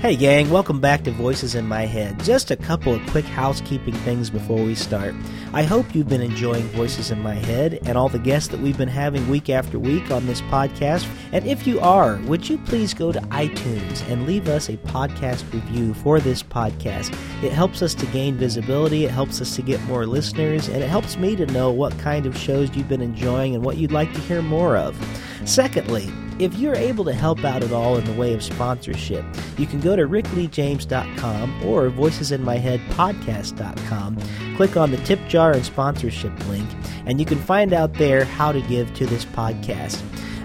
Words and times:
Hey, 0.00 0.16
gang, 0.16 0.48
welcome 0.48 0.80
back 0.80 1.04
to 1.04 1.10
Voices 1.10 1.54
in 1.54 1.68
My 1.68 1.82
Head. 1.82 2.24
Just 2.24 2.50
a 2.50 2.56
couple 2.56 2.94
of 2.94 3.06
quick 3.08 3.26
housekeeping 3.26 3.92
things 3.96 4.30
before 4.30 4.64
we 4.64 4.74
start. 4.74 5.14
I 5.52 5.62
hope 5.62 5.94
you've 5.94 6.08
been 6.08 6.22
enjoying 6.22 6.64
Voices 6.68 7.10
in 7.10 7.20
My 7.20 7.34
Head 7.34 7.80
and 7.84 7.98
all 7.98 8.08
the 8.08 8.18
guests 8.18 8.48
that 8.48 8.60
we've 8.60 8.78
been 8.78 8.88
having 8.88 9.28
week 9.28 9.50
after 9.50 9.78
week 9.78 10.10
on 10.10 10.24
this 10.24 10.40
podcast. 10.40 11.06
And 11.32 11.46
if 11.46 11.66
you 11.66 11.80
are, 11.80 12.16
would 12.24 12.48
you 12.48 12.56
please 12.56 12.94
go 12.94 13.12
to 13.12 13.20
iTunes 13.20 14.00
and 14.10 14.24
leave 14.24 14.48
us 14.48 14.70
a 14.70 14.78
podcast 14.78 15.52
review 15.52 15.92
for 15.92 16.18
this 16.18 16.42
podcast? 16.42 17.14
It 17.44 17.52
helps 17.52 17.82
us 17.82 17.92
to 17.96 18.06
gain 18.06 18.38
visibility, 18.38 19.04
it 19.04 19.10
helps 19.10 19.42
us 19.42 19.54
to 19.56 19.60
get 19.60 19.82
more 19.82 20.06
listeners, 20.06 20.68
and 20.68 20.82
it 20.82 20.88
helps 20.88 21.18
me 21.18 21.36
to 21.36 21.44
know 21.44 21.70
what 21.70 21.98
kind 21.98 22.24
of 22.24 22.38
shows 22.38 22.74
you've 22.74 22.88
been 22.88 23.02
enjoying 23.02 23.54
and 23.54 23.62
what 23.62 23.76
you'd 23.76 23.92
like 23.92 24.14
to 24.14 24.20
hear 24.20 24.40
more 24.40 24.78
of. 24.78 24.96
Secondly, 25.44 26.10
if 26.40 26.54
you're 26.54 26.74
able 26.74 27.04
to 27.04 27.12
help 27.12 27.44
out 27.44 27.62
at 27.62 27.70
all 27.70 27.98
in 27.98 28.04
the 28.04 28.14
way 28.14 28.32
of 28.32 28.42
sponsorship, 28.42 29.22
you 29.58 29.66
can 29.66 29.78
go 29.78 29.94
to 29.94 30.08
rickleejames.com 30.08 31.66
or 31.66 31.90
voicesinmyheadpodcast.com, 31.90 34.18
click 34.56 34.78
on 34.78 34.90
the 34.90 34.96
tip 34.98 35.20
jar 35.28 35.52
and 35.52 35.66
sponsorship 35.66 36.32
link, 36.48 36.66
and 37.04 37.20
you 37.20 37.26
can 37.26 37.38
find 37.38 37.74
out 37.74 37.92
there 37.94 38.24
how 38.24 38.52
to 38.52 38.62
give 38.62 38.94
to 38.94 39.04
this 39.04 39.26
podcast. 39.26 40.02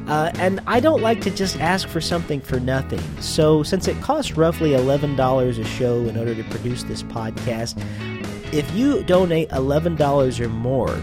Uh, 0.09 0.31
and 0.35 0.59
I 0.67 0.81
don't 0.81 1.01
like 1.01 1.21
to 1.21 1.31
just 1.31 1.61
ask 1.61 1.87
for 1.87 2.01
something 2.01 2.41
for 2.41 2.59
nothing. 2.59 2.99
So, 3.21 3.63
since 3.63 3.87
it 3.87 3.99
costs 4.01 4.35
roughly 4.37 4.71
$11 4.71 5.59
a 5.59 5.63
show 5.63 6.01
in 6.01 6.17
order 6.17 6.35
to 6.35 6.43
produce 6.43 6.83
this 6.83 7.03
podcast, 7.03 7.81
if 8.53 8.69
you 8.75 9.01
donate 9.03 9.47
$11 9.49 10.39
or 10.39 10.49
more, 10.49 11.01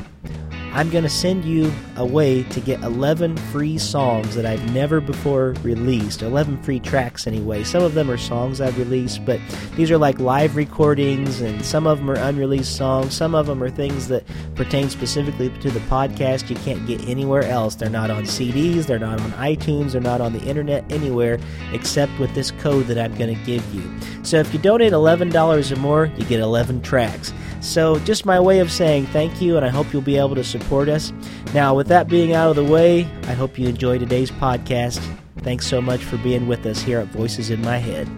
I'm 0.74 0.88
going 0.88 1.04
to 1.04 1.10
send 1.10 1.44
you 1.44 1.70
a 1.96 2.04
way 2.04 2.44
to 2.44 2.60
get 2.60 2.80
11 2.80 3.36
free 3.36 3.76
songs 3.76 4.34
that 4.34 4.46
I've 4.46 4.72
never 4.72 5.02
before 5.02 5.50
released. 5.62 6.22
11 6.22 6.62
free 6.62 6.80
tracks, 6.80 7.26
anyway. 7.26 7.62
Some 7.62 7.82
of 7.82 7.92
them 7.92 8.10
are 8.10 8.16
songs 8.16 8.58
I've 8.58 8.78
released, 8.78 9.24
but 9.27 9.38
these 9.77 9.90
are 9.90 9.98
like 9.98 10.18
live 10.18 10.56
recordings, 10.56 11.42
and 11.42 11.62
some 11.62 11.86
of 11.86 11.98
them 11.98 12.10
are 12.10 12.16
unreleased 12.16 12.74
songs. 12.74 13.14
Some 13.14 13.34
of 13.34 13.47
them 13.47 13.62
are 13.62 13.69
things 13.69 14.08
that 14.08 14.24
pertain 14.55 14.88
specifically 14.88 15.50
to 15.50 15.70
the 15.70 15.80
podcast 15.80 16.48
you 16.48 16.56
can't 16.56 16.86
get 16.86 17.06
anywhere 17.06 17.44
else. 17.44 17.75
They're 17.75 17.91
not 17.91 18.10
on 18.10 18.25
CDs, 18.25 18.86
they're 18.86 18.98
not 18.98 19.20
on 19.20 19.32
iTunes, 19.32 19.92
they're 19.92 20.00
not 20.00 20.22
on 20.22 20.32
the 20.32 20.42
internet 20.42 20.91
anywhere 20.91 21.38
except 21.72 22.19
with 22.19 22.34
this 22.34 22.50
code 22.50 22.86
that 22.86 22.98
I'm 22.98 23.14
going 23.16 23.36
to 23.36 23.44
give 23.44 23.75
you. 23.75 23.82
So 24.22 24.38
if 24.38 24.52
you 24.54 24.58
donate 24.58 24.92
$11 24.92 25.72
or 25.72 25.77
more, 25.77 26.06
you 26.16 26.25
get 26.25 26.41
11 26.41 26.80
tracks. 26.80 27.32
So, 27.62 27.98
just 28.00 28.27
my 28.27 28.41
way 28.41 28.58
of 28.58 28.72
saying 28.72 29.06
thank 29.06 29.41
you, 29.41 29.56
and 29.56 29.64
I 29.64 29.68
hope 29.68 29.92
you'll 29.92 30.02
be 30.02 30.18
able 30.18 30.34
to 30.34 30.42
support 30.42 30.88
us. 30.88 31.12
Now, 31.55 31.74
with 31.74 31.86
that 31.88 32.08
being 32.08 32.32
out 32.32 32.50
of 32.50 32.56
the 32.56 32.64
way, 32.64 33.04
I 33.22 33.34
hope 33.34 33.56
you 33.56 33.69
enjoy 33.69 33.98
today's 33.98 34.32
podcast. 34.32 35.00
Thanks 35.38 35.66
so 35.66 35.80
much 35.80 36.02
for 36.02 36.16
being 36.19 36.48
with 36.48 36.66
us 36.66 36.82
here 36.82 36.98
at 36.98 37.06
Voices 37.08 37.50
in 37.50 37.62
My 37.62 37.78
Head. 37.78 38.08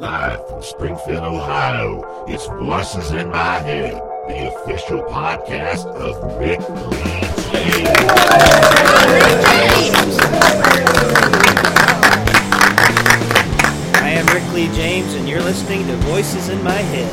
Live 0.00 0.48
from 0.48 0.62
Springfield, 0.62 1.22
Ohio, 1.22 2.24
it's 2.26 2.46
Voices 2.46 3.10
in 3.10 3.28
My 3.28 3.58
Head, 3.58 3.92
the 4.28 4.54
official 4.54 5.02
podcast 5.02 5.84
of 5.96 6.38
Rick 6.40 6.60
Lee 6.60 7.26
I 11.18 11.35
Lee 14.56 14.68
James, 14.68 15.12
and 15.12 15.28
you're 15.28 15.42
listening 15.42 15.86
to 15.86 15.94
Voices 15.96 16.48
in 16.48 16.64
My 16.64 16.72
Head. 16.72 17.12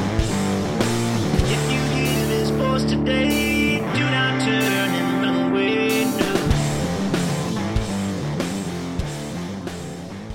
If 1.51 1.71
you 1.73 1.77
hear 1.93 2.27
this 2.27 2.49
voice 2.51 2.85
today, 2.85 3.79
do 3.79 3.99
not 3.99 4.41
turn 4.41 4.63
and 4.63 5.21
run 5.21 5.51
away. 5.51 6.05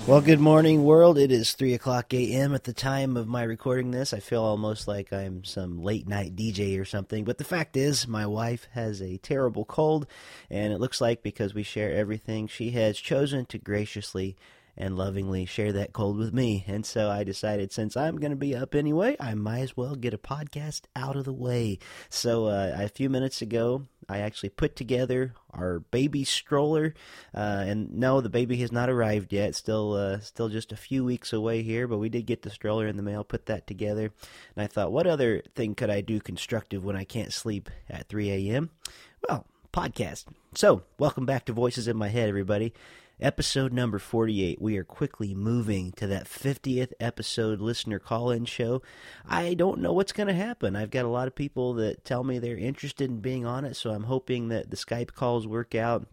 Well, 0.06 0.20
good 0.20 0.38
morning, 0.38 0.84
world. 0.84 1.16
It 1.16 1.32
is 1.32 1.52
3 1.52 1.72
o'clock 1.72 2.12
a.m. 2.12 2.54
at 2.54 2.64
the 2.64 2.74
time 2.74 3.16
of 3.16 3.26
my 3.26 3.42
recording 3.42 3.90
this. 3.90 4.12
I 4.12 4.20
feel 4.20 4.42
almost 4.42 4.86
like 4.86 5.10
I'm 5.10 5.44
some 5.44 5.82
late 5.82 6.06
night 6.06 6.36
DJ 6.36 6.78
or 6.78 6.84
something. 6.84 7.24
But 7.24 7.38
the 7.38 7.44
fact 7.44 7.78
is, 7.78 8.06
my 8.06 8.26
wife 8.26 8.68
has 8.72 9.00
a 9.00 9.16
terrible 9.16 9.64
cold, 9.64 10.06
and 10.50 10.74
it 10.74 10.78
looks 10.78 11.00
like 11.00 11.22
because 11.22 11.54
we 11.54 11.62
share 11.62 11.90
everything, 11.90 12.48
she 12.48 12.72
has 12.72 12.98
chosen 12.98 13.46
to 13.46 13.56
graciously 13.56 14.36
and 14.78 14.96
lovingly 14.96 15.44
share 15.44 15.72
that 15.72 15.92
cold 15.92 16.16
with 16.16 16.32
me. 16.32 16.64
And 16.68 16.86
so 16.86 17.10
I 17.10 17.24
decided 17.24 17.72
since 17.72 17.96
I'm 17.96 18.16
going 18.16 18.30
to 18.30 18.36
be 18.36 18.54
up 18.54 18.74
anyway, 18.74 19.16
I 19.18 19.34
might 19.34 19.60
as 19.60 19.76
well 19.76 19.96
get 19.96 20.14
a 20.14 20.18
podcast 20.18 20.82
out 20.94 21.16
of 21.16 21.24
the 21.24 21.32
way. 21.32 21.80
So 22.08 22.46
uh, 22.46 22.76
a 22.78 22.88
few 22.88 23.10
minutes 23.10 23.42
ago, 23.42 23.82
I 24.08 24.18
actually 24.20 24.50
put 24.50 24.76
together 24.76 25.34
our 25.52 25.80
baby 25.80 26.24
stroller, 26.24 26.94
uh, 27.34 27.64
and 27.66 27.92
no, 27.92 28.22
the 28.22 28.30
baby 28.30 28.56
has 28.58 28.72
not 28.72 28.88
arrived 28.88 29.34
yet. 29.34 29.54
Still, 29.54 29.92
uh, 29.94 30.20
still 30.20 30.48
just 30.48 30.72
a 30.72 30.76
few 30.76 31.04
weeks 31.04 31.32
away 31.32 31.62
here, 31.62 31.86
but 31.86 31.98
we 31.98 32.08
did 32.08 32.24
get 32.24 32.40
the 32.40 32.48
stroller 32.48 32.86
in 32.86 32.96
the 32.96 33.02
mail. 33.02 33.22
Put 33.22 33.46
that 33.46 33.66
together, 33.66 34.10
and 34.56 34.64
I 34.64 34.66
thought, 34.66 34.92
what 34.92 35.06
other 35.06 35.42
thing 35.54 35.74
could 35.74 35.90
I 35.90 36.00
do 36.00 36.20
constructive 36.20 36.84
when 36.84 36.96
I 36.96 37.04
can't 37.04 37.34
sleep 37.34 37.68
at 37.90 38.08
3 38.08 38.30
a.m.? 38.30 38.70
Well, 39.28 39.44
podcast. 39.74 40.24
So, 40.54 40.82
welcome 40.98 41.26
back 41.26 41.44
to 41.46 41.52
Voices 41.52 41.86
in 41.86 41.98
My 41.98 42.08
Head, 42.08 42.30
everybody. 42.30 42.72
Episode 43.20 43.72
number 43.72 43.98
48. 43.98 44.62
We 44.62 44.76
are 44.76 44.84
quickly 44.84 45.34
moving 45.34 45.90
to 45.96 46.06
that 46.06 46.26
50th 46.26 46.92
episode 47.00 47.60
listener 47.60 47.98
call 47.98 48.30
in 48.30 48.44
show. 48.44 48.80
I 49.26 49.54
don't 49.54 49.80
know 49.80 49.92
what's 49.92 50.12
going 50.12 50.28
to 50.28 50.34
happen. 50.34 50.76
I've 50.76 50.92
got 50.92 51.04
a 51.04 51.08
lot 51.08 51.26
of 51.26 51.34
people 51.34 51.74
that 51.74 52.04
tell 52.04 52.22
me 52.22 52.38
they're 52.38 52.56
interested 52.56 53.10
in 53.10 53.18
being 53.18 53.44
on 53.44 53.64
it, 53.64 53.74
so 53.74 53.90
I'm 53.90 54.04
hoping 54.04 54.50
that 54.50 54.70
the 54.70 54.76
Skype 54.76 55.14
calls 55.14 55.48
work 55.48 55.74
out. 55.74 56.06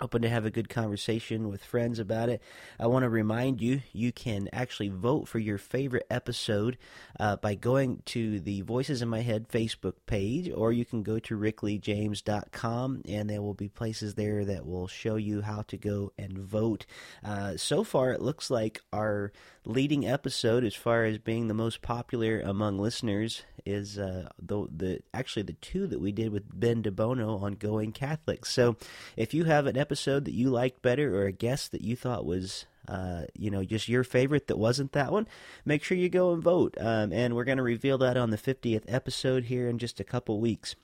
Hoping 0.00 0.22
to 0.22 0.30
have 0.30 0.46
a 0.46 0.50
good 0.50 0.70
conversation 0.70 1.50
with 1.50 1.62
friends 1.62 1.98
about 1.98 2.30
it. 2.30 2.40
I 2.78 2.86
want 2.86 3.02
to 3.02 3.10
remind 3.10 3.60
you, 3.60 3.82
you 3.92 4.12
can 4.12 4.48
actually 4.50 4.88
vote 4.88 5.28
for 5.28 5.38
your 5.38 5.58
favorite 5.58 6.06
episode 6.10 6.78
uh, 7.18 7.36
by 7.36 7.54
going 7.54 8.00
to 8.06 8.40
the 8.40 8.62
Voices 8.62 9.02
in 9.02 9.10
My 9.10 9.20
Head 9.20 9.50
Facebook 9.50 9.96
page, 10.06 10.50
or 10.50 10.72
you 10.72 10.86
can 10.86 11.02
go 11.02 11.18
to 11.18 11.36
rickleejames.com, 11.36 13.02
and 13.06 13.28
there 13.28 13.42
will 13.42 13.52
be 13.52 13.68
places 13.68 14.14
there 14.14 14.42
that 14.46 14.64
will 14.64 14.88
show 14.88 15.16
you 15.16 15.42
how 15.42 15.60
to 15.68 15.76
go 15.76 16.12
and 16.16 16.38
vote. 16.38 16.86
Uh, 17.22 17.58
so 17.58 17.84
far, 17.84 18.12
it 18.12 18.22
looks 18.22 18.48
like 18.48 18.80
our 18.94 19.32
leading 19.66 20.08
episode, 20.08 20.64
as 20.64 20.74
far 20.74 21.04
as 21.04 21.18
being 21.18 21.48
the 21.48 21.52
most 21.52 21.82
popular 21.82 22.40
among 22.40 22.78
listeners, 22.78 23.42
is 23.66 23.98
uh, 23.98 24.28
the 24.40 24.66
the 24.74 25.00
actually 25.12 25.42
the 25.42 25.54
two 25.54 25.86
that 25.86 26.00
we 26.00 26.12
did 26.12 26.30
with 26.32 26.58
Ben 26.58 26.82
DeBono 26.82 27.42
on 27.42 27.54
Going 27.54 27.92
Catholic. 27.92 28.44
So, 28.46 28.76
if 29.16 29.34
you 29.34 29.44
have 29.44 29.66
an 29.66 29.76
episode 29.76 30.24
that 30.24 30.34
you 30.34 30.50
liked 30.50 30.82
better 30.82 31.16
or 31.16 31.26
a 31.26 31.32
guest 31.32 31.72
that 31.72 31.82
you 31.82 31.96
thought 31.96 32.24
was 32.24 32.66
uh, 32.88 33.22
you 33.34 33.50
know, 33.50 33.64
just 33.64 33.88
your 33.88 34.04
favorite 34.04 34.48
that 34.48 34.58
wasn't 34.58 34.92
that 34.92 35.12
one, 35.12 35.28
make 35.64 35.84
sure 35.84 35.96
you 35.96 36.08
go 36.08 36.32
and 36.32 36.42
vote. 36.42 36.76
Um, 36.80 37.12
and 37.12 37.34
we're 37.34 37.44
going 37.44 37.58
to 37.58 37.62
reveal 37.62 37.98
that 37.98 38.16
on 38.16 38.30
the 38.30 38.38
50th 38.38 38.84
episode 38.88 39.44
here 39.44 39.68
in 39.68 39.78
just 39.78 40.00
a 40.00 40.04
couple 40.04 40.40
weeks. 40.40 40.74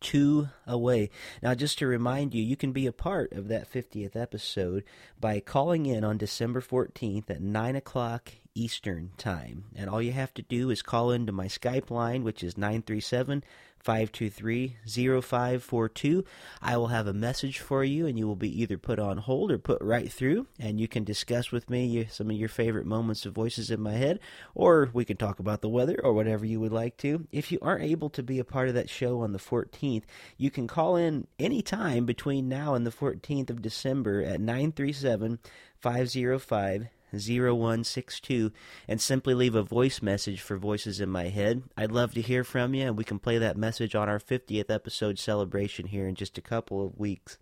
Two 0.00 0.48
away. 0.66 1.10
Now, 1.42 1.54
just 1.54 1.78
to 1.78 1.86
remind 1.86 2.34
you, 2.34 2.42
you 2.42 2.56
can 2.56 2.72
be 2.72 2.86
a 2.86 2.92
part 2.92 3.32
of 3.32 3.48
that 3.48 3.70
50th 3.70 4.16
episode 4.16 4.84
by 5.18 5.40
calling 5.40 5.86
in 5.86 6.04
on 6.04 6.16
December 6.16 6.60
14th 6.60 7.28
at 7.28 7.42
9 7.42 7.76
o'clock 7.76 8.32
Eastern 8.54 9.10
Time. 9.16 9.64
And 9.74 9.88
all 9.88 10.02
you 10.02 10.12
have 10.12 10.34
to 10.34 10.42
do 10.42 10.70
is 10.70 10.82
call 10.82 11.10
into 11.10 11.32
my 11.32 11.46
Skype 11.46 11.90
line, 11.90 12.24
which 12.24 12.42
is 12.42 12.58
937 12.58 13.42
523 13.78 14.76
0542. 14.86 16.24
I 16.60 16.76
will 16.76 16.88
have 16.88 17.06
a 17.06 17.14
message 17.14 17.58
for 17.58 17.82
you, 17.82 18.06
and 18.06 18.18
you 18.18 18.26
will 18.26 18.36
be 18.36 18.60
either 18.60 18.76
put 18.76 18.98
on 18.98 19.18
hold 19.18 19.50
or 19.50 19.58
put 19.58 19.80
right 19.80 20.12
through, 20.12 20.46
and 20.58 20.78
you 20.78 20.86
can 20.86 21.04
discuss 21.04 21.50
with 21.50 21.70
me 21.70 22.06
some 22.10 22.30
of 22.30 22.36
your 22.36 22.48
favorite 22.48 22.86
moments 22.86 23.24
of 23.24 23.32
voices 23.32 23.70
in 23.70 23.80
my 23.80 23.94
head, 23.94 24.20
or 24.54 24.90
we 24.92 25.04
can 25.04 25.16
talk 25.16 25.38
about 25.38 25.62
the 25.62 25.68
weather 25.68 25.98
or 26.02 26.12
whatever 26.12 26.44
you 26.44 26.60
would 26.60 26.72
like 26.72 26.96
to. 26.98 27.26
If 27.32 27.50
you 27.50 27.58
aren't 27.62 27.84
able 27.84 28.10
to 28.10 28.22
be 28.22 28.38
a 28.38 28.44
part 28.44 28.68
of 28.68 28.74
that 28.74 28.90
show 28.90 29.20
on 29.22 29.32
the 29.32 29.38
14th, 29.38 30.04
you 30.36 30.50
can 30.50 30.66
call 30.66 30.96
in 30.96 31.26
anytime 31.38 32.04
between 32.04 32.48
now 32.48 32.74
and 32.74 32.86
the 32.86 32.90
14th 32.90 33.48
of 33.48 33.62
December 33.62 34.22
at 34.22 34.40
937 34.40 35.38
505 35.78 36.88
0162 37.12 38.52
and 38.88 39.00
simply 39.00 39.34
leave 39.34 39.54
a 39.54 39.62
voice 39.62 40.02
message 40.02 40.40
for 40.40 40.56
Voices 40.56 41.00
in 41.00 41.08
My 41.08 41.28
Head. 41.28 41.62
I'd 41.76 41.92
love 41.92 42.14
to 42.14 42.20
hear 42.20 42.44
from 42.44 42.74
you, 42.74 42.86
and 42.86 42.96
we 42.96 43.04
can 43.04 43.18
play 43.18 43.38
that 43.38 43.56
message 43.56 43.94
on 43.94 44.08
our 44.08 44.18
50th 44.18 44.70
episode 44.70 45.18
celebration 45.18 45.86
here 45.86 46.06
in 46.06 46.14
just 46.14 46.38
a 46.38 46.42
couple 46.42 46.84
of 46.84 46.98
weeks. 46.98 47.38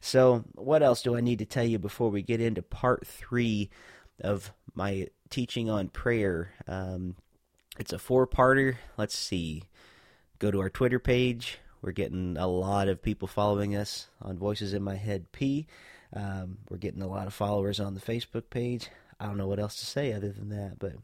So, 0.00 0.44
what 0.54 0.82
else 0.82 1.02
do 1.02 1.16
I 1.16 1.20
need 1.20 1.38
to 1.40 1.46
tell 1.46 1.64
you 1.64 1.78
before 1.78 2.10
we 2.10 2.22
get 2.22 2.40
into 2.40 2.62
part 2.62 3.06
three 3.06 3.70
of 4.20 4.52
my 4.74 5.08
teaching 5.30 5.70
on 5.70 5.88
prayer? 5.88 6.52
Um, 6.66 7.16
it's 7.78 7.92
a 7.92 7.98
four 7.98 8.26
parter. 8.26 8.76
Let's 8.96 9.16
see. 9.16 9.64
Go 10.38 10.50
to 10.50 10.60
our 10.60 10.70
Twitter 10.70 10.98
page. 10.98 11.58
We're 11.80 11.92
getting 11.92 12.36
a 12.36 12.46
lot 12.46 12.88
of 12.88 13.02
people 13.02 13.26
following 13.26 13.74
us 13.74 14.08
on 14.20 14.38
Voices 14.38 14.72
in 14.72 14.82
My 14.82 14.94
Head 14.94 15.32
P. 15.32 15.66
Um, 16.14 16.58
we're 16.68 16.76
getting 16.76 17.02
a 17.02 17.08
lot 17.08 17.26
of 17.26 17.34
followers 17.34 17.80
on 17.80 17.94
the 17.94 18.00
Facebook 18.00 18.50
page. 18.50 18.88
I 19.22 19.26
don't 19.26 19.38
know 19.38 19.46
what 19.46 19.60
else 19.60 19.76
to 19.76 19.86
say 19.86 20.12
other 20.12 20.30
than 20.30 20.48
that, 20.50 20.78
but 20.78 20.94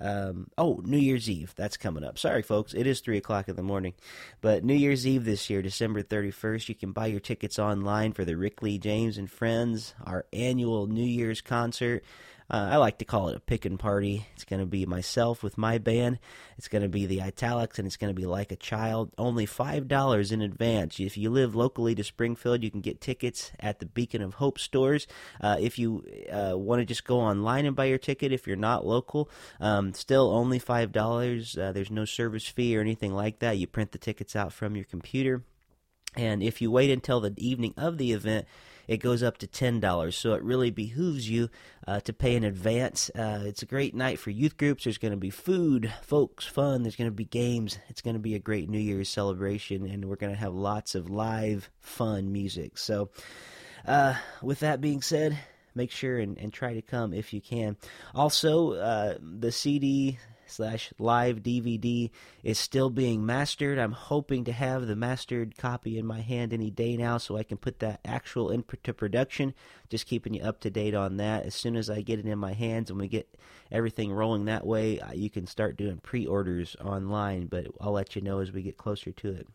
Um, 0.00 0.48
oh, 0.56 0.80
New 0.84 0.98
Year's 0.98 1.28
Eve. 1.28 1.52
That's 1.56 1.76
coming 1.76 2.02
up. 2.04 2.18
Sorry, 2.18 2.42
folks. 2.42 2.72
It 2.72 2.86
is 2.86 3.00
3 3.00 3.18
o'clock 3.18 3.48
in 3.48 3.56
the 3.56 3.62
morning. 3.62 3.92
But 4.40 4.64
New 4.64 4.74
Year's 4.74 5.06
Eve 5.06 5.24
this 5.24 5.50
year, 5.50 5.60
December 5.60 6.02
31st, 6.02 6.68
you 6.70 6.74
can 6.74 6.92
buy 6.92 7.06
your 7.06 7.20
tickets 7.20 7.58
online 7.58 8.12
for 8.12 8.24
the 8.24 8.36
Rick 8.36 8.62
Lee 8.62 8.78
James 8.78 9.18
and 9.18 9.30
Friends, 9.30 9.94
our 10.04 10.24
annual 10.32 10.86
New 10.86 11.04
Year's 11.04 11.42
concert. 11.42 12.02
Uh, 12.50 12.70
I 12.72 12.76
like 12.78 12.98
to 12.98 13.04
call 13.04 13.28
it 13.28 13.36
a 13.36 13.40
pickin' 13.40 13.78
party. 13.78 14.26
It's 14.34 14.42
going 14.44 14.58
to 14.58 14.66
be 14.66 14.84
myself 14.84 15.44
with 15.44 15.56
my 15.56 15.78
band. 15.78 16.18
It's 16.58 16.66
going 16.66 16.82
to 16.82 16.88
be 16.88 17.06
the 17.06 17.22
Italics, 17.22 17.78
and 17.78 17.86
it's 17.86 17.96
going 17.96 18.12
to 18.12 18.20
be 18.20 18.26
like 18.26 18.50
a 18.50 18.56
child. 18.56 19.12
Only 19.16 19.46
five 19.46 19.86
dollars 19.86 20.32
in 20.32 20.42
advance. 20.42 20.98
If 20.98 21.16
you 21.16 21.30
live 21.30 21.54
locally 21.54 21.94
to 21.94 22.02
Springfield, 22.02 22.64
you 22.64 22.70
can 22.70 22.80
get 22.80 23.00
tickets 23.00 23.52
at 23.60 23.78
the 23.78 23.86
Beacon 23.86 24.20
of 24.20 24.34
Hope 24.34 24.58
stores. 24.58 25.06
Uh, 25.40 25.58
if 25.60 25.78
you 25.78 26.04
uh, 26.32 26.58
want 26.58 26.80
to 26.80 26.84
just 26.84 27.04
go 27.04 27.20
online 27.20 27.66
and 27.66 27.76
buy 27.76 27.84
your 27.84 27.98
ticket, 27.98 28.32
if 28.32 28.48
you're 28.48 28.56
not 28.56 28.84
local, 28.84 29.30
um, 29.60 29.94
still 29.94 30.32
only 30.32 30.58
five 30.58 30.90
dollars. 30.90 31.56
Uh, 31.56 31.70
there's 31.70 31.90
no 31.90 32.04
service 32.04 32.46
fee 32.48 32.76
or 32.76 32.80
anything 32.80 33.14
like 33.14 33.38
that. 33.38 33.58
You 33.58 33.68
print 33.68 33.92
the 33.92 33.98
tickets 33.98 34.34
out 34.34 34.52
from 34.52 34.74
your 34.74 34.86
computer. 34.86 35.44
And 36.16 36.42
if 36.42 36.60
you 36.60 36.72
wait 36.72 36.90
until 36.90 37.20
the 37.20 37.32
evening 37.36 37.74
of 37.76 37.96
the 37.96 38.12
event, 38.12 38.46
it 38.90 38.98
goes 38.98 39.22
up 39.22 39.38
to 39.38 39.46
$10. 39.46 40.12
So 40.12 40.34
it 40.34 40.42
really 40.42 40.72
behooves 40.72 41.30
you 41.30 41.48
uh, 41.86 42.00
to 42.00 42.12
pay 42.12 42.34
in 42.34 42.42
advance. 42.42 43.08
Uh, 43.10 43.44
it's 43.44 43.62
a 43.62 43.66
great 43.66 43.94
night 43.94 44.18
for 44.18 44.30
youth 44.30 44.56
groups. 44.56 44.82
There's 44.82 44.98
going 44.98 45.12
to 45.12 45.16
be 45.16 45.30
food, 45.30 45.94
folks, 46.02 46.44
fun. 46.44 46.82
There's 46.82 46.96
going 46.96 47.08
to 47.08 47.14
be 47.14 47.24
games. 47.24 47.78
It's 47.88 48.02
going 48.02 48.14
to 48.14 48.20
be 48.20 48.34
a 48.34 48.40
great 48.40 48.68
New 48.68 48.80
Year's 48.80 49.08
celebration, 49.08 49.86
and 49.86 50.06
we're 50.06 50.16
going 50.16 50.32
to 50.32 50.38
have 50.38 50.54
lots 50.54 50.96
of 50.96 51.08
live, 51.08 51.70
fun 51.78 52.32
music. 52.32 52.78
So, 52.78 53.10
uh, 53.86 54.14
with 54.42 54.58
that 54.58 54.80
being 54.80 55.02
said, 55.02 55.38
make 55.76 55.92
sure 55.92 56.18
and, 56.18 56.36
and, 56.36 56.52
try 56.52 56.74
to 56.74 56.82
come 56.82 57.14
if 57.14 57.32
you 57.32 57.40
can. 57.40 57.76
Also, 58.12 58.72
uh, 58.72 59.18
the 59.20 59.52
CD 59.52 60.18
slash 60.50 60.92
live 60.98 61.42
DVD 61.42 62.10
is 62.42 62.58
still 62.58 62.90
being 62.90 63.24
mastered. 63.24 63.78
I'm 63.78 63.92
hoping 63.92 64.44
to 64.44 64.52
have 64.52 64.86
the 64.86 64.96
mastered 64.96 65.56
copy 65.56 65.98
in 65.98 66.06
my 66.06 66.20
hand 66.20 66.52
any 66.52 66.70
day 66.70 66.96
now 66.96 67.18
so 67.18 67.36
I 67.36 67.42
can 67.42 67.56
put 67.56 67.78
that 67.80 68.00
actual 68.04 68.50
into 68.50 68.94
production. 68.94 69.54
Just 69.88 70.06
keeping 70.06 70.34
you 70.34 70.42
up 70.42 70.60
to 70.60 70.70
date 70.70 70.94
on 70.94 71.16
that. 71.18 71.46
As 71.46 71.54
soon 71.54 71.76
as 71.76 71.88
I 71.88 72.02
get 72.02 72.18
it 72.18 72.26
in 72.26 72.38
my 72.38 72.52
hands 72.52 72.90
and 72.90 72.98
we 72.98 73.08
get 73.08 73.36
everything 73.70 74.12
rolling 74.12 74.46
that 74.46 74.66
way, 74.66 75.00
you 75.14 75.30
can 75.30 75.46
start 75.46 75.76
doing 75.76 75.98
pre 75.98 76.26
orders 76.26 76.76
online, 76.84 77.46
but 77.46 77.66
I'll 77.80 77.92
let 77.92 78.16
you 78.16 78.22
know 78.22 78.40
as 78.40 78.52
we 78.52 78.62
get 78.62 78.76
closer 78.76 79.12
to 79.12 79.32
it. 79.32 79.46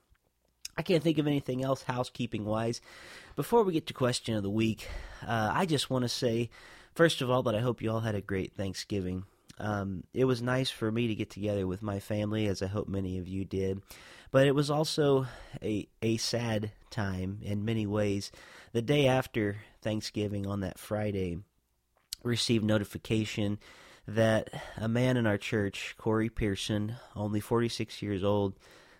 I 0.77 0.81
can't 0.81 1.03
think 1.03 1.17
of 1.17 1.27
anything 1.27 1.63
else 1.63 1.83
housekeeping 1.83 2.43
wise. 2.43 2.81
Before 3.35 3.63
we 3.63 3.73
get 3.73 3.87
to 3.87 3.93
question 3.93 4.35
of 4.35 4.43
the 4.43 4.49
week, 4.49 4.89
uh, 5.25 5.51
I 5.53 5.65
just 5.65 5.89
want 5.89 6.03
to 6.03 6.09
say, 6.09 6.49
first 6.93 7.21
of 7.21 7.29
all, 7.29 7.43
that 7.43 7.55
I 7.55 7.61
hope 7.61 7.81
you 7.81 7.91
all 7.91 8.01
had 8.01 8.15
a 8.15 8.21
great 8.21 8.53
Thanksgiving. 8.53 9.23
Um, 9.57 10.03
it 10.13 10.25
was 10.25 10.41
nice 10.41 10.69
for 10.69 10.91
me 10.91 11.07
to 11.07 11.15
get 11.15 11.29
together 11.29 11.65
with 11.65 11.81
my 11.81 11.99
family, 11.99 12.47
as 12.47 12.61
I 12.61 12.67
hope 12.67 12.87
many 12.87 13.17
of 13.17 13.27
you 13.27 13.45
did. 13.45 13.81
But 14.31 14.47
it 14.47 14.55
was 14.55 14.69
also 14.69 15.27
a, 15.61 15.87
a 16.01 16.17
sad 16.17 16.71
time 16.89 17.39
in 17.41 17.65
many 17.65 17.85
ways. 17.85 18.31
The 18.73 18.81
day 18.81 19.07
after 19.07 19.57
Thanksgiving, 19.81 20.45
on 20.45 20.59
that 20.61 20.77
Friday, 20.77 21.39
received 22.23 22.65
notification 22.65 23.59
that 24.07 24.49
a 24.77 24.87
man 24.87 25.17
in 25.17 25.25
our 25.25 25.37
church, 25.37 25.95
Corey 25.97 26.29
Pearson, 26.29 26.95
only 27.15 27.39
46 27.39 28.01
years 28.01 28.23
old, 28.23 28.53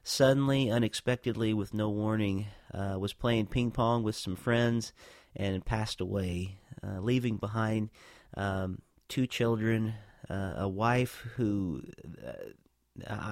suddenly, 0.04 0.72
unexpectedly, 0.72 1.54
with 1.54 1.74
no 1.74 1.90
warning, 1.90 2.48
uh, 2.74 2.98
was 2.98 3.14
playing 3.14 3.48
ping 3.48 3.72
pong 3.72 4.04
with 4.04 4.16
some 4.16 4.36
friends 4.36 4.94
and 5.36 5.66
passed 5.66 6.00
away, 6.00 6.58
uh, 6.84 7.00
leaving 7.02 7.38
behind 7.38 7.90
um, 8.38 8.80
two 9.10 9.28
children, 9.28 9.94
uh, 10.30 10.54
a 10.58 10.68
wife 10.68 11.26
who 11.36 11.82
uh, 12.26 12.34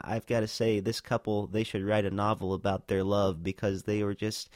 I've 0.04 0.26
got 0.26 0.42
to 0.42 0.48
say 0.48 0.80
this 0.80 1.02
couple 1.02 1.48
they 1.48 1.64
should 1.64 1.84
write 1.84 2.06
a 2.06 2.12
novel 2.12 2.54
about 2.54 2.88
their 2.88 3.04
love 3.04 3.44
because 3.44 3.84
they 3.84 4.04
were 4.04 4.16
just 4.16 4.50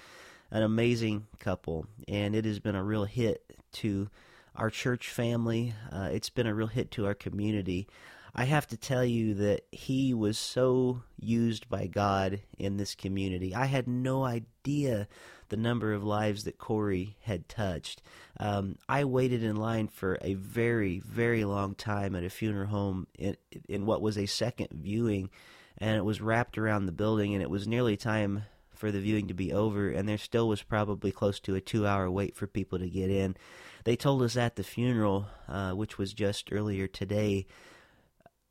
an 0.51 0.63
amazing 0.63 1.28
couple. 1.39 1.86
And 2.07 2.36
it 2.36 2.45
has 2.45 2.60
been 2.60 2.75
a 2.75 2.84
real 2.84 3.06
hit 3.06 3.44
to 3.74 4.10
our 4.56 4.69
church 4.69 5.10
family. 5.10 5.74
Uh, 5.92 6.10
it's 6.12 6.30
been 6.30 6.48
a 6.48 6.54
real 6.54 6.68
hit 6.68 6.92
to 6.92 7.06
our 7.06 7.13
community. 7.13 7.88
I 8.36 8.44
have 8.45 8.68
to 8.68 8.78
tell 8.78 9.04
you 9.04 9.34
that 9.36 9.62
he 9.72 10.13
was 10.13 10.38
so 10.38 11.01
used 11.19 11.69
by 11.69 11.88
God 11.88 12.42
in 12.57 12.78
this 12.78 12.94
community. 12.94 13.56
I 13.56 13.66
had 13.66 13.88
no 13.88 14.24
idea 14.24 15.07
the 15.49 15.57
number 15.57 15.94
of 15.94 16.03
lives 16.03 16.44
that 16.44 16.57
Corey 16.57 17.17
had 17.21 17.47
touched. 17.47 18.01
Um, 18.39 18.77
I 18.88 19.05
waited 19.05 19.44
in 19.44 19.55
line 19.55 19.88
for 19.88 20.17
a 20.21 20.33
very, 20.33 20.99
very 20.99 21.44
long 21.45 21.75
time 21.75 22.15
at 22.15 22.23
a 22.23 22.29
funeral 22.29 22.67
home 22.67 23.07
in, 23.17 23.38
in 23.67 23.85
what 23.85 24.01
was 24.01 24.17
a 24.17 24.25
second 24.25 24.69
viewing, 24.71 25.29
and 25.77 25.97
it 25.97 26.05
was 26.05 26.21
wrapped 26.21 26.57
around 26.57 26.85
the 26.85 26.91
building, 26.91 27.33
and 27.33 27.41
it 27.41 27.49
was 27.49 27.67
nearly 27.67 27.97
time 27.97 28.44
for 28.75 28.91
the 28.91 28.99
viewing 28.99 29.27
to 29.27 29.33
be 29.33 29.51
over, 29.51 29.89
and 29.89 30.07
there 30.07 30.17
still 30.17 30.47
was 30.47 30.61
probably 30.61 31.11
close 31.11 31.39
to 31.41 31.55
a 31.55 31.61
two 31.61 31.88
hour 31.88 32.09
wait 32.09 32.35
for 32.35 32.47
people 32.47 32.79
to 32.79 32.89
get 32.89 33.09
in. 33.09 33.35
They 33.83 33.95
told 33.95 34.21
us 34.21 34.38
at 34.38 34.55
the 34.55 34.63
funeral, 34.63 35.27
uh, 35.47 35.71
which 35.71 35.97
was 35.97 36.13
just 36.13 36.51
earlier 36.51 36.88
today, 36.88 37.47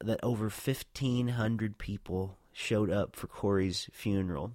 that 0.01 0.21
over 0.23 0.45
1,500 0.45 1.79
people 1.79 2.37
showed 2.53 2.91
up 2.91 3.17
for 3.17 3.27
Corey's 3.27 3.89
funeral. 3.93 4.53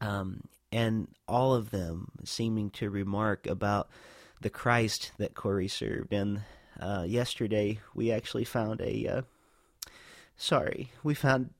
Um, 0.00 0.42
and 0.72 1.08
all 1.28 1.54
of 1.54 1.70
them 1.70 2.10
seeming 2.24 2.70
to 2.70 2.90
remark 2.90 3.46
about 3.46 3.88
the 4.40 4.50
Christ 4.50 5.12
that 5.18 5.34
Corey 5.34 5.68
served. 5.68 6.12
And 6.12 6.42
uh, 6.78 7.04
yesterday 7.06 7.80
we 7.94 8.12
actually 8.12 8.44
found 8.44 8.80
a, 8.80 9.06
uh, 9.06 9.22
sorry, 10.36 10.90
we 11.02 11.14
found 11.14 11.50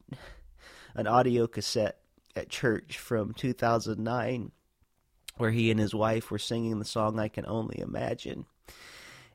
an 0.94 1.06
audio 1.06 1.46
cassette 1.46 1.98
at 2.34 2.48
church 2.48 2.98
from 2.98 3.32
2009 3.32 4.52
where 5.36 5.50
he 5.50 5.70
and 5.70 5.78
his 5.78 5.94
wife 5.94 6.30
were 6.30 6.38
singing 6.38 6.78
the 6.78 6.84
song 6.84 7.18
I 7.18 7.28
Can 7.28 7.46
Only 7.46 7.78
Imagine. 7.80 8.46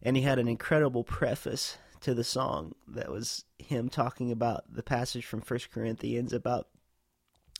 And 0.01 0.15
he 0.15 0.23
had 0.23 0.39
an 0.39 0.47
incredible 0.47 1.03
preface 1.03 1.77
to 2.01 2.15
the 2.15 2.23
song 2.23 2.73
that 2.87 3.11
was 3.11 3.45
him 3.59 3.89
talking 3.89 4.31
about 4.31 4.63
the 4.73 4.81
passage 4.81 5.25
from 5.25 5.41
First 5.41 5.71
Corinthians 5.71 6.33
about 6.33 6.67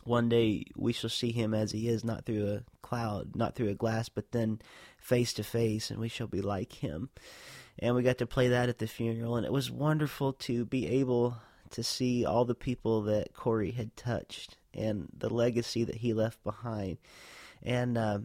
one 0.04 0.30
day 0.30 0.66
we 0.76 0.94
shall 0.94 1.10
see 1.10 1.32
him 1.32 1.54
as 1.54 1.72
he 1.72 1.88
is, 1.88 2.04
not 2.04 2.26
through 2.26 2.48
a 2.48 2.64
cloud, 2.82 3.36
not 3.36 3.56
through 3.56 3.70
a 3.70 3.76
glass, 3.76 4.10
but 4.10 4.32
then 4.32 4.60
face 4.98 5.34
to 5.34 5.44
face, 5.44 5.92
and 5.92 6.00
we 6.00 6.10
shall 6.10 6.28
be 6.28 6.42
like 6.42 6.74
him. 6.74 7.10
And 7.80 7.96
we 7.96 8.04
got 8.04 8.18
to 8.20 8.28
play 8.28 8.50
that 8.50 8.70
at 8.70 8.80
the 8.80 8.88
funeral, 8.88 9.38
and 9.38 9.46
it 9.46 9.52
was 9.52 9.72
wonderful 9.72 10.34
to 10.34 10.66
be 10.66 10.88
able 10.88 11.38
to 11.72 11.84
see 11.84 12.26
all 12.26 12.46
the 12.46 12.56
people 12.56 13.04
that 13.04 13.34
Corey 13.34 13.72
had 13.72 13.96
touched 13.96 14.58
and 14.74 15.08
the 15.18 15.34
legacy 15.34 15.84
that 15.84 15.96
he 15.96 16.14
left 16.14 16.44
behind. 16.44 16.98
And 17.64 17.98
uh, 17.98 18.20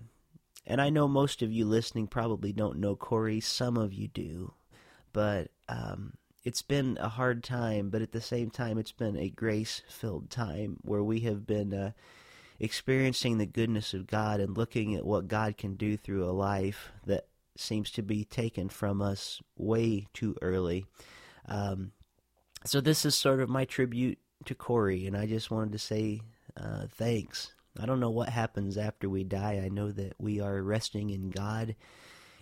and 0.66 0.80
I 0.80 0.90
know 0.90 1.06
most 1.06 1.42
of 1.42 1.52
you 1.52 1.64
listening 1.64 2.08
probably 2.08 2.52
don't 2.52 2.78
know 2.78 2.96
Corey. 2.96 3.40
Some 3.40 3.76
of 3.76 3.92
you 3.92 4.08
do, 4.08 4.52
but 5.12 5.50
um, 5.68 6.14
it's 6.46 6.62
been 6.62 6.96
a 7.00 7.08
hard 7.08 7.42
time, 7.42 7.90
but 7.90 8.02
at 8.02 8.12
the 8.12 8.20
same 8.20 8.50
time, 8.50 8.78
it's 8.78 8.92
been 8.92 9.16
a 9.16 9.28
grace 9.28 9.82
filled 9.88 10.30
time 10.30 10.76
where 10.82 11.02
we 11.02 11.18
have 11.20 11.44
been 11.44 11.74
uh, 11.74 11.90
experiencing 12.60 13.36
the 13.36 13.46
goodness 13.46 13.92
of 13.92 14.06
God 14.06 14.38
and 14.38 14.56
looking 14.56 14.94
at 14.94 15.04
what 15.04 15.26
God 15.26 15.56
can 15.56 15.74
do 15.74 15.96
through 15.96 16.24
a 16.24 16.30
life 16.30 16.92
that 17.04 17.26
seems 17.56 17.90
to 17.90 18.02
be 18.02 18.24
taken 18.24 18.68
from 18.68 19.02
us 19.02 19.42
way 19.56 20.06
too 20.14 20.36
early. 20.40 20.86
Um, 21.46 21.90
so, 22.64 22.80
this 22.80 23.04
is 23.04 23.16
sort 23.16 23.40
of 23.40 23.48
my 23.48 23.64
tribute 23.64 24.20
to 24.44 24.54
Corey, 24.54 25.04
and 25.04 25.16
I 25.16 25.26
just 25.26 25.50
wanted 25.50 25.72
to 25.72 25.80
say 25.80 26.20
uh, 26.56 26.86
thanks. 26.88 27.54
I 27.76 27.86
don't 27.86 27.98
know 27.98 28.10
what 28.10 28.28
happens 28.28 28.78
after 28.78 29.08
we 29.08 29.24
die. 29.24 29.62
I 29.64 29.68
know 29.68 29.90
that 29.90 30.14
we 30.20 30.40
are 30.40 30.62
resting 30.62 31.10
in 31.10 31.30
God 31.30 31.74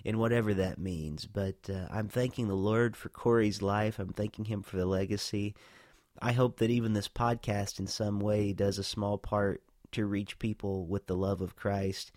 in 0.04 0.18
whatever 0.18 0.54
that 0.54 0.78
means. 0.78 1.26
But 1.26 1.56
uh, 1.68 1.87
I'm 1.90 2.08
thanking 2.08 2.49
the 2.49 2.54
Lord 2.54 2.96
for 2.96 3.08
Corey's 3.08 3.62
life. 3.62 3.99
I'm 3.99 4.12
thanking 4.12 4.44
him 4.44 4.62
for 4.62 4.76
the 4.76 4.87
legacy. 4.87 5.54
I 6.20 6.32
hope 6.32 6.58
that 6.58 6.70
even 6.70 6.92
this 6.92 7.08
podcast, 7.08 7.80
in 7.80 7.87
some 7.87 8.20
way, 8.20 8.52
does 8.52 8.78
a 8.78 8.84
small 8.84 9.18
part 9.18 9.62
to 9.92 10.06
reach 10.06 10.38
people 10.38 10.87
with 10.87 11.06
the 11.06 11.16
love 11.16 11.40
of 11.40 11.56
Christ. 11.56 12.12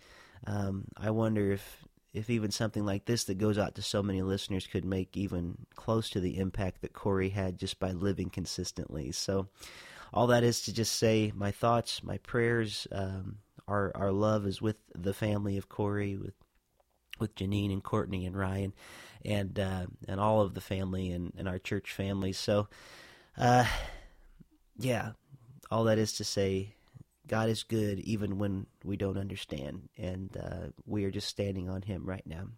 Um, 0.46 0.84
I 0.96 1.10
wonder 1.10 1.52
if 1.52 1.84
if 2.14 2.30
even 2.30 2.50
something 2.50 2.84
like 2.86 3.04
this 3.04 3.24
that 3.24 3.38
goes 3.38 3.58
out 3.58 3.74
to 3.74 3.82
so 3.82 4.02
many 4.02 4.22
listeners 4.22 4.66
could 4.66 4.84
make 4.84 5.16
even 5.16 5.66
close 5.74 6.08
to 6.10 6.20
the 6.20 6.38
impact 6.38 6.80
that 6.80 6.92
Corey 6.94 7.28
had 7.28 7.58
just 7.58 7.78
by 7.78 7.92
living 7.92 8.30
consistently. 8.30 9.12
So, 9.12 9.48
all 10.12 10.28
that 10.28 10.42
is 10.42 10.62
to 10.62 10.72
just 10.72 10.96
say 10.96 11.32
my 11.34 11.50
thoughts, 11.50 12.02
my 12.02 12.18
prayers, 12.18 12.86
um, 12.92 13.38
our 13.66 13.92
our 13.94 14.12
love 14.12 14.46
is 14.46 14.62
with 14.62 14.76
the 14.94 15.12
family 15.12 15.58
of 15.58 15.68
Corey, 15.68 16.16
with 16.16 16.34
with 17.20 17.34
Janine 17.34 17.72
and 17.72 17.82
Courtney 17.82 18.26
and 18.26 18.36
Ryan 18.36 18.72
and 19.24 19.58
uh, 19.58 19.86
and 20.06 20.20
all 20.20 20.40
of 20.40 20.54
the 20.54 20.60
family 20.60 21.10
and, 21.10 21.32
and 21.36 21.48
our 21.48 21.58
church 21.58 21.92
family. 21.92 22.32
So, 22.32 22.68
uh, 23.36 23.66
yeah, 24.78 25.12
all 25.70 25.84
that 25.84 25.98
is 25.98 26.14
to 26.14 26.24
say, 26.24 26.74
God 27.26 27.48
is 27.48 27.62
good 27.62 27.98
even 28.00 28.38
when 28.38 28.66
we 28.84 28.96
don't 28.96 29.18
understand, 29.18 29.88
and 29.96 30.36
uh, 30.36 30.68
we 30.86 31.04
are 31.04 31.10
just 31.10 31.28
standing 31.28 31.68
on 31.68 31.82
Him 31.82 32.04
right 32.06 32.26
now. 32.26 32.48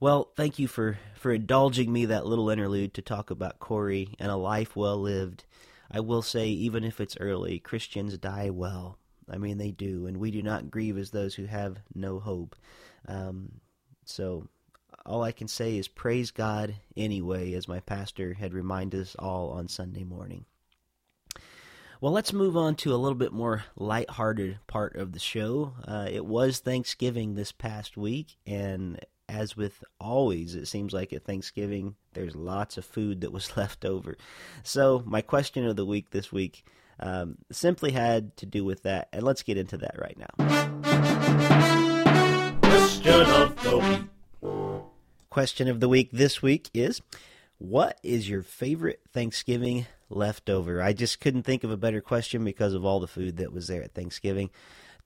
Well, 0.00 0.30
thank 0.34 0.58
you 0.58 0.66
for, 0.66 0.98
for 1.14 1.30
indulging 1.30 1.92
me 1.92 2.06
that 2.06 2.24
little 2.24 2.48
interlude 2.48 2.94
to 2.94 3.02
talk 3.02 3.30
about 3.30 3.58
Corey 3.58 4.14
and 4.18 4.30
a 4.30 4.36
life 4.36 4.74
well 4.74 4.96
lived. 4.96 5.44
I 5.90 6.00
will 6.00 6.22
say, 6.22 6.48
even 6.48 6.84
if 6.84 7.02
it's 7.02 7.18
early, 7.20 7.58
Christians 7.58 8.16
die 8.16 8.48
well. 8.48 8.96
I 9.28 9.36
mean, 9.36 9.58
they 9.58 9.72
do, 9.72 10.06
and 10.06 10.16
we 10.16 10.30
do 10.30 10.42
not 10.42 10.70
grieve 10.70 10.96
as 10.96 11.10
those 11.10 11.34
who 11.34 11.44
have 11.44 11.78
no 11.94 12.18
hope. 12.18 12.56
Um, 13.08 13.60
so, 14.04 14.48
all 15.06 15.22
I 15.22 15.32
can 15.32 15.48
say 15.48 15.76
is 15.76 15.88
praise 15.88 16.30
God 16.30 16.76
anyway, 16.96 17.54
as 17.54 17.68
my 17.68 17.80
pastor 17.80 18.34
had 18.34 18.52
reminded 18.52 19.00
us 19.00 19.16
all 19.18 19.50
on 19.50 19.68
Sunday 19.68 20.04
morning. 20.04 20.44
Well, 22.00 22.12
let's 22.12 22.32
move 22.32 22.56
on 22.56 22.76
to 22.76 22.94
a 22.94 22.96
little 22.96 23.18
bit 23.18 23.32
more 23.32 23.64
lighthearted 23.76 24.58
part 24.66 24.96
of 24.96 25.12
the 25.12 25.18
show. 25.18 25.74
Uh, 25.86 26.08
it 26.10 26.24
was 26.24 26.58
Thanksgiving 26.58 27.34
this 27.34 27.52
past 27.52 27.96
week, 27.96 28.36
and 28.46 28.98
as 29.28 29.54
with 29.54 29.84
always, 30.00 30.54
it 30.54 30.66
seems 30.66 30.94
like 30.94 31.12
at 31.12 31.24
Thanksgiving, 31.24 31.96
there's 32.14 32.34
lots 32.34 32.78
of 32.78 32.86
food 32.86 33.20
that 33.20 33.32
was 33.32 33.56
left 33.56 33.84
over. 33.84 34.16
So, 34.62 35.02
my 35.06 35.20
question 35.20 35.66
of 35.66 35.76
the 35.76 35.86
week 35.86 36.10
this 36.10 36.32
week 36.32 36.64
um, 36.98 37.36
simply 37.52 37.92
had 37.92 38.36
to 38.38 38.46
do 38.46 38.64
with 38.64 38.84
that, 38.84 39.08
and 39.12 39.22
let's 39.22 39.42
get 39.42 39.58
into 39.58 39.76
that 39.78 39.96
right 39.98 40.18
now. 40.18 40.79
Question 43.10 43.42
of 43.42 43.62
the 43.64 43.78
week. 43.78 44.82
Question 45.30 45.66
of 45.66 45.80
the 45.80 45.88
week 45.88 46.10
this 46.12 46.42
week 46.42 46.70
is 46.72 47.02
What 47.58 47.98
is 48.04 48.28
your 48.28 48.44
favorite 48.44 49.00
Thanksgiving 49.12 49.86
leftover? 50.10 50.80
I 50.80 50.92
just 50.92 51.20
couldn't 51.20 51.42
think 51.42 51.64
of 51.64 51.72
a 51.72 51.76
better 51.76 52.00
question 52.00 52.44
because 52.44 52.72
of 52.72 52.84
all 52.84 53.00
the 53.00 53.08
food 53.08 53.38
that 53.38 53.52
was 53.52 53.66
there 53.66 53.82
at 53.82 53.94
Thanksgiving. 53.94 54.50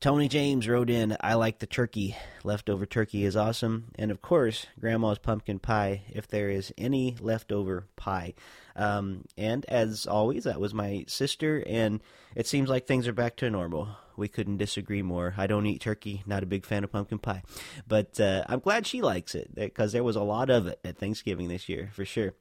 Tony 0.00 0.28
James 0.28 0.68
wrote 0.68 0.90
in, 0.90 1.16
I 1.22 1.32
like 1.32 1.60
the 1.60 1.66
turkey. 1.66 2.14
Leftover 2.42 2.84
turkey 2.84 3.24
is 3.24 3.36
awesome. 3.36 3.86
And 3.94 4.10
of 4.10 4.20
course, 4.20 4.66
Grandma's 4.78 5.18
pumpkin 5.18 5.58
pie, 5.58 6.02
if 6.10 6.28
there 6.28 6.50
is 6.50 6.74
any 6.76 7.16
leftover 7.20 7.86
pie. 7.96 8.34
Um, 8.76 9.24
and 9.38 9.64
as 9.64 10.06
always, 10.06 10.44
that 10.44 10.60
was 10.60 10.74
my 10.74 11.06
sister, 11.08 11.64
and 11.66 12.00
it 12.34 12.46
seems 12.46 12.68
like 12.68 12.86
things 12.86 13.08
are 13.08 13.14
back 13.14 13.36
to 13.36 13.48
normal. 13.48 13.96
We 14.16 14.28
couldn't 14.28 14.58
disagree 14.58 15.02
more. 15.02 15.34
I 15.36 15.46
don't 15.46 15.66
eat 15.66 15.80
turkey, 15.80 16.22
not 16.26 16.42
a 16.42 16.46
big 16.46 16.64
fan 16.64 16.84
of 16.84 16.92
pumpkin 16.92 17.18
pie. 17.18 17.42
But 17.86 18.18
uh, 18.20 18.44
I'm 18.48 18.60
glad 18.60 18.86
she 18.86 19.02
likes 19.02 19.34
it 19.34 19.54
because 19.54 19.92
there 19.92 20.04
was 20.04 20.16
a 20.16 20.22
lot 20.22 20.50
of 20.50 20.66
it 20.66 20.80
at 20.84 20.98
Thanksgiving 20.98 21.48
this 21.48 21.68
year, 21.68 21.90
for 21.92 22.04
sure. 22.04 22.34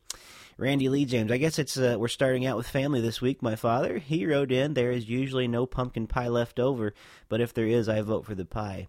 Randy 0.58 0.90
Lee 0.90 1.06
James. 1.06 1.32
I 1.32 1.38
guess 1.38 1.58
it's 1.58 1.78
uh, 1.78 1.96
we're 1.98 2.08
starting 2.08 2.46
out 2.46 2.58
with 2.58 2.68
family 2.68 3.02
this 3.02 3.22
week. 3.22 3.42
My 3.42 3.56
father 3.56 3.98
he 3.98 4.26
wrote 4.26 4.52
in 4.52 4.74
there 4.74 4.92
is 4.92 5.10
usually 5.10 5.48
no 5.48 5.66
pumpkin 5.66 6.08
pie 6.08 6.28
left 6.28 6.60
over, 6.60 6.94
but 7.30 7.42
if 7.42 7.54
there 7.54 7.66
is, 7.66 7.90
I 7.90 8.02
vote 8.02 8.26
for 8.26 8.36
the 8.36 8.46
pie. 8.46 8.88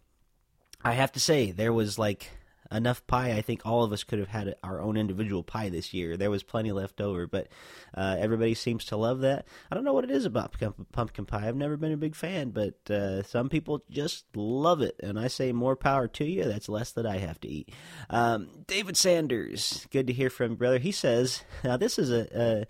I 0.83 0.93
have 0.93 1.13
to 1.13 1.21
say 1.21 1.51
there 1.51 1.73
was 1.73 1.99
like 1.99 2.31
enough 2.73 3.07
pie. 3.07 3.33
I 3.33 3.43
think 3.43 3.63
all 3.65 3.85
of 3.85 3.93
us 3.93 4.05
could 4.05 4.19
have 4.19 4.29
had 4.29 4.55
our 4.63 4.81
own 4.81 4.97
individual 4.97 5.43
pie 5.43 5.69
this 5.69 5.93
year. 5.93 6.17
There 6.17 6.31
was 6.31 6.43
plenty 6.43 6.73
left 6.73 7.01
over, 7.01 7.27
but 7.27 7.49
uh, 7.95 8.17
everybody 8.19 8.55
seems 8.55 8.85
to 8.87 8.97
love 8.97 9.21
that. 9.21 9.47
I 9.71 9.75
don't 9.75 9.85
know 9.85 9.93
what 9.93 10.05
it 10.05 10.11
is 10.11 10.25
about 10.25 10.55
pumpkin 10.93 11.27
pie. 11.27 11.47
I've 11.47 11.57
never 11.57 11.77
been 11.77 11.93
a 11.93 11.97
big 11.97 12.15
fan, 12.15 12.51
but 12.51 12.91
uh, 12.91 13.23
some 13.23 13.49
people 13.49 13.85
just 13.91 14.25
love 14.35 14.81
it, 14.81 14.97
and 15.03 15.19
I 15.19 15.29
say 15.29 15.53
more 15.53 15.77
power 15.77 16.09
to 16.09 16.25
you. 16.25 16.45
That's 16.45 16.69
less 16.69 16.93
that 16.93 17.07
I 17.07 17.19
have 17.19 17.41
to 17.41 17.49
eat. 17.49 17.71
Um, 18.11 18.49
David 18.67 18.97
Sanders, 18.97 19.87
good 19.91 20.07
to 20.07 20.13
hear 20.13 20.31
from 20.31 20.57
brother. 20.57 20.79
He 20.79 20.93
says, 20.93 21.43
now 21.63 21.77
this 21.77 21.99
is 21.99 22.11
a, 22.11 22.27
a 22.35 22.67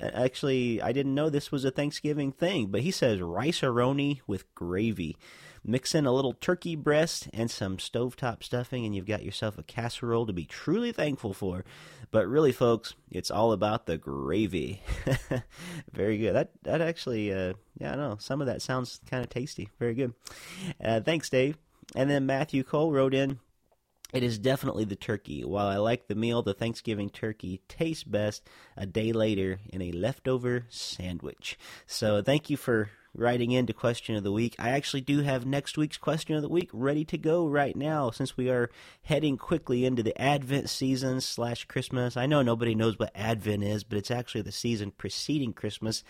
actually 0.00 0.80
I 0.82 0.92
didn't 0.92 1.14
know 1.14 1.30
this 1.30 1.52
was 1.52 1.64
a 1.64 1.70
Thanksgiving 1.70 2.32
thing, 2.32 2.66
but 2.66 2.80
he 2.80 2.90
says 2.90 3.20
Rice-A-Roni 3.20 4.20
with 4.26 4.52
gravy. 4.54 5.16
Mix 5.68 5.94
in 5.94 6.06
a 6.06 6.12
little 6.12 6.32
turkey 6.32 6.76
breast 6.76 7.28
and 7.34 7.50
some 7.50 7.76
stovetop 7.76 8.44
stuffing, 8.44 8.84
and 8.84 8.94
you've 8.94 9.06
got 9.06 9.24
yourself 9.24 9.58
a 9.58 9.64
casserole 9.64 10.24
to 10.26 10.32
be 10.32 10.44
truly 10.44 10.92
thankful 10.92 11.34
for. 11.34 11.64
But 12.12 12.28
really, 12.28 12.52
folks, 12.52 12.94
it's 13.10 13.32
all 13.32 13.50
about 13.50 13.86
the 13.86 13.98
gravy. 13.98 14.82
Very 15.92 16.18
good. 16.18 16.34
That 16.34 16.50
that 16.62 16.80
actually, 16.80 17.32
uh, 17.32 17.54
yeah, 17.78 17.94
I 17.94 17.96
know 17.96 18.16
some 18.20 18.40
of 18.40 18.46
that 18.46 18.62
sounds 18.62 19.00
kind 19.10 19.24
of 19.24 19.30
tasty. 19.30 19.68
Very 19.80 19.94
good. 19.94 20.14
Uh, 20.82 21.00
thanks, 21.00 21.28
Dave. 21.28 21.58
And 21.96 22.08
then 22.08 22.26
Matthew 22.26 22.62
Cole 22.62 22.92
wrote 22.92 23.14
in. 23.14 23.40
It 24.12 24.22
is 24.22 24.38
definitely 24.38 24.84
the 24.84 24.94
turkey. 24.94 25.44
While 25.44 25.66
I 25.66 25.78
like 25.78 26.06
the 26.06 26.14
meal, 26.14 26.40
the 26.40 26.54
Thanksgiving 26.54 27.10
turkey 27.10 27.60
tastes 27.66 28.04
best 28.04 28.48
a 28.76 28.86
day 28.86 29.12
later 29.12 29.58
in 29.68 29.82
a 29.82 29.90
leftover 29.90 30.64
sandwich. 30.68 31.58
So 31.86 32.22
thank 32.22 32.48
you 32.48 32.56
for 32.56 32.88
writing 33.16 33.50
into 33.50 33.72
question 33.72 34.14
of 34.14 34.22
the 34.22 34.32
week. 34.32 34.54
I 34.58 34.70
actually 34.70 35.00
do 35.00 35.20
have 35.20 35.46
next 35.46 35.78
week's 35.78 35.96
question 35.96 36.36
of 36.36 36.42
the 36.42 36.48
week 36.48 36.68
ready 36.72 37.04
to 37.06 37.18
go 37.18 37.46
right 37.46 37.74
now 37.74 38.10
since 38.10 38.36
we 38.36 38.50
are 38.50 38.70
heading 39.02 39.36
quickly 39.36 39.84
into 39.84 40.02
the 40.02 40.20
Advent 40.20 40.68
season 40.68 41.20
slash 41.20 41.64
Christmas. 41.64 42.16
I 42.16 42.26
know 42.26 42.42
nobody 42.42 42.74
knows 42.74 42.98
what 42.98 43.12
Advent 43.14 43.64
is, 43.64 43.84
but 43.84 43.98
it's 43.98 44.10
actually 44.10 44.42
the 44.42 44.52
season 44.52 44.90
preceding 44.90 45.52
Christmas. 45.52 46.04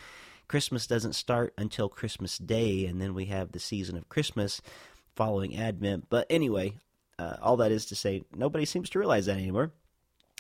Christmas 0.49 0.87
doesn't 0.87 1.15
start 1.15 1.55
until 1.57 1.89
Christmas 1.89 2.39
Day, 2.39 2.87
and 2.87 3.01
then 3.01 3.15
we 3.15 3.27
have 3.27 3.53
the 3.53 3.59
season 3.59 3.97
of 3.97 4.09
Christmas 4.09 4.61
following 5.15 5.57
Advent. 5.57 6.07
But 6.09 6.27
anyway, 6.31 6.75
uh, 7.19 7.37
all 7.41 7.57
that 7.59 7.73
is 7.73 7.87
to 7.87 7.95
say, 7.97 8.23
nobody 8.35 8.65
seems 8.65 8.91
to 8.91 8.99
realize 8.99 9.27
that 9.27 9.39
anymore. 9.39 9.73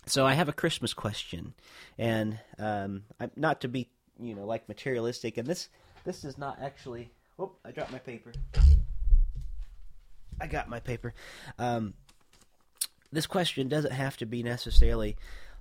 So 0.06 0.24
I 0.24 0.34
have 0.34 0.48
a 0.48 0.52
Christmas 0.52 0.94
question, 0.94 1.54
and 1.98 2.38
um, 2.58 3.04
I'm 3.18 3.32
not 3.34 3.62
to 3.62 3.68
be, 3.68 3.88
you 4.20 4.36
know, 4.36 4.44
like 4.44 4.68
materialistic, 4.68 5.36
and 5.36 5.48
this 5.48 5.68
this 6.06 6.24
is 6.24 6.38
not 6.38 6.58
actually. 6.62 7.10
Oh, 7.38 7.52
I 7.64 7.72
dropped 7.72 7.92
my 7.92 7.98
paper. 7.98 8.32
I 10.40 10.46
got 10.46 10.70
my 10.70 10.80
paper. 10.80 11.12
Um, 11.58 11.92
this 13.12 13.26
question 13.26 13.68
doesn't 13.68 13.92
have 13.92 14.16
to 14.18 14.26
be 14.26 14.42
necessarily 14.42 15.16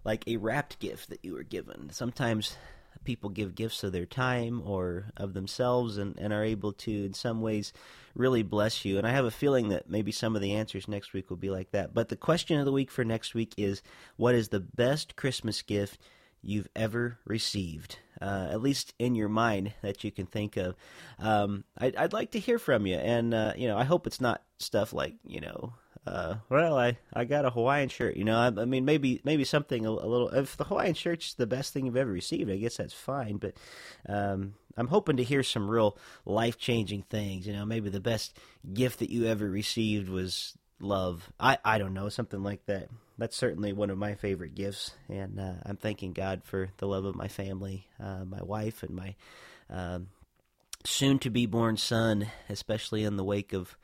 like 0.06 0.24
a 0.28 0.38
wrapped 0.38 0.80
gift 0.80 1.10
that 1.10 1.26
you 1.26 1.34
were 1.34 1.44
given. 1.44 1.90
Sometimes 1.92 2.56
people 3.04 3.30
give 3.30 3.56
gifts 3.56 3.84
of 3.84 3.92
their 3.92 4.06
time 4.06 4.62
or 4.66 5.06
of 5.18 5.34
themselves 5.34 5.98
and, 5.98 6.18
and 6.18 6.32
are 6.32 6.44
able 6.44 6.74
to, 6.74 6.92
in 6.92 7.14
some 7.14 7.42
ways, 7.42 7.74
really 8.16 8.44
bless 8.44 8.86
you. 8.86 8.98
And 8.98 9.06
I 9.06 9.12
have 9.12 9.26
a 9.26 9.32
feeling 9.32 9.70
that 9.70 9.90
maybe 9.90 10.12
some 10.12 10.36
of 10.36 10.42
the 10.42 10.54
answers 10.54 10.88
next 10.88 11.14
week 11.14 11.30
will 11.30 11.38
be 11.38 11.50
like 11.50 11.72
that. 11.72 11.94
But 11.94 12.10
the 12.10 12.16
question 12.16 12.60
of 12.60 12.66
the 12.66 12.72
week 12.72 12.92
for 12.92 13.04
next 13.04 13.34
week 13.34 13.54
is 13.58 13.82
what 14.18 14.36
is 14.36 14.50
the 14.50 14.60
best 14.60 15.16
Christmas 15.16 15.62
gift 15.62 16.00
you've 16.42 16.70
ever 16.76 17.20
received, 17.26 18.00
uh, 18.22 18.48
at 18.52 18.62
least 18.62 18.94
in 19.00 19.16
your 19.16 19.30
mind 19.30 19.74
that 19.82 20.04
you 20.04 20.12
can 20.12 20.26
think 20.26 20.58
of. 20.58 20.76
Um, 21.20 21.64
I'd, 21.78 21.96
I'd, 21.96 22.14
like 22.14 22.32
to 22.32 22.40
hear 22.40 22.60
from 22.60 22.86
you, 22.86 22.96
and 22.96 23.34
uh, 23.34 23.54
you 23.56 23.68
know, 23.68 23.78
I 23.78 23.84
hope 23.84 24.08
it's 24.08 24.22
not 24.22 24.42
stuff 24.58 24.94
like 24.94 25.16
you 25.26 25.42
know, 25.42 25.74
uh, 26.08 26.36
well, 26.50 26.78
I, 26.78 26.98
I 27.14 27.26
got 27.26 27.46
a 27.46 27.50
Hawaiian 27.50 27.90
shirt. 27.90 28.16
You 28.16 28.26
know, 28.26 28.38
I, 28.38 28.48
I 28.48 28.66
mean, 28.66 28.86
maybe 28.86 29.22
maybe 29.24 29.44
something 29.44 29.86
a, 29.86 29.90
a, 29.90 30.08
little. 30.08 30.30
If 30.30 30.56
the 30.56 30.66
Hawaiian 30.66 30.94
shirt's 30.94 31.34
the 31.34 31.48
best 31.48 31.74
thing 31.74 31.86
you've 31.86 31.98
ever 31.98 32.12
received, 32.12 32.52
I 32.52 32.58
guess 32.58 32.78
that's 32.78 32.94
fine. 32.94 33.38
But 33.38 33.56
um, 34.08 34.54
I'm 34.78 34.88
hoping 34.88 35.18
to 35.18 35.24
hear 35.24 35.42
some 35.42 35.70
real 35.70 35.98
life 36.26 36.58
changing 36.58 37.04
things. 37.04 37.48
You 37.48 37.54
know, 37.54 37.66
maybe 37.66 37.90
the 37.90 38.00
best 38.00 38.38
gift 38.72 39.00
that 39.00 39.10
you 39.10 39.26
ever 39.26 39.50
received 39.50 40.10
was 40.10 40.56
love. 40.80 41.32
I 41.40 41.58
I 41.64 41.78
don't 41.78 41.94
know 41.94 42.10
something 42.10 42.44
like 42.44 42.66
that 42.66 42.90
that's 43.18 43.36
certainly 43.36 43.74
one 43.74 43.90
of 43.90 43.98
my 43.98 44.16
favorite 44.16 44.56
gifts, 44.56 44.92
and 45.08 45.40
uh, 45.40 45.54
I'm 45.66 45.78
thanking 45.78 46.14
God 46.14 46.44
for 46.44 46.70
the 46.78 46.88
love 46.88 47.06
of 47.06 47.16
my 47.16 47.28
family, 47.28 47.88
uh, 48.00 48.26
my 48.26 48.42
wife, 48.44 48.84
and 48.84 48.96
my 48.96 49.16
um, 49.70 50.08
soon-to-be 50.84 51.46
born 51.46 51.78
son, 51.78 52.28
especially 52.50 53.04
in 53.04 53.16
the 53.16 53.24
wake 53.24 53.54
of 53.54 53.78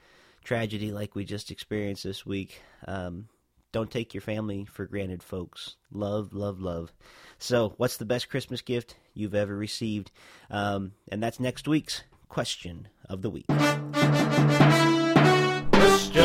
tragedy 0.44 0.92
like 0.92 1.16
we 1.16 1.24
just 1.24 1.52
experienced 1.52 2.04
this 2.04 2.26
week. 2.26 2.62
Um, 2.86 3.30
don't 3.72 3.90
take 3.90 4.14
your 4.14 4.22
family 4.22 4.66
for 4.66 4.86
granted, 4.86 5.24
folks. 5.24 5.78
Love, 5.94 6.34
love, 6.34 6.60
love. 6.60 6.92
So, 7.40 7.74
what's 7.78 7.98
the 7.98 8.06
best 8.06 8.30
Christmas 8.30 8.62
gift 8.62 8.98
you've 9.14 9.36
ever 9.36 9.56
received? 9.56 10.12
Um, 10.50 10.92
and 11.08 11.24
that's 11.24 11.40
next 11.40 11.68
week's 11.70 12.04
question 12.28 12.90
of 13.08 13.22
the 13.22 13.30
week. 13.30 13.46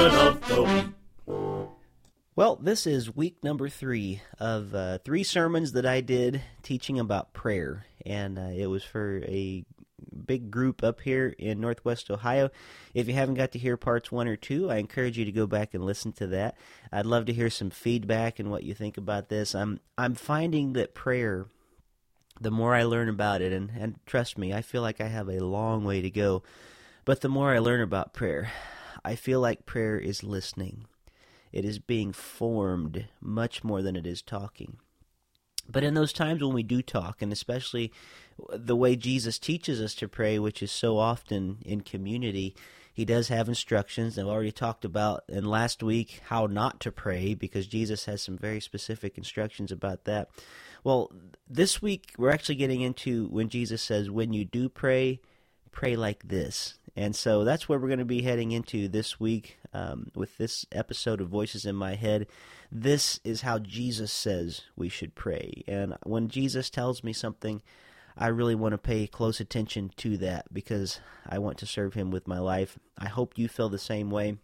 Of. 0.06 0.94
Well, 2.36 2.56
this 2.62 2.86
is 2.86 3.16
week 3.16 3.42
number 3.42 3.68
three 3.68 4.22
of 4.38 4.72
uh, 4.72 4.98
three 4.98 5.24
sermons 5.24 5.72
that 5.72 5.84
I 5.84 6.00
did 6.00 6.42
teaching 6.62 7.00
about 7.00 7.32
prayer, 7.32 7.86
and 8.04 8.38
uh, 8.38 8.50
it 8.54 8.66
was 8.66 8.84
for 8.84 9.22
a 9.24 9.64
big 10.24 10.48
group 10.48 10.84
up 10.84 11.00
here 11.00 11.34
in 11.40 11.60
Northwest 11.60 12.08
Ohio. 12.08 12.50
If 12.94 13.08
you 13.08 13.14
haven't 13.14 13.34
got 13.34 13.50
to 13.52 13.58
hear 13.58 13.76
parts 13.76 14.12
one 14.12 14.28
or 14.28 14.36
two, 14.36 14.70
I 14.70 14.76
encourage 14.76 15.18
you 15.18 15.24
to 15.24 15.32
go 15.32 15.48
back 15.48 15.74
and 15.74 15.84
listen 15.84 16.12
to 16.12 16.28
that. 16.28 16.56
I'd 16.92 17.04
love 17.04 17.24
to 17.24 17.32
hear 17.32 17.50
some 17.50 17.70
feedback 17.70 18.38
and 18.38 18.48
what 18.48 18.62
you 18.62 18.74
think 18.74 18.96
about 18.96 19.28
this. 19.28 19.56
I'm 19.56 19.80
I'm 19.98 20.14
finding 20.14 20.74
that 20.74 20.94
prayer, 20.94 21.46
the 22.40 22.52
more 22.52 22.76
I 22.76 22.84
learn 22.84 23.08
about 23.08 23.42
it, 23.42 23.52
and, 23.52 23.72
and 23.76 23.98
trust 24.06 24.38
me, 24.38 24.54
I 24.54 24.62
feel 24.62 24.82
like 24.82 25.00
I 25.00 25.08
have 25.08 25.28
a 25.28 25.40
long 25.40 25.84
way 25.84 26.00
to 26.00 26.10
go, 26.10 26.44
but 27.04 27.22
the 27.22 27.28
more 27.28 27.52
I 27.52 27.58
learn 27.58 27.80
about 27.80 28.14
prayer, 28.14 28.52
I 29.06 29.14
feel 29.14 29.40
like 29.40 29.66
prayer 29.66 29.98
is 29.98 30.22
listening 30.22 30.86
it 31.52 31.64
is 31.64 31.78
being 31.78 32.12
formed 32.12 33.06
much 33.18 33.64
more 33.64 33.80
than 33.80 33.96
it 33.96 34.06
is 34.06 34.20
talking. 34.20 34.76
But 35.66 35.84
in 35.84 35.94
those 35.94 36.12
times 36.12 36.42
when 36.42 36.52
we 36.52 36.62
do 36.62 36.82
talk, 36.82 37.22
and 37.22 37.32
especially 37.32 37.92
the 38.52 38.76
way 38.76 38.94
Jesus 38.94 39.38
teaches 39.38 39.80
us 39.80 39.94
to 39.94 40.06
pray, 40.06 40.38
which 40.38 40.62
is 40.62 40.70
so 40.70 40.98
often 40.98 41.58
in 41.64 41.80
community, 41.80 42.54
He 42.92 43.06
does 43.06 43.28
have 43.28 43.48
instructions. 43.48 44.18
I've 44.18 44.26
already 44.26 44.52
talked 44.52 44.84
about 44.84 45.24
in 45.28 45.46
last 45.46 45.82
week 45.82 46.20
how 46.26 46.44
not 46.44 46.78
to 46.80 46.92
pray 46.92 47.32
because 47.32 47.66
Jesus 47.66 48.04
has 48.04 48.22
some 48.22 48.36
very 48.36 48.60
specific 48.60 49.16
instructions 49.16 49.72
about 49.72 50.04
that. 50.04 50.28
Well, 50.84 51.10
this 51.48 51.80
week 51.80 52.12
we're 52.18 52.30
actually 52.30 52.56
getting 52.56 52.82
into 52.82 53.28
when 53.28 53.48
Jesus 53.48 53.82
says, 53.82 54.10
when 54.10 54.34
you 54.34 54.44
do 54.44 54.68
pray, 54.68 55.20
pray 55.72 55.96
like 55.96 56.28
this. 56.28 56.74
And 56.96 57.14
so 57.14 57.44
that's 57.44 57.68
where 57.68 57.78
we're 57.78 57.88
going 57.88 57.98
to 57.98 58.06
be 58.06 58.22
heading 58.22 58.52
into 58.52 58.88
this 58.88 59.20
week 59.20 59.58
um, 59.74 60.10
with 60.14 60.38
this 60.38 60.64
episode 60.72 61.20
of 61.20 61.28
Voices 61.28 61.66
in 61.66 61.76
My 61.76 61.94
Head. 61.94 62.26
This 62.72 63.20
is 63.22 63.42
how 63.42 63.58
Jesus 63.58 64.10
says 64.10 64.62
we 64.76 64.88
should 64.88 65.14
pray. 65.14 65.62
And 65.68 65.96
when 66.04 66.28
Jesus 66.28 66.70
tells 66.70 67.04
me 67.04 67.12
something, 67.12 67.60
I 68.16 68.28
really 68.28 68.54
want 68.54 68.72
to 68.72 68.78
pay 68.78 69.06
close 69.06 69.40
attention 69.40 69.92
to 69.98 70.16
that 70.18 70.52
because 70.54 71.00
I 71.28 71.38
want 71.38 71.58
to 71.58 71.66
serve 71.66 71.92
Him 71.92 72.10
with 72.10 72.26
my 72.26 72.38
life. 72.38 72.78
I 72.96 73.08
hope 73.08 73.36
you 73.36 73.46
feel 73.46 73.68
the 73.68 73.78
same 73.78 74.10
way. 74.10 74.38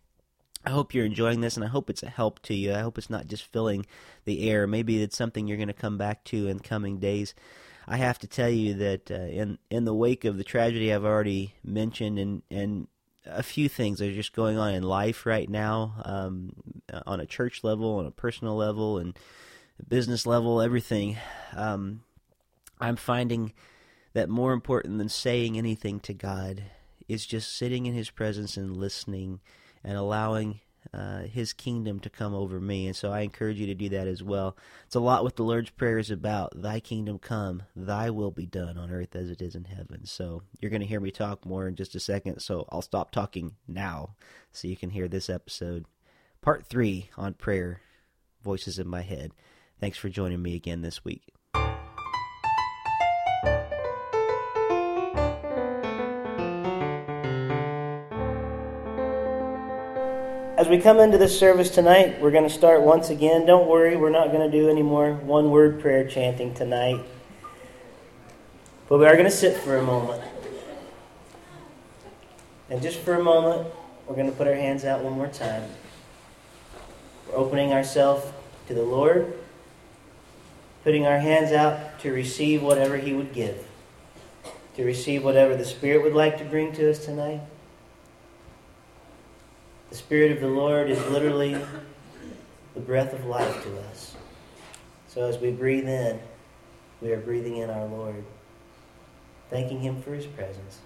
I 0.64 0.70
hope 0.70 0.94
you're 0.94 1.06
enjoying 1.06 1.40
this, 1.40 1.56
and 1.56 1.64
I 1.64 1.68
hope 1.68 1.88
it's 1.88 2.04
a 2.04 2.10
help 2.10 2.40
to 2.42 2.54
you. 2.54 2.74
I 2.74 2.80
hope 2.80 2.96
it's 2.98 3.10
not 3.10 3.26
just 3.26 3.50
filling 3.50 3.86
the 4.26 4.48
air. 4.48 4.66
Maybe 4.66 5.02
it's 5.02 5.16
something 5.16 5.46
you're 5.46 5.56
going 5.56 5.68
to 5.68 5.72
come 5.72 5.98
back 5.98 6.22
to 6.24 6.48
in 6.48 6.60
coming 6.60 6.98
days. 6.98 7.34
I 7.86 7.96
have 7.96 8.18
to 8.20 8.26
tell 8.26 8.48
you 8.48 8.74
that 8.74 9.10
uh, 9.10 9.14
in 9.14 9.58
in 9.70 9.84
the 9.84 9.94
wake 9.94 10.24
of 10.24 10.36
the 10.36 10.44
tragedy 10.44 10.92
I've 10.92 11.04
already 11.04 11.54
mentioned, 11.64 12.18
and 12.18 12.42
and 12.50 12.88
a 13.26 13.42
few 13.42 13.68
things 13.68 13.98
that 13.98 14.08
are 14.08 14.14
just 14.14 14.34
going 14.34 14.58
on 14.58 14.74
in 14.74 14.82
life 14.82 15.26
right 15.26 15.48
now, 15.48 15.94
um, 16.04 16.54
on 17.06 17.20
a 17.20 17.26
church 17.26 17.62
level, 17.62 17.96
on 17.96 18.06
a 18.06 18.10
personal 18.10 18.56
level, 18.56 18.98
and 18.98 19.18
business 19.88 20.26
level, 20.26 20.60
everything. 20.60 21.16
Um, 21.54 22.02
I'm 22.80 22.96
finding 22.96 23.52
that 24.12 24.28
more 24.28 24.52
important 24.52 24.98
than 24.98 25.08
saying 25.08 25.56
anything 25.56 26.00
to 26.00 26.14
God 26.14 26.64
is 27.08 27.26
just 27.26 27.56
sitting 27.56 27.86
in 27.86 27.94
His 27.94 28.10
presence 28.10 28.56
and 28.56 28.76
listening 28.76 29.40
and 29.84 29.96
allowing 29.96 30.60
uh, 30.94 31.20
His 31.22 31.52
kingdom 31.52 32.00
to 32.00 32.10
come 32.10 32.34
over 32.34 32.60
me. 32.60 32.86
And 32.86 32.96
so 32.96 33.12
I 33.12 33.20
encourage 33.20 33.58
you 33.58 33.66
to 33.66 33.74
do 33.74 33.88
that 33.90 34.06
as 34.06 34.22
well. 34.22 34.56
It's 34.86 34.94
a 34.94 35.00
lot 35.00 35.24
what 35.24 35.36
the 35.36 35.42
Lord's 35.42 35.70
Prayer 35.70 35.98
is 35.98 36.10
about. 36.10 36.60
Thy 36.60 36.80
kingdom 36.80 37.18
come, 37.18 37.62
thy 37.74 38.10
will 38.10 38.30
be 38.30 38.46
done 38.46 38.76
on 38.76 38.90
earth 38.90 39.16
as 39.16 39.30
it 39.30 39.42
is 39.42 39.54
in 39.54 39.64
heaven. 39.64 40.04
So 40.04 40.42
you're 40.60 40.70
going 40.70 40.82
to 40.82 40.86
hear 40.86 41.00
me 41.00 41.10
talk 41.10 41.46
more 41.46 41.66
in 41.66 41.76
just 41.76 41.94
a 41.94 42.00
second. 42.00 42.40
So 42.40 42.66
I'll 42.70 42.82
stop 42.82 43.10
talking 43.10 43.56
now 43.66 44.14
so 44.52 44.68
you 44.68 44.76
can 44.76 44.90
hear 44.90 45.08
this 45.08 45.30
episode. 45.30 45.86
Part 46.40 46.66
three 46.66 47.10
on 47.16 47.34
prayer, 47.34 47.80
Voices 48.42 48.78
in 48.78 48.88
My 48.88 49.02
Head. 49.02 49.32
Thanks 49.80 49.98
for 49.98 50.08
joining 50.08 50.42
me 50.42 50.54
again 50.54 50.82
this 50.82 51.04
week. 51.04 51.31
As 60.62 60.68
we 60.68 60.78
come 60.78 61.00
into 61.00 61.18
this 61.18 61.36
service 61.36 61.70
tonight, 61.70 62.20
we're 62.20 62.30
going 62.30 62.44
to 62.44 62.48
start 62.48 62.82
once 62.82 63.10
again. 63.10 63.46
Don't 63.46 63.66
worry, 63.66 63.96
we're 63.96 64.10
not 64.10 64.30
going 64.30 64.48
to 64.48 64.56
do 64.56 64.70
any 64.70 64.80
more 64.80 65.12
one 65.12 65.50
word 65.50 65.80
prayer 65.80 66.06
chanting 66.06 66.54
tonight. 66.54 67.04
But 68.88 68.98
we 68.98 69.06
are 69.06 69.14
going 69.14 69.24
to 69.24 69.30
sit 69.36 69.56
for 69.56 69.76
a 69.76 69.82
moment. 69.82 70.22
And 72.70 72.80
just 72.80 73.00
for 73.00 73.14
a 73.14 73.24
moment, 73.24 73.74
we're 74.06 74.14
going 74.14 74.30
to 74.30 74.36
put 74.36 74.46
our 74.46 74.54
hands 74.54 74.84
out 74.84 75.02
one 75.02 75.14
more 75.14 75.26
time. 75.26 75.68
We're 77.26 77.38
opening 77.38 77.72
ourselves 77.72 78.24
to 78.68 78.74
the 78.74 78.84
Lord, 78.84 79.36
putting 80.84 81.08
our 81.08 81.18
hands 81.18 81.50
out 81.50 81.98
to 82.02 82.12
receive 82.12 82.62
whatever 82.62 82.98
He 82.98 83.12
would 83.12 83.32
give, 83.32 83.66
to 84.76 84.84
receive 84.84 85.24
whatever 85.24 85.56
the 85.56 85.64
Spirit 85.64 86.04
would 86.04 86.14
like 86.14 86.38
to 86.38 86.44
bring 86.44 86.72
to 86.74 86.88
us 86.88 87.04
tonight. 87.04 87.40
The 89.92 89.98
Spirit 89.98 90.32
of 90.32 90.40
the 90.40 90.48
Lord 90.48 90.88
is 90.88 90.98
literally 91.08 91.54
the 92.72 92.80
breath 92.80 93.12
of 93.12 93.26
life 93.26 93.62
to 93.62 93.78
us. 93.90 94.16
So 95.06 95.28
as 95.28 95.36
we 95.36 95.50
breathe 95.50 95.86
in, 95.86 96.18
we 97.02 97.12
are 97.12 97.20
breathing 97.20 97.58
in 97.58 97.68
our 97.68 97.84
Lord, 97.84 98.24
thanking 99.50 99.80
Him 99.80 100.00
for 100.00 100.14
His 100.14 100.24
presence. 100.24 100.78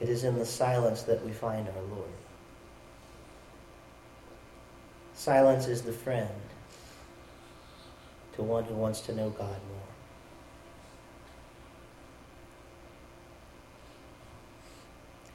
It 0.00 0.10
is 0.10 0.24
in 0.24 0.38
the 0.38 0.44
silence 0.44 1.04
that 1.04 1.24
we 1.24 1.32
find 1.32 1.66
our 1.66 1.82
Lord. 1.96 2.10
Silence 5.14 5.66
is 5.66 5.80
the 5.80 5.92
friend 5.92 6.28
to 8.40 8.44
one 8.44 8.64
who 8.64 8.74
wants 8.74 9.02
to 9.02 9.14
know 9.14 9.28
God 9.30 9.48
more. 9.48 9.80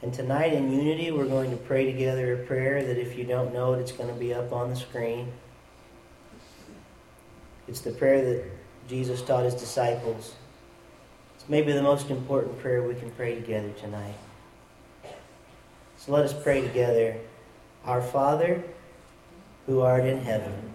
And 0.02 0.14
tonight 0.14 0.54
in 0.54 0.72
unity, 0.72 1.12
we're 1.12 1.28
going 1.28 1.52
to 1.52 1.58
pray 1.58 1.86
together 1.86 2.34
a 2.34 2.46
prayer 2.46 2.84
that 2.84 2.98
if 2.98 3.18
you 3.18 3.24
don't 3.24 3.54
know 3.54 3.74
it, 3.74 3.80
it's 3.80 3.92
going 3.92 4.12
to 4.12 4.20
be 4.20 4.34
up 4.34 4.52
on 4.52 4.70
the 4.70 4.76
screen. 4.76 5.32
It's 7.68 7.82
the 7.82 7.92
prayer 7.92 8.24
that 8.24 8.44
Jesus 8.88 9.22
taught 9.22 9.46
his 9.46 9.56
disciples. 9.56 10.36
It's 11.36 11.48
maybe 11.48 11.72
the 11.72 11.82
most 11.82 12.10
important 12.10 12.60
prayer 12.60 12.84
we 12.84 12.96
can 12.96 13.12
pray 13.12 13.36
together 13.36 13.72
tonight. 13.80 14.16
So 15.98 16.12
let 16.12 16.26
us 16.26 16.34
pray 16.34 16.62
together. 16.62 17.18
Our 17.84 18.02
Father, 18.02 18.64
who 19.68 19.82
art 19.82 20.06
in 20.06 20.22
heaven, 20.22 20.75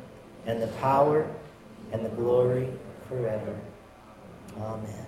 and 0.45 0.61
the 0.61 0.67
power, 0.67 1.27
and 1.91 2.05
the 2.05 2.09
glory 2.09 2.67
forever. 3.07 3.55
Amen. 4.59 5.05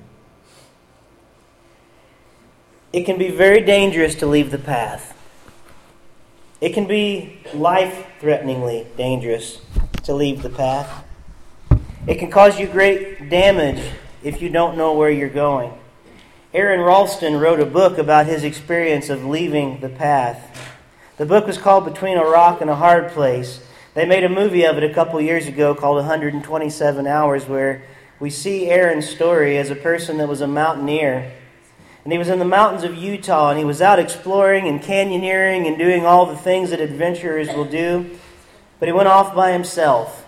It 2.91 3.05
can 3.05 3.17
be 3.17 3.29
very 3.29 3.61
dangerous 3.61 4.15
to 4.15 4.27
leave 4.27 4.51
the 4.51 4.59
path. 4.59 5.17
It 6.61 6.73
can 6.73 6.87
be 6.87 7.39
life 7.53 8.05
threateningly 8.19 8.87
dangerous 8.95 9.61
to 10.03 10.13
leave 10.13 10.43
the 10.43 10.49
path. 10.49 11.03
It 12.05 12.19
can 12.19 12.29
cause 12.29 12.59
you 12.59 12.67
great 12.67 13.29
damage 13.29 13.83
if 14.23 14.41
you 14.41 14.49
don't 14.49 14.77
know 14.77 14.93
where 14.93 15.09
you're 15.09 15.29
going. 15.29 15.73
Aron 16.53 16.81
Ralston 16.81 17.39
wrote 17.39 17.59
a 17.59 17.65
book 17.65 17.97
about 17.97 18.27
his 18.27 18.43
experience 18.43 19.09
of 19.09 19.25
leaving 19.25 19.79
the 19.79 19.89
path. 19.89 20.71
The 21.17 21.25
book 21.25 21.47
was 21.47 21.57
called 21.57 21.85
Between 21.85 22.17
a 22.17 22.23
Rock 22.23 22.61
and 22.61 22.69
a 22.69 22.75
Hard 22.75 23.11
Place. 23.11 23.59
They 23.93 24.05
made 24.05 24.23
a 24.23 24.29
movie 24.29 24.65
of 24.65 24.77
it 24.77 24.83
a 24.83 24.93
couple 24.93 25.21
years 25.21 25.47
ago 25.47 25.75
called 25.75 25.97
127 25.97 27.05
Hours, 27.05 27.45
where 27.45 27.83
we 28.19 28.29
see 28.31 28.71
Aron's 28.71 29.07
story 29.07 29.57
as 29.57 29.69
a 29.69 29.75
person 29.75 30.17
that 30.17 30.27
was 30.27 30.41
a 30.41 30.47
mountaineer. 30.47 31.31
And 32.03 32.11
he 32.11 32.17
was 32.17 32.27
in 32.27 32.39
the 32.39 32.45
mountains 32.45 32.83
of 32.83 32.95
Utah, 32.95 33.51
and 33.51 33.59
he 33.59 33.65
was 33.65 33.81
out 33.81 33.99
exploring 33.99 34.67
and 34.67 34.81
canyoneering 34.81 35.67
and 35.67 35.77
doing 35.77 36.05
all 36.05 36.25
the 36.25 36.35
things 36.35 36.71
that 36.71 36.79
adventurers 36.79 37.49
will 37.49 37.65
do. 37.65 38.17
But 38.79 38.87
he 38.87 38.93
went 38.93 39.07
off 39.07 39.35
by 39.35 39.51
himself. 39.51 40.25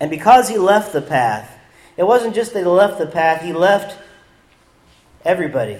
And 0.00 0.10
because 0.10 0.48
he 0.48 0.56
left 0.56 0.92
the 0.92 1.02
path, 1.02 1.58
it 1.96 2.04
wasn't 2.04 2.36
just 2.36 2.52
that 2.52 2.60
he 2.60 2.64
left 2.64 2.98
the 2.98 3.06
path, 3.06 3.42
he 3.42 3.52
left 3.52 3.98
everybody. 5.24 5.78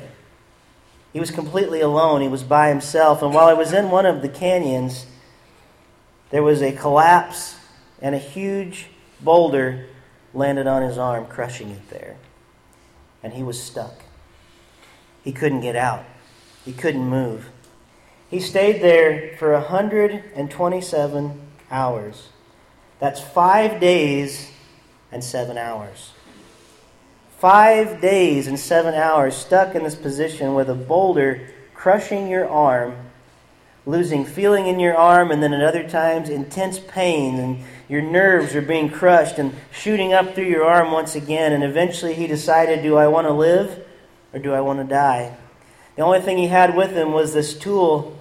He 1.13 1.21
was 1.21 1.31
completely 1.31 1.81
alone. 1.81 2.21
He 2.21 2.29
was 2.29 2.43
by 2.43 2.69
himself. 2.69 3.23
And 3.23 3.33
while 3.33 3.49
he 3.49 3.55
was 3.55 3.73
in 3.73 3.91
one 3.91 4.05
of 4.05 4.23
the 4.23 4.29
canyons, 4.29 5.07
there 6.31 6.43
was 6.43 6.63
a 6.63 6.73
collapse, 6.73 7.57
and 8.01 8.15
a 8.15 8.19
huge 8.19 8.87
boulder 9.21 9.87
landed 10.35 10.67
on 10.67 10.83
his 10.83 10.99
arm, 10.99 11.27
crushing 11.27 11.71
it 11.71 11.89
there. 11.91 12.17
And 13.23 13.33
he 13.33 13.43
was 13.43 13.61
stuck. 13.61 14.03
He 15.25 15.33
couldn't 15.33 15.61
get 15.61 15.77
out, 15.77 16.05
he 16.65 16.73
couldn't 16.73 17.09
move. 17.09 17.51
He 18.31 18.41
stayed 18.41 18.83
there 18.83 19.37
for 19.39 19.53
127 19.53 21.41
hours. 21.71 22.29
That's 22.99 23.21
five 23.21 23.81
days 23.81 24.51
and 25.11 25.25
seven 25.25 25.57
hours. 25.57 26.13
Five 27.39 28.01
days 28.01 28.47
and 28.47 28.59
seven 28.59 28.95
hours 28.95 29.37
stuck 29.37 29.75
in 29.75 29.85
this 29.85 29.95
position 29.95 30.55
with 30.55 30.69
a 30.69 30.75
boulder 30.75 31.49
crushing 31.75 32.29
your 32.29 32.49
arm 32.49 33.08
losing 33.89 34.23
feeling 34.27 34.67
in 34.67 34.79
your 34.79 34.95
arm, 34.95 35.31
and 35.31 35.43
then 35.43 35.55
at 35.55 35.63
other 35.63 35.89
times, 35.89 36.29
intense 36.29 36.79
pain, 36.79 37.37
and 37.37 37.59
your 37.89 38.03
nerves 38.03 38.55
are 38.55 38.61
being 38.61 38.91
crushed 38.91 39.39
and 39.39 39.55
shooting 39.73 40.13
up 40.13 40.35
through 40.35 40.45
your 40.45 40.65
arm 40.65 40.93
once 40.93 41.15
again. 41.15 41.55
And 41.55 41.65
eventually, 41.65 42.13
he 42.13 42.27
decided 42.27 42.83
do 42.83 42.97
I 42.97 43.09
want 43.09 43.27
to 43.27 43.33
live 43.33 43.83
or 44.35 44.41
do 44.41 44.53
I 44.53 44.61
want 44.61 44.79
to 44.81 44.85
die? 44.85 45.35
The 45.97 46.03
only 46.03 46.21
thing 46.21 46.37
he 46.37 46.49
had 46.49 46.77
with 46.77 46.91
him 46.91 47.13
was 47.13 47.33
this 47.33 47.59
tool 47.59 48.17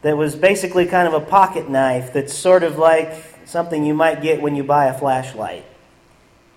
that 0.00 0.16
was 0.16 0.34
basically 0.34 0.86
kind 0.86 1.06
of 1.06 1.14
a 1.14 1.24
pocket 1.24 1.68
knife 1.68 2.14
that's 2.14 2.32
sort 2.32 2.62
of 2.62 2.78
like 2.78 3.12
something 3.44 3.84
you 3.84 3.94
might 3.94 4.22
get 4.22 4.40
when 4.40 4.56
you 4.56 4.64
buy 4.64 4.86
a 4.86 4.98
flashlight. 4.98 5.66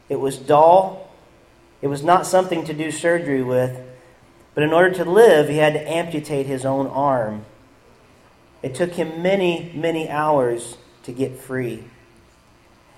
It 0.07 0.19
was 0.19 0.37
dull, 0.37 1.11
it 1.81 1.87
was 1.87 2.03
not 2.03 2.25
something 2.25 2.63
to 2.65 2.73
do 2.73 2.89
surgery 2.89 3.43
with, 3.43 3.79
but 4.53 4.63
in 4.63 4.71
order 4.71 4.95
to 4.95 5.05
live, 5.05 5.49
he 5.49 5.57
had 5.57 5.73
to 5.73 5.91
amputate 5.91 6.45
his 6.45 6.63
own 6.63 6.87
arm. 6.87 7.45
It 8.65 8.73
took 8.73 8.93
him 8.93 9.21
many, 9.21 9.71
many 9.75 10.09
hours 10.09 10.77
to 11.03 11.11
get 11.11 11.37
free. 11.37 11.83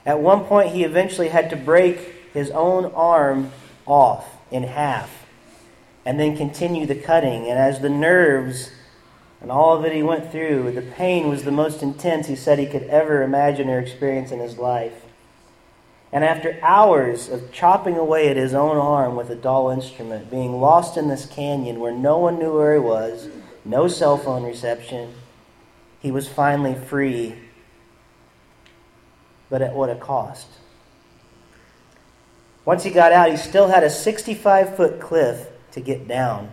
At 0.06 0.21
one 0.21 0.45
point, 0.45 0.71
he 0.71 0.86
eventually 0.86 1.27
had 1.27 1.49
to 1.49 1.58
break 1.58 1.99
his 2.34 2.49
own 2.51 2.86
arm 2.93 3.51
off 3.86 4.25
in 4.49 4.63
half 4.63 5.25
and 6.06 6.17
then 6.17 6.38
continue 6.38 6.86
the 6.86 6.95
cutting. 6.95 7.49
And 7.49 7.60
as 7.60 7.82
the 7.82 7.89
nerves 7.89 8.71
and 9.41 9.51
all 9.51 9.82
that 9.82 9.91
he 9.91 10.01
went 10.01 10.32
through, 10.32 10.71
the 10.71 10.82
pain 10.82 11.27
was 11.27 11.43
the 11.43 11.51
most 11.51 11.84
intense 11.84 12.27
he 12.27 12.38
said 12.38 12.60
he 12.60 12.65
could 12.65 12.84
ever 12.84 13.21
imagine 13.21 13.67
or 13.67 13.80
experience 13.80 14.32
in 14.32 14.39
his 14.39 14.58
life. 14.58 15.03
And 16.13 16.23
after 16.23 16.58
hours 16.63 17.27
of 17.27 17.51
chopping 17.51 17.97
away 17.97 18.30
at 18.30 18.38
his 18.38 18.53
own 18.53 18.77
arm 18.77 19.17
with 19.17 19.30
a 19.30 19.36
dull 19.36 19.69
instrument, 19.69 20.32
being 20.32 20.62
lost 20.62 20.95
in 20.95 21.10
this 21.10 21.25
canyon 21.25 21.82
where 21.82 21.91
no 21.91 22.17
one 22.19 22.39
knew 22.39 22.53
where 22.53 22.73
he 22.73 22.80
was, 22.80 23.27
no 23.65 23.89
cell 23.89 24.17
phone 24.17 24.43
reception, 24.43 25.13
he 26.07 26.11
was 26.11 26.25
finally 26.25 26.73
free. 26.73 27.35
But 29.49 29.61
at 29.61 29.73
what 29.73 29.89
a 29.89 29.95
cost. 29.95 30.47
Once 32.63 32.85
he 32.85 32.91
got 32.91 33.11
out, 33.11 33.29
he 33.29 33.35
still 33.35 33.67
had 33.67 33.83
a 33.83 33.89
65 33.89 34.77
foot 34.77 35.01
cliff 35.01 35.49
to 35.71 35.81
get 35.81 36.07
down 36.07 36.49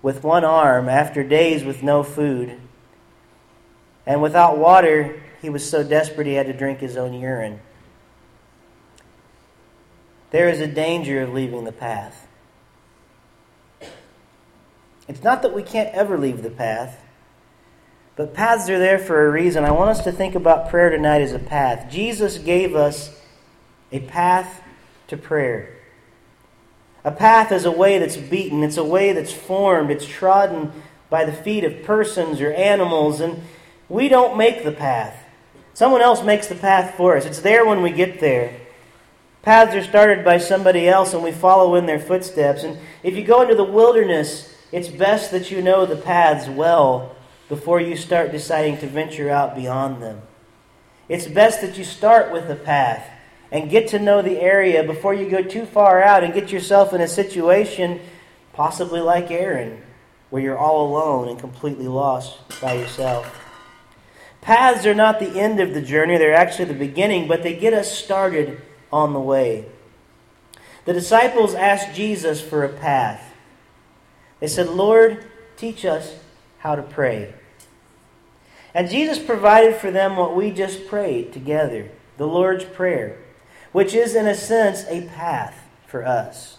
with 0.00 0.24
one 0.24 0.44
arm 0.44 0.88
after 0.88 1.22
days 1.22 1.62
with 1.62 1.82
no 1.82 2.02
food. 2.02 2.58
And 4.06 4.22
without 4.22 4.56
water, 4.56 5.22
he 5.42 5.50
was 5.50 5.68
so 5.68 5.84
desperate 5.84 6.26
he 6.26 6.32
had 6.32 6.46
to 6.46 6.54
drink 6.54 6.78
his 6.78 6.96
own 6.96 7.12
urine. 7.12 7.60
There 10.30 10.48
is 10.48 10.62
a 10.62 10.66
danger 10.66 11.20
of 11.20 11.34
leaving 11.34 11.64
the 11.64 11.72
path. 11.72 12.26
It's 15.06 15.22
not 15.22 15.42
that 15.42 15.54
we 15.54 15.62
can't 15.62 15.94
ever 15.94 16.16
leave 16.16 16.42
the 16.42 16.48
path, 16.48 16.98
but 18.18 18.34
paths 18.34 18.68
are 18.68 18.80
there 18.80 18.98
for 18.98 19.28
a 19.28 19.30
reason. 19.30 19.62
I 19.62 19.70
want 19.70 19.90
us 19.90 20.02
to 20.02 20.10
think 20.10 20.34
about 20.34 20.70
prayer 20.70 20.90
tonight 20.90 21.22
as 21.22 21.32
a 21.32 21.38
path. 21.38 21.88
Jesus 21.88 22.36
gave 22.36 22.74
us 22.74 23.16
a 23.92 24.00
path 24.00 24.60
to 25.06 25.16
prayer. 25.16 25.76
A 27.04 27.12
path 27.12 27.52
is 27.52 27.64
a 27.64 27.70
way 27.70 28.00
that's 28.00 28.16
beaten, 28.16 28.64
it's 28.64 28.76
a 28.76 28.82
way 28.82 29.12
that's 29.12 29.32
formed, 29.32 29.92
it's 29.92 30.04
trodden 30.04 30.72
by 31.08 31.24
the 31.24 31.32
feet 31.32 31.62
of 31.62 31.84
persons 31.84 32.40
or 32.40 32.52
animals, 32.52 33.20
and 33.20 33.40
we 33.88 34.08
don't 34.08 34.36
make 34.36 34.64
the 34.64 34.72
path. 34.72 35.16
Someone 35.72 36.02
else 36.02 36.24
makes 36.24 36.48
the 36.48 36.56
path 36.56 36.96
for 36.96 37.16
us. 37.16 37.24
It's 37.24 37.40
there 37.40 37.64
when 37.64 37.82
we 37.82 37.92
get 37.92 38.18
there. 38.18 38.52
Paths 39.42 39.76
are 39.76 39.84
started 39.84 40.24
by 40.24 40.38
somebody 40.38 40.88
else, 40.88 41.14
and 41.14 41.22
we 41.22 41.30
follow 41.30 41.76
in 41.76 41.86
their 41.86 42.00
footsteps. 42.00 42.64
And 42.64 42.78
if 43.04 43.14
you 43.14 43.22
go 43.22 43.42
into 43.42 43.54
the 43.54 43.62
wilderness, 43.62 44.52
it's 44.72 44.88
best 44.88 45.30
that 45.30 45.52
you 45.52 45.62
know 45.62 45.86
the 45.86 45.94
paths 45.94 46.48
well 46.48 47.14
before 47.48 47.80
you 47.80 47.96
start 47.96 48.32
deciding 48.32 48.78
to 48.78 48.86
venture 48.86 49.30
out 49.30 49.54
beyond 49.54 50.02
them. 50.02 50.22
It's 51.08 51.26
best 51.26 51.62
that 51.62 51.78
you 51.78 51.84
start 51.84 52.32
with 52.32 52.50
a 52.50 52.56
path 52.56 53.08
and 53.50 53.70
get 53.70 53.88
to 53.88 53.98
know 53.98 54.20
the 54.20 54.40
area 54.40 54.84
before 54.84 55.14
you 55.14 55.28
go 55.28 55.42
too 55.42 55.64
far 55.64 56.02
out 56.02 56.22
and 56.22 56.34
get 56.34 56.52
yourself 56.52 56.92
in 56.92 57.00
a 57.00 57.08
situation, 57.08 58.00
possibly 58.52 59.00
like 59.00 59.30
Aron, 59.30 59.82
where 60.28 60.42
you're 60.42 60.58
all 60.58 60.86
alone 60.86 61.28
and 61.28 61.38
completely 61.38 61.88
lost 61.88 62.36
by 62.60 62.74
yourself. 62.74 63.44
Paths 64.42 64.86
are 64.86 64.94
not 64.94 65.18
the 65.18 65.40
end 65.40 65.60
of 65.60 65.74
the 65.74 65.82
journey, 65.82 66.18
they're 66.18 66.34
actually 66.34 66.66
the 66.66 66.74
beginning, 66.74 67.26
but 67.26 67.42
they 67.42 67.56
get 67.56 67.72
us 67.72 67.90
started 67.90 68.60
on 68.92 69.12
the 69.12 69.20
way. 69.20 69.66
The 70.84 70.92
disciples 70.92 71.54
asked 71.54 71.94
Jesus 71.94 72.40
for 72.40 72.64
a 72.64 72.68
path. 72.68 73.34
They 74.40 74.46
said, 74.46 74.68
Lord, 74.68 75.24
teach 75.56 75.84
us 75.84 76.14
how 76.58 76.76
to 76.76 76.82
pray. 76.82 77.34
And 78.78 78.88
Jesus 78.88 79.18
provided 79.18 79.74
for 79.74 79.90
them 79.90 80.16
what 80.16 80.36
we 80.36 80.52
just 80.52 80.86
prayed 80.86 81.32
together 81.32 81.90
the 82.16 82.28
Lord's 82.28 82.64
Prayer 82.64 83.18
which 83.72 83.94
is, 83.94 84.14
in 84.14 84.26
a 84.26 84.34
sense, 84.34 84.84
a 84.88 85.06
path 85.08 85.62
for 85.86 86.04
us. 86.04 86.58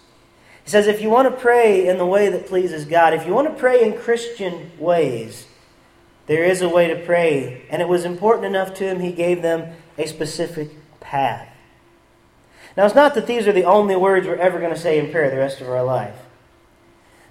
He 0.63 0.69
says, 0.69 0.87
if 0.87 1.01
you 1.01 1.09
want 1.09 1.29
to 1.29 1.41
pray 1.41 1.87
in 1.87 1.97
the 1.97 2.05
way 2.05 2.29
that 2.29 2.45
pleases 2.45 2.85
God, 2.85 3.13
if 3.13 3.25
you 3.25 3.33
want 3.33 3.47
to 3.47 3.59
pray 3.59 3.83
in 3.83 3.97
Christian 3.97 4.71
ways, 4.77 5.47
there 6.27 6.43
is 6.43 6.61
a 6.61 6.69
way 6.69 6.87
to 6.87 7.05
pray. 7.05 7.65
And 7.69 7.81
it 7.81 7.87
was 7.87 8.05
important 8.05 8.45
enough 8.45 8.75
to 8.75 8.83
him, 8.83 8.99
he 8.99 9.11
gave 9.11 9.41
them 9.41 9.75
a 9.97 10.07
specific 10.07 10.69
path. 10.99 11.47
Now, 12.77 12.85
it's 12.85 12.95
not 12.95 13.15
that 13.15 13.25
these 13.25 13.47
are 13.47 13.51
the 13.51 13.65
only 13.65 13.95
words 13.95 14.27
we're 14.27 14.35
ever 14.35 14.59
going 14.59 14.73
to 14.73 14.79
say 14.79 14.99
in 14.99 15.11
prayer 15.11 15.31
the 15.31 15.37
rest 15.37 15.59
of 15.59 15.67
our 15.67 15.83
life. 15.83 16.15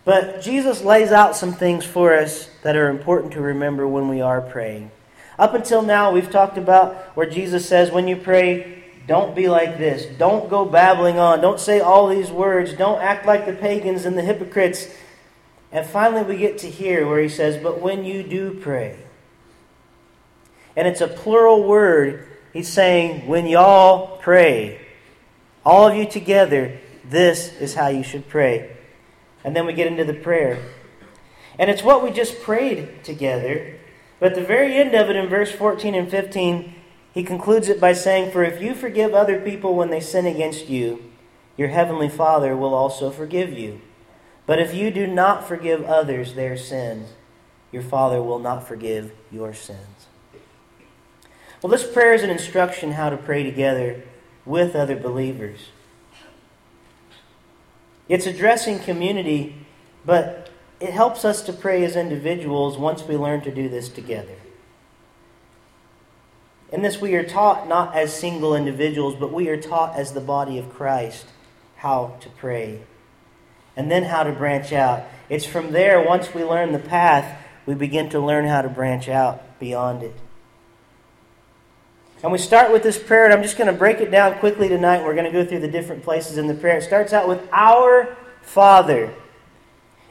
But 0.09 0.41
Jesus 0.41 0.81
lays 0.81 1.13
out 1.13 1.37
some 1.37 1.53
things 1.53 1.85
for 1.85 2.15
us 2.15 2.49
that 2.63 2.77
are 2.77 2.89
important 2.89 3.35
to 3.35 3.43
remember 3.43 3.87
when 3.87 4.09
we 4.09 4.23
are 4.23 4.41
praying. 4.41 4.91
Up 5.39 5.53
until 5.53 5.83
now, 5.83 6.13
we've 6.13 6.31
talked 6.31 6.57
about 6.57 6.97
where 7.15 7.29
Jesus 7.29 7.69
says, 7.69 7.91
when 7.91 8.09
you 8.09 8.17
pray, 8.17 8.85
don't 9.07 9.37
be 9.37 9.51
like 9.51 9.77
this. 9.77 10.07
Don't 10.17 10.49
go 10.49 10.65
babbling 10.65 11.19
on. 11.19 11.43
Don't 11.43 11.61
say 11.61 11.81
all 11.81 12.09
these 12.09 12.31
words. 12.31 12.73
Don't 12.73 13.03
act 13.03 13.27
like 13.27 13.45
the 13.45 13.53
pagans 13.53 14.07
and 14.07 14.17
the 14.17 14.23
hypocrites. 14.23 14.89
And 15.73 15.87
finally, 15.87 16.23
we 16.23 16.39
get 16.39 16.57
to 16.61 16.71
here 16.71 17.07
where 17.07 17.21
he 17.21 17.29
says, 17.29 17.63
But 17.63 17.83
when 17.83 18.03
you 18.03 18.23
do 18.23 18.55
pray, 18.55 18.99
and 20.75 20.89
it's 20.89 21.03
a 21.03 21.09
plural 21.09 21.65
word, 21.65 22.27
he's 22.55 22.69
saying, 22.69 23.29
When 23.29 23.45
y'all 23.45 24.17
pray, 24.17 24.81
all 25.67 25.87
of 25.87 25.95
you 25.95 26.09
together, 26.09 26.79
this 27.05 27.53
is 27.61 27.75
how 27.75 27.89
you 27.89 28.03
should 28.03 28.27
pray. 28.27 28.78
And 29.49 29.57
then 29.57 29.65
we 29.65 29.73
get 29.73 29.87
into 29.87 30.05
the 30.05 30.13
prayer. 30.13 30.61
And 31.59 31.71
it's 31.71 31.83
what 31.83 32.05
we 32.05 32.11
just 32.11 32.43
prayed 32.43 33.03
together. 33.03 33.79
But 34.21 34.33
at 34.33 34.35
the 34.35 34.45
very 34.45 34.75
end 34.75 34.95
of 34.95 35.09
it 35.09 35.17
in 35.17 35.27
verse 35.27 35.51
14 35.51 35.95
and 35.95 36.11
15, 36.11 36.75
he 37.15 37.23
concludes 37.23 37.71
it 37.71 37.81
by 37.81 37.95
saying, 37.95 38.31
For 38.31 38.45
if 38.45 38.61
you 38.61 38.75
forgive 38.75 39.15
other 39.15 39.41
people 39.41 39.75
when 39.75 39.89
they 39.89 40.01
sin 40.01 40.27
against 40.27 40.69
you, 40.69 41.03
your 41.57 41.69
heavenly 41.69 42.11
Father 42.11 42.55
will 42.55 42.75
also 42.75 43.11
forgive 43.11 43.55
you. 43.55 43.81
But 44.45 44.59
if 44.59 44.75
you 44.75 44.91
do 44.91 45.07
not 45.07 45.49
forgive 45.49 45.83
others 45.83 46.35
their 46.35 46.59
sins, 46.59 47.15
your 47.73 47.83
Father 47.83 48.23
will 48.23 48.41
not 48.41 48.69
forgive 48.69 49.13
your 49.33 49.55
sins. 49.55 50.09
Well, 51.63 51.71
this 51.71 51.91
prayer 51.91 52.13
is 52.13 52.23
an 52.23 52.29
instruction 52.29 52.93
how 52.93 53.09
to 53.09 53.17
pray 53.17 53.45
together 53.45 54.03
with 54.45 54.77
other 54.77 54.95
believers. 54.95 55.71
It's 58.09 58.27
addressing 58.27 58.79
community, 58.79 59.55
but 60.05 60.51
it 60.81 60.93
helps 60.93 61.25
us 61.25 61.43
to 61.43 61.53
pray 61.53 61.85
as 61.85 61.97
individuals 61.97 62.79
once 62.79 63.03
we 63.03 63.17
learn 63.17 63.43
to 63.43 63.55
do 63.55 63.69
this 63.69 63.89
together. 63.89 64.37
In 66.71 66.83
this, 66.83 67.01
we 67.01 67.15
are 67.15 67.25
taught 67.25 67.69
not 67.69 67.95
as 67.95 68.13
single 68.15 68.55
individuals, 68.55 69.15
but 69.19 69.33
we 69.33 69.49
are 69.49 69.61
taught 69.61 69.97
as 69.97 70.13
the 70.13 70.21
body 70.21 70.59
of 70.59 70.73
Christ 70.73 71.27
how 71.77 72.17
to 72.21 72.29
pray. 72.29 72.83
And 73.77 73.91
then 73.91 74.05
how 74.05 74.25
to 74.25 74.33
branch 74.33 74.73
out. 74.73 75.05
It's 75.29 75.47
from 75.47 75.73
there, 75.73 76.03
once 76.03 76.35
we 76.35 76.45
learn 76.45 76.73
the 76.73 76.79
path, 76.79 77.41
we 77.65 77.75
begin 77.75 78.11
to 78.11 78.21
learn 78.21 78.47
how 78.47 78.63
to 78.63 78.69
branch 78.69 79.09
out 79.09 79.59
beyond 79.61 80.03
it. 80.03 80.15
And 82.23 82.33
we 82.33 82.39
start 82.39 82.73
with 82.73 82.83
this 82.83 83.01
prayer, 83.01 83.25
and 83.25 83.33
I'm 83.33 83.43
just 83.43 83.57
going 83.57 83.73
to 83.73 83.79
break 83.79 84.01
it 84.01 84.11
down 84.11 84.39
quickly 84.41 84.69
tonight. 84.69 85.05
We're 85.05 85.15
going 85.15 85.25
to 85.25 85.33
go 85.33 85.45
through 85.45 85.61
the 85.61 85.69
different 85.69 86.03
places 86.03 86.37
in 86.37 86.49
the 86.49 86.55
prayer. 86.55 86.79
It 86.79 86.83
starts 86.83 87.13
out 87.13 87.29
with 87.29 87.49
Our 87.53 88.17
Father. 88.43 89.15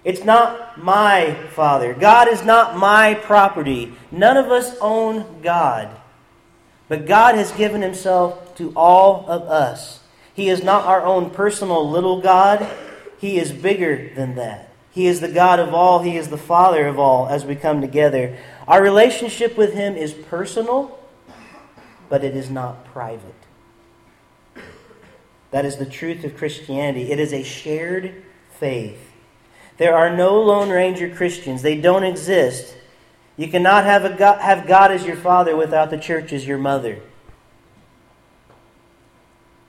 It's 0.05 0.23
not 0.23 0.81
my 0.81 1.33
Father. 1.51 1.93
God 1.93 2.29
is 2.29 2.45
not 2.45 2.77
my 2.77 3.13
property. 3.13 3.93
None 4.09 4.37
of 4.37 4.45
us 4.47 4.73
own 4.79 5.41
God. 5.41 5.89
But 6.87 7.05
God 7.05 7.35
has 7.35 7.51
given 7.51 7.81
himself 7.81 8.55
to 8.55 8.71
all 8.73 9.29
of 9.29 9.41
us. 9.43 9.99
He 10.33 10.47
is 10.49 10.63
not 10.63 10.85
our 10.85 11.03
own 11.05 11.31
personal 11.31 11.89
little 11.89 12.21
God, 12.21 12.65
He 13.17 13.37
is 13.37 13.51
bigger 13.51 14.11
than 14.15 14.35
that. 14.35 14.71
He 14.91 15.07
is 15.07 15.19
the 15.19 15.27
God 15.27 15.59
of 15.59 15.73
all, 15.73 16.01
He 16.03 16.15
is 16.15 16.29
the 16.29 16.37
Father 16.37 16.87
of 16.87 16.99
all 16.99 17.27
as 17.27 17.43
we 17.43 17.55
come 17.55 17.81
together. 17.81 18.37
Our 18.67 18.81
relationship 18.81 19.57
with 19.57 19.73
Him 19.73 19.95
is 19.95 20.13
personal, 20.13 20.96
but 22.09 22.23
it 22.23 22.35
is 22.35 22.49
not 22.49 22.85
private. 22.85 23.35
That 25.51 25.65
is 25.65 25.77
the 25.77 25.85
truth 25.85 26.23
of 26.23 26.37
Christianity. 26.37 27.11
It 27.11 27.19
is 27.19 27.33
a 27.33 27.43
shared 27.43 28.23
faith. 28.51 28.99
There 29.77 29.95
are 29.95 30.15
no 30.15 30.41
Lone 30.41 30.69
Ranger 30.69 31.13
Christians, 31.13 31.61
they 31.61 31.79
don't 31.79 32.03
exist. 32.03 32.75
You 33.37 33.47
cannot 33.47 33.83
have, 33.83 34.03
a 34.03 34.15
God, 34.15 34.41
have 34.41 34.67
God 34.67 34.91
as 34.91 35.05
your 35.05 35.15
father 35.15 35.55
without 35.55 35.91
the 35.91 35.97
church 35.97 36.33
as 36.33 36.47
your 36.47 36.57
mother. 36.57 36.99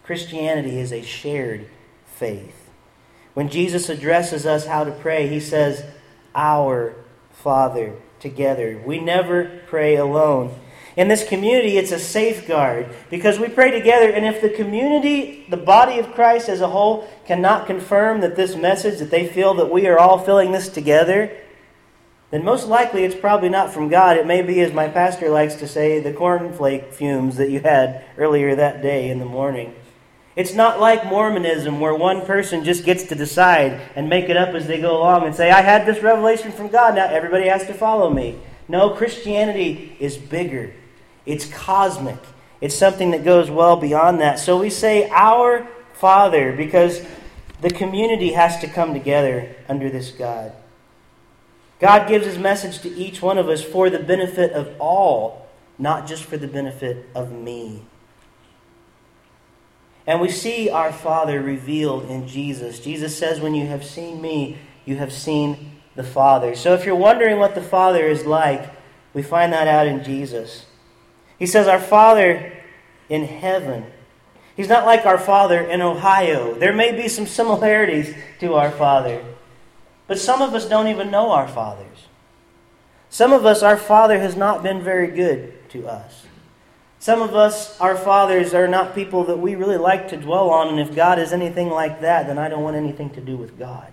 Christianity 0.03 0.79
is 0.79 0.91
a 0.91 1.03
shared 1.03 1.69
faith. 2.07 2.71
When 3.35 3.51
Jesus 3.51 3.91
addresses 3.91 4.47
us 4.47 4.67
how 4.67 4.85
to 4.85 4.91
pray, 4.91 5.29
he 5.29 5.39
says, 5.39 5.85
Our 6.35 6.95
Father, 7.31 7.95
together. 8.19 8.83
We 8.85 8.99
never 8.99 9.61
pray 9.67 9.97
alone. 9.97 10.59
In 10.99 11.07
this 11.07 11.23
community, 11.23 11.79
it's 11.79 11.93
a 11.93 11.99
safeguard 12.01 12.89
because 13.09 13.39
we 13.39 13.47
pray 13.47 13.71
together, 13.71 14.11
and 14.11 14.27
if 14.27 14.43
the 14.43 14.49
community, 14.49 15.47
the 15.49 15.57
body 15.57 16.01
of 16.01 16.13
Christ 16.13 16.49
as 16.49 16.61
a 16.61 16.67
whole, 16.67 17.09
cannot 17.25 17.69
confirm 17.69 18.21
that 18.23 18.35
this 18.35 18.57
message, 18.57 18.99
that 18.99 19.13
they 19.13 19.29
feel 19.29 19.55
that 19.55 19.71
we 19.71 19.87
are 19.87 19.97
all 19.97 20.19
feeling 20.19 20.51
this 20.51 20.69
together, 20.69 21.31
then 22.33 22.45
most 22.45 22.67
likely 22.67 23.05
it's 23.05 23.15
probably 23.15 23.49
not 23.49 23.73
from 23.73 23.89
God. 23.89 24.17
It 24.17 24.27
may 24.27 24.43
be, 24.43 24.61
as 24.61 24.73
my 24.73 24.89
pastor 24.89 25.31
likes 25.31 25.55
to 25.55 25.69
say, 25.69 26.01
the 26.01 26.13
cornflake 26.13 26.93
fumes 26.93 27.37
that 27.37 27.51
you 27.51 27.61
had 27.61 28.05
earlier 28.17 28.57
that 28.57 28.83
day 28.83 29.09
in 29.09 29.21
the 29.21 29.25
morning. 29.25 29.77
It's 30.35 30.53
not 30.53 30.81
like 30.81 31.07
Mormonism 31.07 31.79
where 31.79 31.95
one 31.95 32.27
person 32.27 32.65
just 32.65 32.85
gets 32.85 33.05
to 33.05 33.15
decide 33.15 33.81
and 33.95 34.09
make 34.09 34.29
it 34.29 34.37
up 34.37 34.53
as 34.53 34.67
they 34.67 34.81
go 34.81 34.99
along 34.99 35.27
and 35.27 35.35
say, 35.37 35.53
I 35.53 35.63
had 35.63 35.87
this 35.87 36.03
revelation 36.03 36.51
from 36.51 36.67
God, 36.67 36.97
now 36.97 37.07
everybody 37.07 37.47
has 37.47 37.69
to 37.69 37.73
follow 37.75 38.11
me. 38.11 38.41
No, 38.67 38.91
Christianity 38.91 39.97
is 40.01 40.17
bigger. 40.17 40.75
It's 41.29 41.45
cosmic. 41.45 42.19
It's 42.63 42.75
something 42.75 43.11
that 43.11 43.23
goes 43.23 43.51
well 43.51 43.77
beyond 43.77 44.23
that. 44.23 44.39
So 44.39 44.59
we 44.59 44.71
say, 44.71 45.11
Our 45.11 45.69
Father, 45.93 46.53
because 46.57 47.07
the 47.61 47.69
community 47.71 48.33
has 48.33 48.59
to 48.61 48.67
come 48.67 48.95
together 48.95 49.55
under 49.69 49.91
this 49.91 50.11
God. 50.11 50.53
God 51.81 52.09
gives 52.09 52.25
his 52.25 52.39
message 52.39 52.81
to 52.81 52.89
each 52.89 53.21
one 53.21 53.37
of 53.37 53.49
us 53.49 53.63
for 53.63 53.91
the 53.91 53.99
benefit 53.99 54.53
of 54.53 54.75
all, 54.81 55.47
not 55.79 56.09
just 56.09 56.25
for 56.25 56.39
the 56.39 56.49
benefit 56.49 57.07
of 57.15 57.31
me. 57.31 57.83
And 60.07 60.23
we 60.23 60.31
see 60.31 60.71
our 60.71 60.93
Father 60.93 61.43
revealed 61.43 62.09
in 62.09 62.27
Jesus. 62.27 62.81
Jesus 62.81 63.19
says, 63.19 63.39
When 63.39 63.55
you 63.55 63.67
have 63.67 63.85
seen 63.85 64.23
me, 64.23 64.57
you 64.87 64.97
have 64.97 65.13
seen 65.13 65.73
the 65.95 66.05
Father. 66.05 66.55
So 66.55 66.73
if 66.73 66.87
you're 66.87 66.97
wondering 66.97 67.39
what 67.39 67.55
the 67.55 67.63
Father 67.63 68.07
is 68.07 68.25
like, 68.25 68.73
we 69.13 69.23
find 69.23 69.53
that 69.53 69.69
out 69.69 69.87
in 69.87 70.03
Jesus. 70.03 70.65
He 71.39 71.47
says, 71.47 71.69
Our 71.69 71.81
Father 71.81 72.53
in 73.09 73.25
heaven. 73.25 73.87
He's 74.57 74.69
not 74.69 74.85
like 74.85 75.07
our 75.07 75.19
Father 75.19 75.61
in 75.61 75.81
Ohio. 75.81 76.55
There 76.55 76.73
may 76.73 76.93
be 76.93 77.09
some 77.09 77.27
similarities 77.27 78.15
to 78.41 78.55
our 78.55 78.71
Father, 78.71 79.25
but 80.07 80.19
some 80.19 80.43
of 80.43 80.53
us 80.55 80.69
don't 80.69 80.89
even 80.89 81.11
know 81.11 81.31
our 81.31 81.47
fathers. 81.47 82.07
Some 83.11 83.33
of 83.33 83.47
us, 83.47 83.63
our 83.63 83.77
Father 83.77 84.19
has 84.19 84.37
not 84.37 84.63
been 84.63 84.83
very 84.83 85.09
good 85.09 85.69
to 85.71 85.87
us. 85.87 86.27
Some 86.99 87.23
of 87.23 87.35
us, 87.35 87.79
our 87.81 87.97
fathers, 87.97 88.53
are 88.53 88.67
not 88.67 88.95
people 88.95 89.25
that 89.25 89.39
we 89.39 89.55
really 89.55 89.77
like 89.77 90.09
to 90.09 90.17
dwell 90.17 90.51
on, 90.51 90.69
and 90.69 90.81
if 90.81 90.95
God 90.95 91.19
is 91.19 91.33
anything 91.33 91.71
like 91.71 92.01
that, 92.01 92.27
then 92.27 92.39
I 92.39 92.49
don't 92.49 92.65
want 92.65 92.77
anything 92.77 93.11
to 93.11 93.21
do 93.21 93.37
with 93.37 93.59
God. 93.59 93.93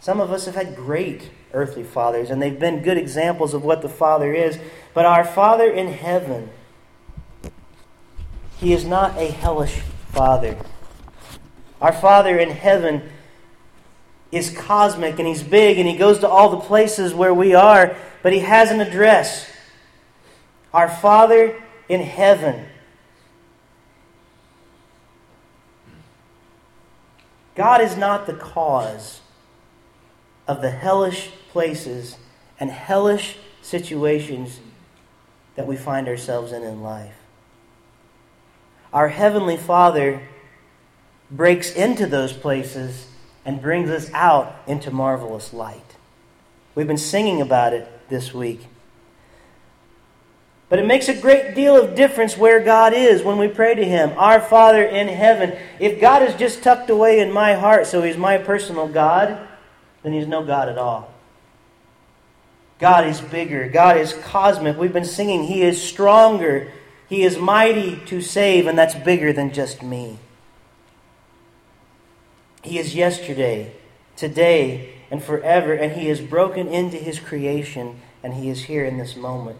Some 0.00 0.20
of 0.20 0.32
us 0.32 0.46
have 0.46 0.54
had 0.54 0.74
great 0.74 1.30
earthly 1.52 1.82
fathers, 1.82 2.30
and 2.30 2.40
they've 2.40 2.58
been 2.58 2.82
good 2.82 2.98
examples 2.98 3.54
of 3.54 3.64
what 3.64 3.82
the 3.82 3.88
Father 3.88 4.32
is. 4.32 4.58
But 4.94 5.06
our 5.06 5.24
Father 5.24 5.70
in 5.70 5.92
heaven, 5.92 6.50
He 8.58 8.72
is 8.72 8.84
not 8.84 9.16
a 9.16 9.30
hellish 9.30 9.80
Father. 10.12 10.56
Our 11.80 11.92
Father 11.92 12.38
in 12.38 12.50
heaven 12.50 13.08
is 14.30 14.50
cosmic, 14.50 15.18
and 15.18 15.26
He's 15.26 15.42
big, 15.42 15.78
and 15.78 15.88
He 15.88 15.96
goes 15.96 16.18
to 16.20 16.28
all 16.28 16.50
the 16.50 16.60
places 16.60 17.14
where 17.14 17.34
we 17.34 17.54
are, 17.54 17.96
but 18.22 18.32
He 18.32 18.40
has 18.40 18.70
an 18.70 18.80
address. 18.80 19.50
Our 20.74 20.88
Father 20.88 21.62
in 21.88 22.00
heaven. 22.00 22.66
God 27.54 27.80
is 27.80 27.96
not 27.96 28.26
the 28.26 28.34
cause 28.34 29.20
of 30.48 30.62
the 30.62 30.70
hellish 30.70 31.30
places 31.50 32.16
and 32.58 32.70
hellish 32.70 33.36
situations 33.62 34.60
that 35.54 35.66
we 35.66 35.76
find 35.76 36.08
ourselves 36.08 36.52
in 36.52 36.62
in 36.62 36.82
life. 36.82 37.14
Our 38.92 39.08
Heavenly 39.08 39.58
Father 39.58 40.26
breaks 41.30 41.70
into 41.72 42.06
those 42.06 42.32
places 42.32 43.06
and 43.44 43.60
brings 43.60 43.90
us 43.90 44.10
out 44.14 44.56
into 44.66 44.90
marvelous 44.90 45.52
light. 45.52 45.96
We've 46.74 46.86
been 46.86 46.96
singing 46.96 47.40
about 47.40 47.74
it 47.74 47.86
this 48.08 48.32
week. 48.32 48.66
But 50.68 50.78
it 50.78 50.86
makes 50.86 51.08
a 51.08 51.18
great 51.18 51.54
deal 51.54 51.82
of 51.82 51.94
difference 51.94 52.36
where 52.36 52.60
God 52.60 52.92
is 52.92 53.22
when 53.22 53.38
we 53.38 53.48
pray 53.48 53.74
to 53.74 53.84
Him. 53.84 54.12
Our 54.16 54.40
Father 54.40 54.84
in 54.84 55.08
heaven. 55.08 55.58
If 55.80 56.00
God 56.00 56.22
is 56.22 56.34
just 56.34 56.62
tucked 56.62 56.90
away 56.90 57.20
in 57.20 57.32
my 57.32 57.54
heart, 57.54 57.86
so 57.86 58.02
He's 58.02 58.18
my 58.18 58.36
personal 58.38 58.86
God, 58.86 59.47
then 60.02 60.12
he's 60.12 60.26
no 60.26 60.44
God 60.44 60.68
at 60.68 60.78
all. 60.78 61.12
God 62.78 63.06
is 63.06 63.20
bigger. 63.20 63.68
God 63.68 63.96
is 63.96 64.12
cosmic. 64.12 64.78
We've 64.78 64.92
been 64.92 65.04
singing, 65.04 65.44
He 65.44 65.62
is 65.62 65.82
stronger. 65.82 66.72
He 67.08 67.22
is 67.22 67.38
mighty 67.38 67.96
to 68.06 68.20
save, 68.20 68.66
and 68.66 68.78
that's 68.78 68.94
bigger 68.94 69.32
than 69.32 69.52
just 69.52 69.82
me. 69.82 70.18
He 72.62 72.78
is 72.78 72.94
yesterday, 72.94 73.72
today, 74.14 74.94
and 75.10 75.22
forever, 75.22 75.72
and 75.72 75.92
He 75.92 76.08
has 76.08 76.20
broken 76.20 76.68
into 76.68 76.98
His 76.98 77.18
creation, 77.18 78.00
and 78.22 78.34
He 78.34 78.48
is 78.50 78.64
here 78.64 78.84
in 78.84 78.98
this 78.98 79.16
moment. 79.16 79.58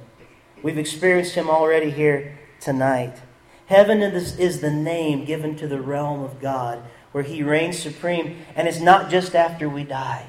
We've 0.62 0.78
experienced 0.78 1.34
Him 1.34 1.48
already 1.48 1.90
here 1.90 2.38
tonight. 2.60 3.16
Heaven 3.66 4.02
is 4.02 4.60
the 4.60 4.70
name 4.70 5.24
given 5.24 5.56
to 5.56 5.66
the 5.66 5.80
realm 5.80 6.22
of 6.22 6.40
God 6.40 6.82
where 7.12 7.24
he 7.24 7.42
reigns 7.42 7.78
supreme, 7.78 8.38
and 8.54 8.68
it's 8.68 8.80
not 8.80 9.10
just 9.10 9.34
after 9.34 9.68
we 9.68 9.84
die. 9.84 10.28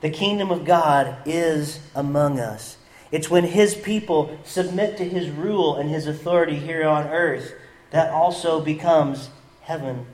The 0.00 0.10
kingdom 0.10 0.50
of 0.50 0.64
God 0.64 1.16
is 1.24 1.80
among 1.94 2.40
us. 2.40 2.76
It's 3.10 3.30
when 3.30 3.44
his 3.44 3.74
people 3.74 4.38
submit 4.44 4.96
to 4.96 5.04
his 5.04 5.28
rule 5.28 5.76
and 5.76 5.90
his 5.90 6.06
authority 6.06 6.56
here 6.56 6.86
on 6.86 7.06
earth 7.06 7.52
that 7.90 8.10
also 8.10 8.60
becomes 8.60 9.28
heaven 9.60 10.06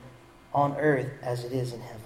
on 0.53 0.75
earth 0.77 1.09
as 1.21 1.45
it 1.45 1.53
is 1.53 1.73
in 1.73 1.79
heaven. 1.79 1.99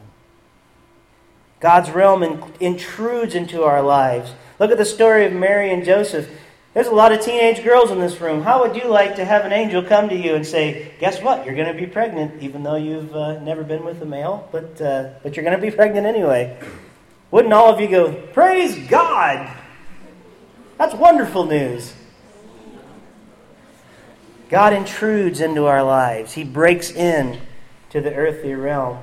God's 1.59 1.89
realm 1.91 2.23
intrudes 2.59 3.35
into 3.35 3.63
our 3.63 3.81
lives. 3.81 4.33
Look 4.59 4.69
at 4.69 4.77
the 4.77 4.85
story 4.85 5.25
of 5.25 5.33
Mary 5.33 5.73
and 5.73 5.83
Joseph. 5.83 6.29
There's 6.73 6.87
a 6.87 6.93
lot 6.93 7.11
of 7.11 7.21
teenage 7.21 7.63
girls 7.63 7.91
in 7.91 7.99
this 7.99 8.19
room. 8.19 8.41
How 8.41 8.61
would 8.61 8.75
you 8.75 8.87
like 8.87 9.17
to 9.17 9.25
have 9.25 9.45
an 9.45 9.53
angel 9.53 9.83
come 9.83 10.09
to 10.09 10.15
you 10.15 10.33
and 10.33 10.45
say, 10.45 10.91
"Guess 10.99 11.21
what? 11.21 11.45
You're 11.45 11.55
going 11.55 11.71
to 11.71 11.79
be 11.79 11.85
pregnant, 11.85 12.41
even 12.41 12.63
though 12.63 12.75
you've 12.75 13.15
uh, 13.15 13.39
never 13.41 13.63
been 13.63 13.85
with 13.85 14.01
a 14.01 14.05
male, 14.05 14.49
but 14.51 14.81
uh, 14.81 15.09
but 15.21 15.35
you're 15.35 15.45
going 15.45 15.55
to 15.55 15.61
be 15.61 15.71
pregnant 15.75 16.07
anyway." 16.07 16.57
Wouldn't 17.29 17.53
all 17.53 17.71
of 17.73 17.79
you 17.79 17.87
go, 17.87 18.13
"Praise 18.33 18.77
God"? 18.87 19.55
That's 20.77 20.95
wonderful 20.95 21.45
news. 21.45 21.93
God 24.49 24.73
intrudes 24.73 25.41
into 25.41 25.65
our 25.65 25.83
lives. 25.83 26.33
He 26.33 26.43
breaks 26.43 26.91
in 26.91 27.39
to 27.89 28.01
the 28.01 28.13
earthly 28.13 28.53
realm. 28.53 28.99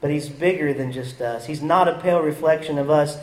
But 0.00 0.10
he's 0.10 0.28
bigger 0.28 0.72
than 0.72 0.90
just 0.90 1.20
us. 1.20 1.46
He's 1.46 1.62
not 1.62 1.86
a 1.86 1.98
pale 2.00 2.20
reflection 2.20 2.78
of 2.78 2.90
us. 2.90 3.18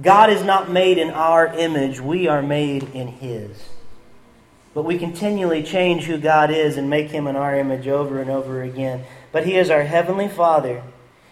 God 0.00 0.30
is 0.30 0.42
not 0.42 0.70
made 0.70 0.98
in 0.98 1.10
our 1.10 1.46
image, 1.46 2.00
we 2.00 2.28
are 2.28 2.42
made 2.42 2.84
in 2.94 3.08
His. 3.08 3.68
But 4.72 4.84
we 4.84 4.98
continually 4.98 5.62
change 5.62 6.04
who 6.04 6.18
God 6.18 6.50
is 6.50 6.76
and 6.76 6.88
make 6.88 7.10
Him 7.10 7.26
in 7.26 7.36
our 7.36 7.56
image 7.56 7.88
over 7.88 8.20
and 8.20 8.30
over 8.30 8.62
again. 8.62 9.04
But 9.32 9.46
He 9.46 9.56
is 9.56 9.70
our 9.70 9.82
Heavenly 9.82 10.28
Father. 10.28 10.82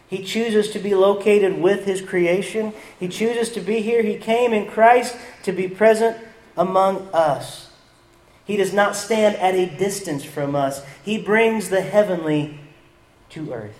He 0.09 0.25
chooses 0.25 0.71
to 0.71 0.79
be 0.79 0.95
located 0.95 1.61
with 1.61 1.85
His 1.85 2.01
creation. 2.01 2.73
He 2.99 3.09
chooses 3.09 3.51
to 3.51 3.61
be 3.61 3.81
here. 3.81 4.03
He 4.03 4.17
came 4.17 4.53
in 4.53 4.67
Christ 4.67 5.17
to 5.45 5.53
be 5.53 5.69
present 5.69 6.17
among 6.57 7.09
us. 7.13 7.71
He 8.45 8.57
does 8.57 8.73
not 8.73 8.97
stand 8.97 9.37
at 9.37 9.55
a 9.55 9.67
distance 9.67 10.25
from 10.25 10.57
us. 10.57 10.83
He 11.05 11.19
brings 11.19 11.69
the 11.69 11.83
heavenly 11.83 12.59
to 13.31 13.53
earth. 13.53 13.79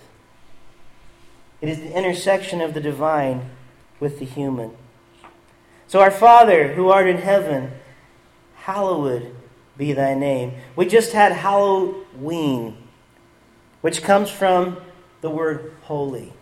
It 1.59 1.69
is 1.69 1.79
the 1.79 1.97
intersection 1.97 2.61
of 2.61 2.73
the 2.73 2.79
divine 2.79 3.49
with 3.99 4.19
the 4.19 4.25
human. 4.25 4.71
So, 5.87 5.99
our 5.99 6.11
Father 6.11 6.73
who 6.73 6.89
art 6.89 7.07
in 7.07 7.17
heaven, 7.17 7.71
hallowed 8.55 9.35
be 9.77 9.93
thy 9.93 10.13
name. 10.13 10.53
We 10.75 10.85
just 10.85 11.13
had 11.13 11.31
Halloween, 11.31 12.77
which 13.81 14.03
comes 14.03 14.29
from 14.29 14.77
the 15.21 15.29
word 15.29 15.73
holy. 15.83 16.33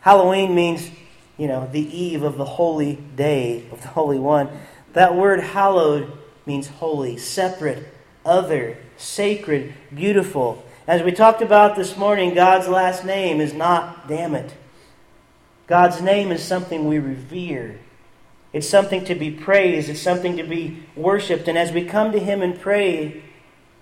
Halloween 0.00 0.54
means, 0.54 0.90
you 1.36 1.48
know, 1.48 1.68
the 1.70 1.80
eve 1.80 2.22
of 2.22 2.36
the 2.36 2.44
holy 2.44 2.96
day 3.16 3.64
of 3.72 3.82
the 3.82 3.88
Holy 3.88 4.18
One. 4.18 4.48
That 4.92 5.14
word 5.14 5.40
hallowed 5.40 6.12
means 6.46 6.68
holy, 6.68 7.16
separate, 7.16 7.88
other, 8.24 8.78
sacred, 8.96 9.74
beautiful. 9.94 10.64
As 10.86 11.02
we 11.02 11.12
talked 11.12 11.42
about 11.42 11.76
this 11.76 11.96
morning, 11.96 12.34
God's 12.34 12.68
last 12.68 13.04
name 13.04 13.40
is 13.40 13.52
not 13.54 14.06
damn 14.08 14.34
it. 14.34 14.54
God's 15.66 16.00
name 16.00 16.30
is 16.30 16.42
something 16.42 16.86
we 16.86 16.98
revere. 16.98 17.78
It's 18.52 18.68
something 18.68 19.04
to 19.06 19.14
be 19.14 19.30
praised. 19.30 19.88
It's 19.88 20.00
something 20.00 20.36
to 20.36 20.44
be 20.44 20.84
worshiped. 20.94 21.48
And 21.48 21.58
as 21.58 21.72
we 21.72 21.84
come 21.84 22.12
to 22.12 22.20
Him 22.20 22.42
and 22.42 22.60
pray, 22.60 23.22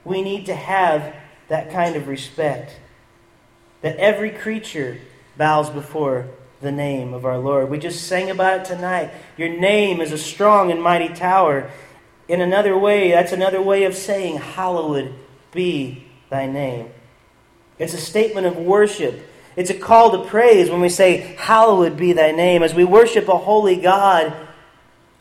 we 0.04 0.22
need 0.22 0.46
to 0.46 0.54
have 0.54 1.14
that 1.48 1.70
kind 1.70 1.96
of 1.96 2.08
respect. 2.08 2.76
That 3.82 3.96
every 3.96 4.30
creature 4.30 4.98
bows 5.36 5.68
before 5.70 6.28
the 6.62 6.72
name 6.72 7.12
of 7.12 7.26
our 7.26 7.38
Lord. 7.38 7.68
We 7.68 7.78
just 7.78 8.06
sang 8.06 8.30
about 8.30 8.60
it 8.60 8.64
tonight. 8.64 9.12
Your 9.36 9.48
name 9.48 10.00
is 10.00 10.12
a 10.12 10.18
strong 10.18 10.70
and 10.70 10.80
mighty 10.80 11.08
tower. 11.08 11.70
In 12.28 12.40
another 12.40 12.78
way, 12.78 13.10
that's 13.10 13.32
another 13.32 13.60
way 13.60 13.84
of 13.84 13.94
saying, 13.94 14.38
Hallowed 14.38 15.12
be 15.50 16.06
thy 16.30 16.46
name. 16.46 16.88
It's 17.78 17.94
a 17.94 17.98
statement 17.98 18.46
of 18.46 18.56
worship. 18.56 19.28
It's 19.56 19.70
a 19.70 19.78
call 19.78 20.10
to 20.12 20.28
praise 20.28 20.70
when 20.70 20.80
we 20.80 20.88
say, 20.88 21.36
Hallowed 21.38 21.96
be 21.96 22.12
thy 22.12 22.30
name. 22.30 22.62
As 22.62 22.74
we 22.74 22.84
worship 22.84 23.28
a 23.28 23.36
holy 23.36 23.76
God, 23.76 24.34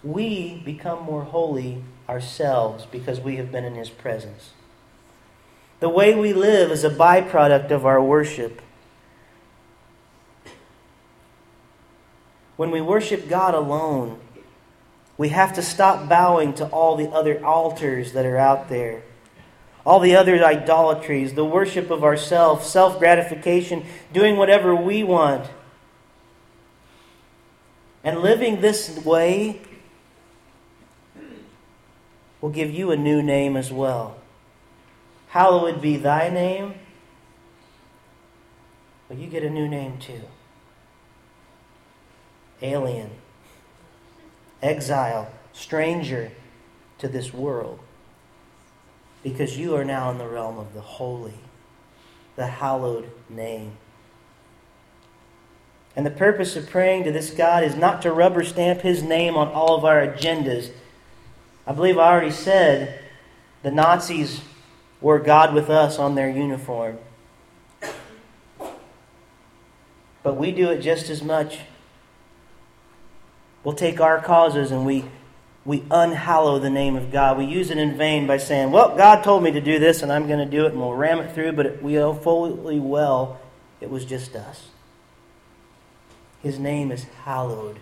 we 0.04 0.62
become 0.66 1.04
more 1.04 1.24
holy 1.24 1.84
ourselves 2.08 2.86
because 2.86 3.20
we 3.20 3.38
have 3.38 3.52
been 3.52 3.66
in 3.66 3.76
his 3.76 3.90
presence. 3.90 4.52
The 5.80 5.90
way 5.90 6.14
we 6.16 6.34
live 6.34 6.72
is 6.72 6.84
a 6.84 6.90
byproduct 6.90 7.72
of 7.72 7.86
our 7.86 8.02
worship. 8.02 8.62
When 12.56 12.70
we 12.70 12.82
worship 12.82 13.28
God 13.28 13.56
alone, 13.56 14.20
we 15.18 15.30
have 15.30 15.54
to 15.54 15.62
stop 15.62 16.08
bowing 16.08 16.54
to 16.56 16.68
all 16.68 16.96
the 16.96 17.10
other 17.10 17.44
altars 17.44 18.14
that 18.14 18.26
are 18.26 18.38
out 18.38 18.70
there, 18.70 19.04
all 19.86 20.00
the 20.00 20.16
other 20.16 20.44
idolatries, 20.44 21.34
the 21.34 21.46
worship 21.46 21.90
of 21.90 22.04
ourselves, 22.04 22.68
self 22.68 23.00
gratification, 23.00 23.86
doing 24.14 24.38
whatever 24.38 24.76
we 24.76 25.04
want. 25.04 25.50
And 28.04 28.20
living 28.20 28.62
this 28.62 28.98
way 29.04 29.62
will 32.42 32.50
give 32.50 32.72
you 32.72 32.92
a 32.92 32.98
new 32.98 33.22
name 33.22 33.56
as 33.56 33.72
well. 33.72 34.18
Hallowed 35.30 35.82
be 35.82 35.98
thy 35.98 36.30
name. 36.30 36.74
But 39.08 39.18
you 39.18 39.28
get 39.28 39.44
a 39.44 39.50
new 39.50 39.68
name 39.68 39.98
too 39.98 40.22
alien, 42.62 43.10
exile, 44.62 45.32
stranger 45.52 46.32
to 47.00 47.08
this 47.08 47.34
world. 47.34 47.80
Because 49.24 49.58
you 49.58 49.76
are 49.76 49.86
now 49.86 50.10
in 50.12 50.18
the 50.18 50.28
realm 50.28 50.58
of 50.58 50.74
the 50.74 50.82
holy, 50.82 51.40
the 52.36 52.48
hallowed 52.48 53.12
name. 53.30 53.74
And 55.96 56.06
the 56.06 56.12
purpose 56.12 56.56
of 56.56 56.70
praying 56.70 57.04
to 57.04 57.12
this 57.12 57.32
God 57.32 57.64
is 57.64 57.76
not 57.76 58.02
to 58.02 58.12
rubber 58.12 58.44
stamp 58.44 58.82
his 58.82 59.04
name 59.04 59.36
on 59.36 59.50
all 59.50 59.76
of 59.76 59.86
our 59.86 60.06
agendas. 60.06 60.72
I 61.68 61.74
believe 61.74 61.98
I 61.98 62.12
already 62.12 62.32
said 62.32 63.00
the 63.62 63.72
Nazis 63.72 64.42
wore 65.02 65.20
God 65.20 65.54
with 65.54 65.70
us 65.70 66.00
on 66.00 66.16
their 66.16 66.30
uniform. 66.30 66.98
But 70.24 70.36
we 70.36 70.52
do 70.52 70.70
it 70.70 70.80
just 70.80 71.10
as 71.10 71.22
much 71.22 71.60
We'll 73.64 73.76
take 73.76 74.02
our 74.02 74.20
causes 74.20 74.72
and 74.72 74.86
we, 74.86 75.06
we 75.64 75.84
unhallow 75.92 76.60
the 76.60 76.70
name 76.70 76.96
of 76.96 77.12
God. 77.12 77.38
We 77.38 77.46
use 77.46 77.70
it 77.70 77.78
in 77.78 77.98
vain 77.98 78.26
by 78.26 78.38
saying, 78.38 78.72
well, 78.72 78.96
God 78.98 79.24
told 79.24 79.44
me 79.44 79.52
to 79.52 79.62
do 79.62 79.78
this 79.78 80.02
and 80.02 80.12
I'm 80.12 80.28
going 80.28 80.40
to 80.40 80.46
do 80.46 80.66
it 80.66 80.72
and 80.72 80.82
we'll 80.82 80.94
ram 80.94 81.20
it 81.20 81.34
through, 81.34 81.52
but 81.54 81.82
we 81.82 81.94
know 81.94 82.14
fully 82.14 82.80
well 82.80 83.40
it 83.80 83.90
was 83.90 84.06
just 84.06 84.36
us. 84.36 84.70
His 86.42 86.58
name 86.58 86.92
is 86.92 87.04
hallowed. 87.26 87.80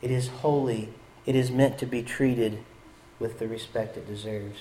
It 0.00 0.10
is 0.12 0.28
holy. 0.28 0.90
It 1.26 1.34
is 1.34 1.50
meant 1.50 1.78
to 1.78 1.86
be 1.86 2.02
treated 2.02 2.58
with 3.18 3.40
the 3.40 3.48
respect 3.48 3.96
it 3.96 4.06
deserves. 4.06 4.60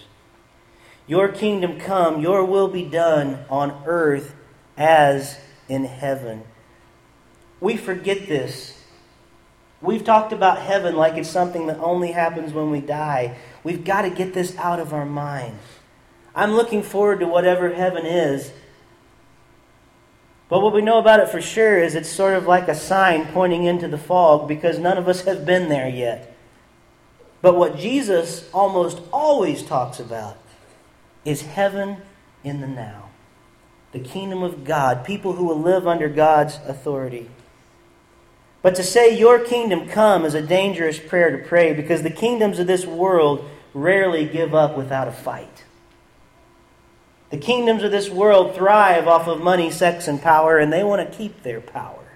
Your 1.06 1.30
kingdom 1.30 1.80
come, 1.80 2.22
your 2.22 2.44
will 2.44 2.68
be 2.68 2.84
done 2.84 3.46
on 3.50 3.84
earth 3.86 4.36
as 4.76 5.40
in 5.70 5.86
heaven. 5.86 6.44
We 7.60 7.78
forget 7.78 8.28
this 8.28 8.77
We've 9.82 10.04
talked 10.04 10.34
about 10.34 10.60
heaven 10.60 10.96
like 10.96 11.16
it's 11.16 11.30
something 11.30 11.68
that 11.68 11.78
only 11.80 12.12
happens 12.12 12.52
when 12.52 12.72
we 12.72 12.82
die. 12.82 13.38
We've 13.64 13.84
got 13.84 14.04
to 14.04 14.10
get 14.10 14.34
this 14.34 14.58
out 14.58 14.80
of 14.80 14.94
our 14.94 15.06
mind. 15.06 15.60
I'm 16.34 16.54
looking 16.54 16.82
forward 16.82 17.20
to 17.20 17.28
whatever 17.28 17.74
heaven 17.74 18.06
is. 18.06 18.52
But 20.50 20.62
what 20.62 20.74
we 20.74 20.82
know 20.82 20.98
about 20.98 21.20
it 21.20 21.30
for 21.30 21.42
sure 21.42 21.78
is 21.78 21.94
it's 21.94 22.10
sort 22.10 22.36
of 22.36 22.48
like 22.48 22.68
a 22.68 22.76
sign 22.76 23.26
pointing 23.28 23.66
into 23.66 23.88
the 23.88 23.98
fog 23.98 24.48
because 24.48 24.80
none 24.80 24.98
of 24.98 25.08
us 25.08 25.26
have 25.26 25.46
been 25.46 25.68
there 25.68 25.90
yet. 25.90 26.34
But 27.42 27.56
what 27.56 27.78
Jesus 27.78 28.50
almost 28.54 29.02
always 29.12 29.62
talks 29.62 30.00
about 30.00 30.38
is 31.26 31.42
heaven 31.42 31.98
in 32.44 32.62
the 32.62 32.68
now. 32.68 33.10
The 33.92 34.00
kingdom 34.00 34.42
of 34.42 34.64
God, 34.64 35.06
people 35.06 35.34
who 35.34 35.46
will 35.46 35.60
live 35.60 35.88
under 35.88 36.10
God's 36.10 36.60
authority. 36.66 37.30
But 38.68 38.76
to 38.76 38.84
say, 38.84 39.18
Your 39.18 39.40
kingdom 39.40 39.88
come, 39.88 40.26
is 40.26 40.34
a 40.34 40.42
dangerous 40.42 41.00
prayer 41.00 41.32
to 41.32 41.48
pray 41.48 41.72
because 41.72 42.04
the 42.04 42.10
kingdoms 42.10 42.60
of 42.60 42.68
this 42.68 42.86
world 42.86 43.50
rarely 43.74 44.26
give 44.26 44.54
up 44.54 44.76
without 44.76 45.08
a 45.08 45.14
fight. 45.14 45.64
The 47.30 47.38
kingdoms 47.38 47.82
of 47.84 47.92
this 47.92 48.10
world 48.10 48.56
thrive 48.56 49.08
off 49.08 49.26
of 49.26 49.40
money, 49.40 49.72
sex, 49.72 50.06
and 50.10 50.22
power, 50.22 50.58
and 50.58 50.74
they 50.74 50.84
want 50.84 51.10
to 51.10 51.18
keep 51.18 51.44
their 51.44 51.62
power. 51.62 52.12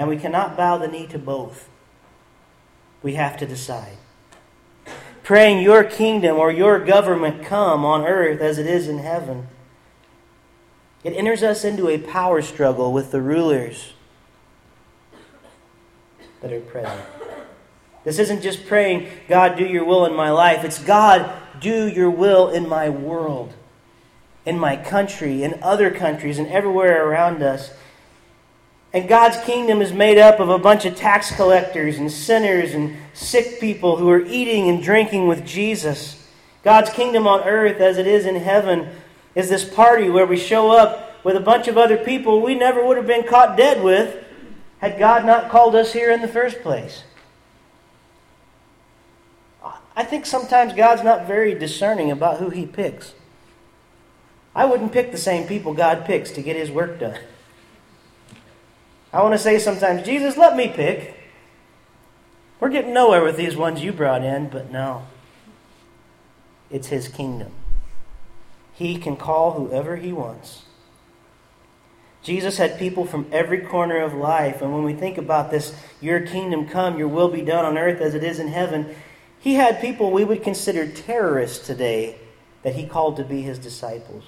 And 0.00 0.08
we 0.08 0.16
cannot 0.16 0.56
bow 0.56 0.78
the 0.78 0.88
knee 0.88 1.06
to 1.06 1.18
both. 1.20 1.68
We 3.04 3.14
have 3.14 3.36
to 3.36 3.46
decide. 3.46 3.98
Praying, 5.22 5.62
Your 5.62 5.84
kingdom 5.84 6.38
or 6.38 6.50
Your 6.50 6.84
government 6.84 7.44
come 7.44 7.84
on 7.84 8.04
earth 8.04 8.40
as 8.40 8.58
it 8.58 8.66
is 8.66 8.88
in 8.88 8.98
heaven 8.98 9.46
it 11.06 11.16
enters 11.16 11.42
us 11.42 11.64
into 11.64 11.88
a 11.88 11.98
power 11.98 12.42
struggle 12.42 12.92
with 12.92 13.12
the 13.12 13.20
rulers 13.20 13.92
that 16.40 16.52
are 16.52 16.60
present. 16.60 17.00
This 18.02 18.18
isn't 18.18 18.42
just 18.42 18.66
praying, 18.66 19.08
God, 19.28 19.56
do 19.56 19.64
your 19.64 19.84
will 19.84 20.04
in 20.06 20.14
my 20.14 20.30
life. 20.30 20.64
It's 20.64 20.82
God, 20.82 21.30
do 21.60 21.88
your 21.88 22.10
will 22.10 22.50
in 22.50 22.68
my 22.68 22.88
world, 22.88 23.52
in 24.44 24.58
my 24.58 24.76
country, 24.76 25.42
in 25.42 25.60
other 25.62 25.90
countries, 25.90 26.38
and 26.38 26.48
everywhere 26.48 27.08
around 27.08 27.42
us. 27.42 27.72
And 28.92 29.08
God's 29.08 29.36
kingdom 29.44 29.82
is 29.82 29.92
made 29.92 30.18
up 30.18 30.40
of 30.40 30.48
a 30.48 30.58
bunch 30.58 30.84
of 30.84 30.96
tax 30.96 31.34
collectors 31.34 31.98
and 31.98 32.10
sinners 32.10 32.74
and 32.74 32.96
sick 33.12 33.60
people 33.60 33.96
who 33.96 34.08
are 34.08 34.24
eating 34.24 34.68
and 34.68 34.82
drinking 34.82 35.28
with 35.28 35.44
Jesus. 35.44 36.28
God's 36.62 36.90
kingdom 36.90 37.26
on 37.26 37.42
earth, 37.42 37.80
as 37.80 37.98
it 37.98 38.06
is 38.06 38.26
in 38.26 38.36
heaven, 38.36 38.88
is 39.36 39.50
this 39.50 39.64
party 39.64 40.08
where 40.08 40.26
we 40.26 40.36
show 40.36 40.72
up 40.72 41.22
with 41.22 41.36
a 41.36 41.40
bunch 41.40 41.68
of 41.68 41.76
other 41.76 41.98
people 41.98 42.40
we 42.40 42.54
never 42.54 42.84
would 42.84 42.96
have 42.96 43.06
been 43.06 43.28
caught 43.28 43.56
dead 43.56 43.84
with 43.84 44.24
had 44.78 44.98
God 44.98 45.24
not 45.24 45.50
called 45.50 45.76
us 45.76 45.92
here 45.92 46.10
in 46.10 46.22
the 46.22 46.28
first 46.28 46.62
place. 46.62 47.04
I 49.94 50.04
think 50.04 50.26
sometimes 50.26 50.72
God's 50.72 51.02
not 51.02 51.26
very 51.26 51.54
discerning 51.54 52.10
about 52.10 52.38
who 52.38 52.50
He 52.50 52.66
picks. 52.66 53.14
I 54.54 54.64
wouldn't 54.64 54.92
pick 54.92 55.12
the 55.12 55.18
same 55.18 55.46
people 55.46 55.74
God 55.74 56.04
picks 56.06 56.30
to 56.32 56.42
get 56.42 56.56
His 56.56 56.70
work 56.70 56.98
done. 56.98 57.18
I 59.12 59.22
want 59.22 59.34
to 59.34 59.38
say 59.38 59.58
sometimes, 59.58 60.04
Jesus, 60.04 60.36
let 60.36 60.56
me 60.56 60.68
pick. 60.68 61.14
We're 62.60 62.70
getting 62.70 62.94
nowhere 62.94 63.22
with 63.22 63.36
these 63.36 63.56
ones 63.56 63.82
you 63.82 63.92
brought 63.92 64.22
in, 64.22 64.48
but 64.48 64.70
no. 64.70 65.06
It's 66.70 66.88
His 66.88 67.08
kingdom. 67.08 67.52
He 68.76 68.98
can 68.98 69.16
call 69.16 69.52
whoever 69.52 69.96
he 69.96 70.12
wants. 70.12 70.62
Jesus 72.22 72.58
had 72.58 72.78
people 72.78 73.06
from 73.06 73.26
every 73.32 73.60
corner 73.60 74.00
of 74.00 74.12
life. 74.12 74.60
And 74.60 74.72
when 74.72 74.82
we 74.82 74.94
think 74.94 75.16
about 75.16 75.50
this, 75.50 75.74
your 76.00 76.20
kingdom 76.20 76.68
come, 76.68 76.98
your 76.98 77.08
will 77.08 77.28
be 77.28 77.42
done 77.42 77.64
on 77.64 77.78
earth 77.78 78.00
as 78.00 78.14
it 78.14 78.24
is 78.24 78.38
in 78.38 78.48
heaven, 78.48 78.94
he 79.38 79.54
had 79.54 79.80
people 79.80 80.10
we 80.10 80.24
would 80.24 80.42
consider 80.42 80.90
terrorists 80.90 81.66
today 81.66 82.16
that 82.64 82.74
he 82.74 82.84
called 82.84 83.16
to 83.16 83.24
be 83.24 83.42
his 83.42 83.58
disciples. 83.58 84.24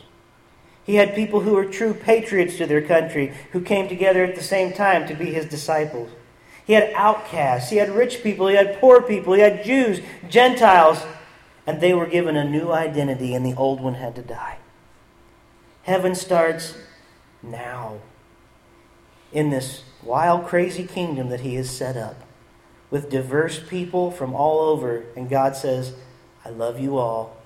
He 0.85 0.95
had 0.95 1.15
people 1.15 1.41
who 1.41 1.55
were 1.55 1.67
true 1.67 1.93
patriots 1.93 2.57
to 2.57 2.67
their 2.67 2.81
country 2.81 3.35
who 3.53 3.61
came 3.61 3.89
together 3.89 4.25
at 4.25 4.37
the 4.37 4.43
same 4.43 4.73
time 4.73 5.07
to 5.09 5.15
be 5.15 5.27
his 5.27 5.47
disciples. 5.47 6.09
He 6.65 6.73
had 6.73 6.93
outcasts, 6.95 7.69
he 7.69 7.77
had 7.79 7.91
rich 7.91 8.23
people, 8.23 8.47
he 8.47 8.55
had 8.55 8.79
poor 8.79 9.03
people, 9.03 9.35
he 9.35 9.41
had 9.41 9.65
Jews, 9.65 10.01
Gentiles, 10.31 11.03
and 11.69 11.83
they 11.83 11.93
were 11.93 12.07
given 12.07 12.35
a 12.35 12.49
new 12.49 12.73
identity, 12.73 13.35
and 13.35 13.45
the 13.45 13.55
old 13.55 13.79
one 13.79 13.93
had 13.93 14.17
to 14.17 14.23
die. 14.23 14.57
Heaven 15.83 16.15
starts 16.15 16.79
now 17.43 17.99
in 19.33 19.51
this 19.51 19.85
wild, 20.03 20.47
crazy 20.47 20.85
kingdom 20.85 21.29
that 21.29 21.41
He 21.41 21.57
has 21.57 21.69
set 21.69 21.95
up 21.95 22.23
with 22.91 23.11
diverse 23.11 23.61
people 23.63 24.11
from 24.11 24.35
all 24.35 24.61
over, 24.61 25.05
and 25.15 25.29
God 25.29 25.57
says, 25.57 25.93
I 26.43 26.49
love 26.49 26.81
you 26.81 26.97
all. 26.97 27.37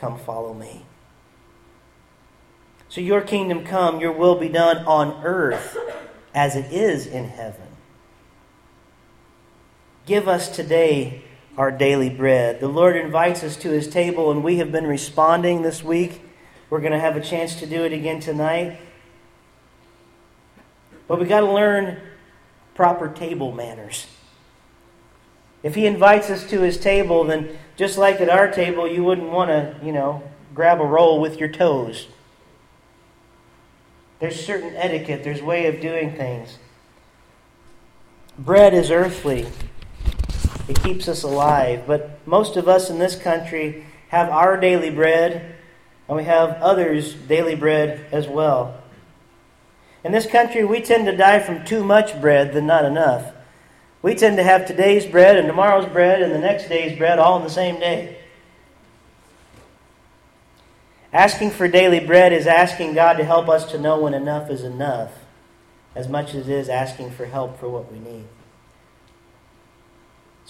Come 0.00 0.18
follow 0.18 0.52
me. 0.52 0.84
So, 2.88 3.00
your 3.00 3.20
kingdom 3.20 3.64
come, 3.64 4.00
your 4.00 4.10
will 4.10 4.34
be 4.34 4.48
done 4.48 4.78
on 4.78 5.24
earth 5.24 5.78
as 6.34 6.56
it 6.56 6.72
is 6.72 7.06
in 7.06 7.28
heaven. 7.28 7.68
Give 10.06 10.26
us 10.26 10.48
today 10.48 11.22
our 11.56 11.70
daily 11.70 12.10
bread. 12.10 12.60
The 12.60 12.68
Lord 12.68 12.96
invites 12.96 13.42
us 13.42 13.56
to 13.58 13.70
his 13.70 13.88
table, 13.88 14.30
and 14.30 14.42
we 14.42 14.58
have 14.58 14.72
been 14.72 14.86
responding 14.86 15.62
this 15.62 15.82
week. 15.82 16.22
We're 16.68 16.80
going 16.80 16.92
to 16.92 16.98
have 16.98 17.16
a 17.16 17.20
chance 17.20 17.56
to 17.56 17.66
do 17.66 17.84
it 17.84 17.92
again 17.92 18.20
tonight. 18.20 18.78
But 21.08 21.18
we've 21.18 21.28
got 21.28 21.40
to 21.40 21.52
learn 21.52 22.00
proper 22.74 23.08
table 23.08 23.52
manners. 23.52 24.06
If 25.62 25.74
he 25.74 25.86
invites 25.86 26.30
us 26.30 26.48
to 26.50 26.60
his 26.60 26.78
table, 26.78 27.24
then 27.24 27.58
just 27.76 27.98
like 27.98 28.20
at 28.20 28.28
our 28.28 28.50
table, 28.50 28.88
you 28.88 29.04
wouldn't 29.04 29.28
want 29.28 29.50
to, 29.50 29.74
you 29.84 29.92
know, 29.92 30.22
grab 30.54 30.80
a 30.80 30.84
roll 30.84 31.20
with 31.20 31.38
your 31.38 31.48
toes. 31.48 32.06
There's 34.20 34.38
certain 34.38 34.74
etiquette, 34.76 35.24
there's 35.24 35.42
way 35.42 35.66
of 35.66 35.80
doing 35.80 36.14
things. 36.14 36.58
Bread 38.38 38.72
is 38.72 38.90
earthly. 38.90 39.46
It 40.70 40.80
keeps 40.84 41.08
us 41.08 41.24
alive, 41.24 41.82
but 41.84 42.24
most 42.28 42.56
of 42.56 42.68
us 42.68 42.90
in 42.90 43.00
this 43.00 43.16
country 43.16 43.84
have 44.06 44.28
our 44.28 44.56
daily 44.56 44.88
bread 44.88 45.56
and 46.06 46.16
we 46.16 46.22
have 46.22 46.50
others' 46.62 47.12
daily 47.12 47.56
bread 47.56 48.06
as 48.12 48.28
well. 48.28 48.80
In 50.04 50.12
this 50.12 50.26
country, 50.26 50.64
we 50.64 50.80
tend 50.80 51.06
to 51.06 51.16
die 51.16 51.40
from 51.40 51.64
too 51.64 51.82
much 51.82 52.20
bread 52.20 52.52
than 52.52 52.68
not 52.68 52.84
enough. 52.84 53.32
We 54.00 54.14
tend 54.14 54.36
to 54.36 54.44
have 54.44 54.64
today's 54.64 55.06
bread 55.06 55.36
and 55.36 55.48
tomorrow's 55.48 55.88
bread 55.88 56.22
and 56.22 56.32
the 56.32 56.38
next 56.38 56.68
day's 56.68 56.96
bread 56.96 57.18
all 57.18 57.38
in 57.38 57.42
the 57.42 57.50
same 57.50 57.80
day. 57.80 58.18
Asking 61.12 61.50
for 61.50 61.66
daily 61.66 61.98
bread 61.98 62.32
is 62.32 62.46
asking 62.46 62.94
God 62.94 63.14
to 63.14 63.24
help 63.24 63.48
us 63.48 63.72
to 63.72 63.78
know 63.80 63.98
when 63.98 64.14
enough 64.14 64.48
is 64.48 64.62
enough, 64.62 65.10
as 65.96 66.08
much 66.08 66.32
as 66.32 66.48
it 66.48 66.54
is 66.54 66.68
asking 66.68 67.10
for 67.10 67.26
help 67.26 67.58
for 67.58 67.68
what 67.68 67.90
we 67.90 67.98
need. 67.98 68.26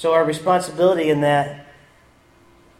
So, 0.00 0.14
our 0.14 0.24
responsibility 0.24 1.10
in 1.10 1.20
that 1.20 1.66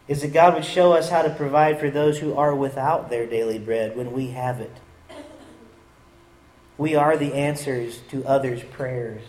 is 0.07 0.23
that 0.23 0.33
God 0.33 0.55
would 0.55 0.65
show 0.65 0.93
us 0.93 1.11
how 1.11 1.21
to 1.21 1.29
provide 1.29 1.79
for 1.79 1.91
those 1.91 2.17
who 2.17 2.33
are 2.33 2.55
without 2.55 3.11
their 3.11 3.27
daily 3.27 3.59
bread 3.59 3.95
when 3.95 4.11
we 4.11 4.31
have 4.31 4.59
it. 4.59 4.75
We 6.79 6.95
are 6.95 7.15
the 7.15 7.35
answers 7.35 7.99
to 8.09 8.25
others' 8.25 8.63
prayers. 8.71 9.21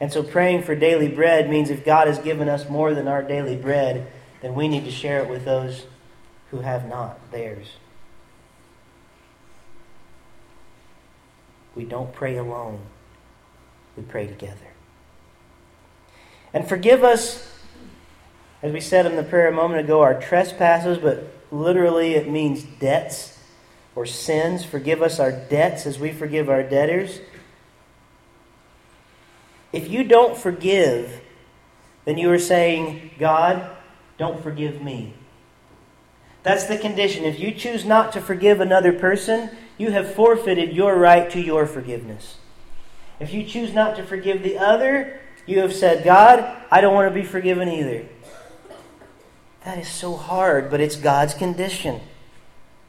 And 0.00 0.12
so 0.12 0.24
praying 0.24 0.64
for 0.64 0.74
daily 0.74 1.06
bread 1.06 1.48
means 1.48 1.70
if 1.70 1.84
God 1.84 2.08
has 2.08 2.18
given 2.18 2.48
us 2.48 2.68
more 2.68 2.92
than 2.92 3.06
our 3.06 3.22
daily 3.22 3.54
bread, 3.54 4.10
then 4.42 4.56
we 4.56 4.66
need 4.66 4.84
to 4.84 4.90
share 4.90 5.22
it 5.22 5.30
with 5.30 5.44
those 5.44 5.86
who 6.50 6.58
have 6.62 6.88
not 6.88 7.30
theirs. 7.30 7.68
We 11.76 11.84
don't 11.84 12.12
pray 12.12 12.36
alone, 12.36 12.80
we 13.96 14.02
pray 14.02 14.26
together. 14.26 14.69
And 16.52 16.68
forgive 16.68 17.04
us, 17.04 17.48
as 18.62 18.72
we 18.72 18.80
said 18.80 19.06
in 19.06 19.16
the 19.16 19.22
prayer 19.22 19.48
a 19.48 19.52
moment 19.52 19.80
ago, 19.80 20.00
our 20.00 20.20
trespasses, 20.20 20.98
but 20.98 21.32
literally 21.50 22.14
it 22.14 22.28
means 22.28 22.62
debts 22.62 23.38
or 23.94 24.06
sins. 24.06 24.64
Forgive 24.64 25.02
us 25.02 25.20
our 25.20 25.32
debts 25.32 25.86
as 25.86 25.98
we 25.98 26.12
forgive 26.12 26.48
our 26.48 26.62
debtors. 26.62 27.20
If 29.72 29.88
you 29.88 30.04
don't 30.04 30.36
forgive, 30.36 31.20
then 32.04 32.18
you 32.18 32.30
are 32.32 32.38
saying, 32.38 33.12
God, 33.18 33.70
don't 34.18 34.42
forgive 34.42 34.82
me. 34.82 35.14
That's 36.42 36.64
the 36.64 36.78
condition. 36.78 37.24
If 37.24 37.38
you 37.38 37.52
choose 37.52 37.84
not 37.84 38.12
to 38.12 38.20
forgive 38.20 38.60
another 38.60 38.92
person, 38.92 39.50
you 39.78 39.92
have 39.92 40.14
forfeited 40.14 40.72
your 40.72 40.96
right 40.96 41.30
to 41.30 41.40
your 41.40 41.66
forgiveness. 41.66 42.38
If 43.20 43.32
you 43.32 43.44
choose 43.44 43.72
not 43.72 43.96
to 43.96 44.02
forgive 44.02 44.42
the 44.42 44.58
other, 44.58 45.20
you 45.50 45.60
have 45.60 45.74
said, 45.74 46.04
God, 46.04 46.56
I 46.70 46.80
don't 46.80 46.94
want 46.94 47.12
to 47.12 47.20
be 47.20 47.26
forgiven 47.26 47.68
either. 47.68 48.06
That 49.64 49.78
is 49.78 49.88
so 49.88 50.16
hard, 50.16 50.70
but 50.70 50.80
it's 50.80 50.96
God's 50.96 51.34
condition. 51.34 52.00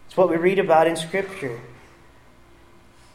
It's 0.07 0.15
what 0.15 0.29
we 0.29 0.37
read 0.37 0.59
about 0.59 0.87
in 0.87 0.95
Scripture. 0.95 1.59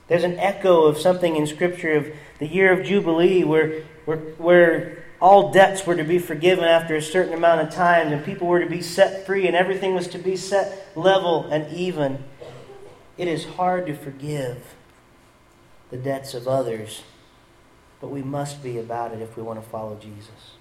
There's 0.09 0.25
an 0.25 0.39
echo 0.39 0.85
of 0.85 0.99
something 0.99 1.37
in 1.37 1.47
Scripture 1.47 1.93
of 1.93 2.13
the 2.39 2.47
year 2.47 2.73
of 2.73 2.85
Jubilee 2.85 3.45
where, 3.45 3.83
where, 4.05 4.19
where 4.19 5.05
all 5.21 5.53
debts 5.53 5.87
were 5.87 5.97
to 5.97 6.05
be 6.05 6.19
forgiven 6.19 6.65
after 6.65 6.97
a 6.97 7.03
certain 7.03 7.33
amount 7.33 7.61
of 7.61 7.73
time, 7.73 8.13
and 8.13 8.25
people 8.25 8.47
were 8.47 8.61
to 8.61 8.69
be 8.69 8.83
set 8.83 9.25
free, 9.27 9.47
and 9.47 9.57
everything 9.57 9.95
was 9.95 10.09
to 10.09 10.19
be 10.19 10.37
set 10.37 10.91
level 10.97 11.47
and 11.47 11.73
even. 11.75 12.25
It 13.17 13.29
is 13.29 13.45
hard 13.45 13.87
to 13.87 13.95
forgive 13.95 14.75
the 15.91 15.97
debts 15.97 16.35
of 16.35 16.47
others, 16.47 17.03
but 18.01 18.09
we 18.09 18.23
must 18.23 18.63
be 18.63 18.79
about 18.79 19.13
it 19.13 19.21
if 19.21 19.37
we 19.37 19.43
want 19.43 19.63
to 19.63 19.69
follow 19.69 19.97
Jesus. 19.97 20.57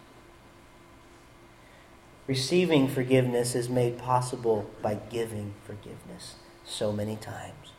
Receiving 2.27 2.88
forgiveness 2.88 3.55
is 3.55 3.69
made 3.69 3.97
possible 3.97 4.69
by 4.81 4.95
giving 4.95 5.53
forgiveness 5.65 6.36
so 6.65 6.91
many 6.91 7.15
times. 7.15 7.71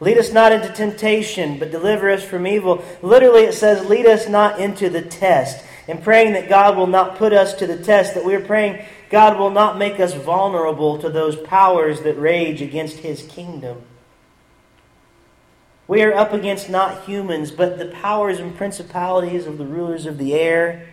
Lead 0.00 0.18
us 0.18 0.32
not 0.32 0.52
into 0.52 0.68
temptation, 0.68 1.58
but 1.58 1.70
deliver 1.70 2.10
us 2.10 2.22
from 2.22 2.46
evil. 2.46 2.84
Literally, 3.02 3.42
it 3.42 3.54
says, 3.54 3.88
lead 3.88 4.06
us 4.06 4.28
not 4.28 4.60
into 4.60 4.88
the 4.88 5.02
test. 5.02 5.64
And 5.88 6.02
praying 6.02 6.34
that 6.34 6.48
God 6.48 6.76
will 6.76 6.86
not 6.86 7.16
put 7.16 7.32
us 7.32 7.54
to 7.54 7.66
the 7.66 7.82
test, 7.82 8.14
that 8.14 8.24
we're 8.24 8.44
praying 8.44 8.84
God 9.10 9.38
will 9.38 9.50
not 9.50 9.78
make 9.78 9.98
us 10.00 10.12
vulnerable 10.12 10.98
to 10.98 11.08
those 11.08 11.36
powers 11.36 12.02
that 12.02 12.18
rage 12.18 12.60
against 12.60 12.98
his 12.98 13.22
kingdom. 13.22 13.82
We 15.88 16.02
are 16.02 16.12
up 16.12 16.34
against 16.34 16.68
not 16.68 17.04
humans, 17.04 17.50
but 17.50 17.78
the 17.78 17.86
powers 17.86 18.38
and 18.38 18.54
principalities 18.54 19.46
of 19.46 19.56
the 19.56 19.64
rulers 19.64 20.04
of 20.04 20.18
the 20.18 20.34
air. 20.34 20.86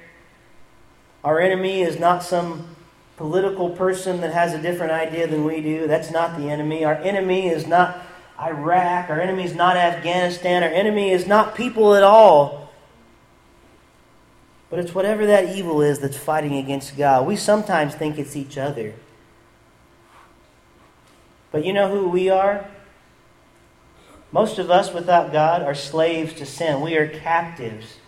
Our 1.22 1.42
enemy 1.42 1.82
is 1.82 2.00
not 2.00 2.24
some 2.24 2.76
political 3.18 3.70
person 3.70 4.22
that 4.22 4.34
has 4.34 4.54
a 4.54 4.62
different 4.62 4.94
idea 4.94 5.28
than 5.28 5.44
we 5.44 5.62
do. 5.62 5.86
That's 5.86 6.12
not 6.12 6.38
the 6.38 6.50
enemy. 6.50 6.86
Our 6.86 6.96
enemy 6.96 7.50
is 7.50 7.68
not 7.68 8.02
Iraq. 8.40 9.10
Our 9.10 9.20
enemy 9.20 9.44
is 9.44 9.54
not 9.54 9.76
Afghanistan. 9.76 10.64
Our 10.64 10.70
enemy 10.70 11.12
is 11.12 11.28
not 11.28 11.56
people 11.56 11.94
at 11.94 12.04
all. 12.04 12.72
But 14.70 14.80
it's 14.80 14.96
whatever 14.96 15.26
that 15.26 15.56
evil 15.58 15.82
is 15.82 16.00
that's 16.00 16.18
fighting 16.18 16.56
against 16.56 16.98
God. 16.98 17.28
We 17.28 17.36
sometimes 17.36 17.96
think 17.96 18.18
it's 18.18 18.38
each 18.38 18.58
other. 18.58 18.94
But 21.52 21.66
you 21.66 21.74
know 21.74 21.90
who 21.90 22.08
we 22.08 22.30
are? 22.30 22.66
Most 24.36 24.60
of 24.60 24.70
us 24.70 24.94
without 24.94 25.32
God 25.32 25.62
are 25.62 25.74
slaves 25.74 26.34
to 26.34 26.46
sin. 26.46 26.82
We 26.82 26.98
are 26.98 27.08
captives. 27.08 28.00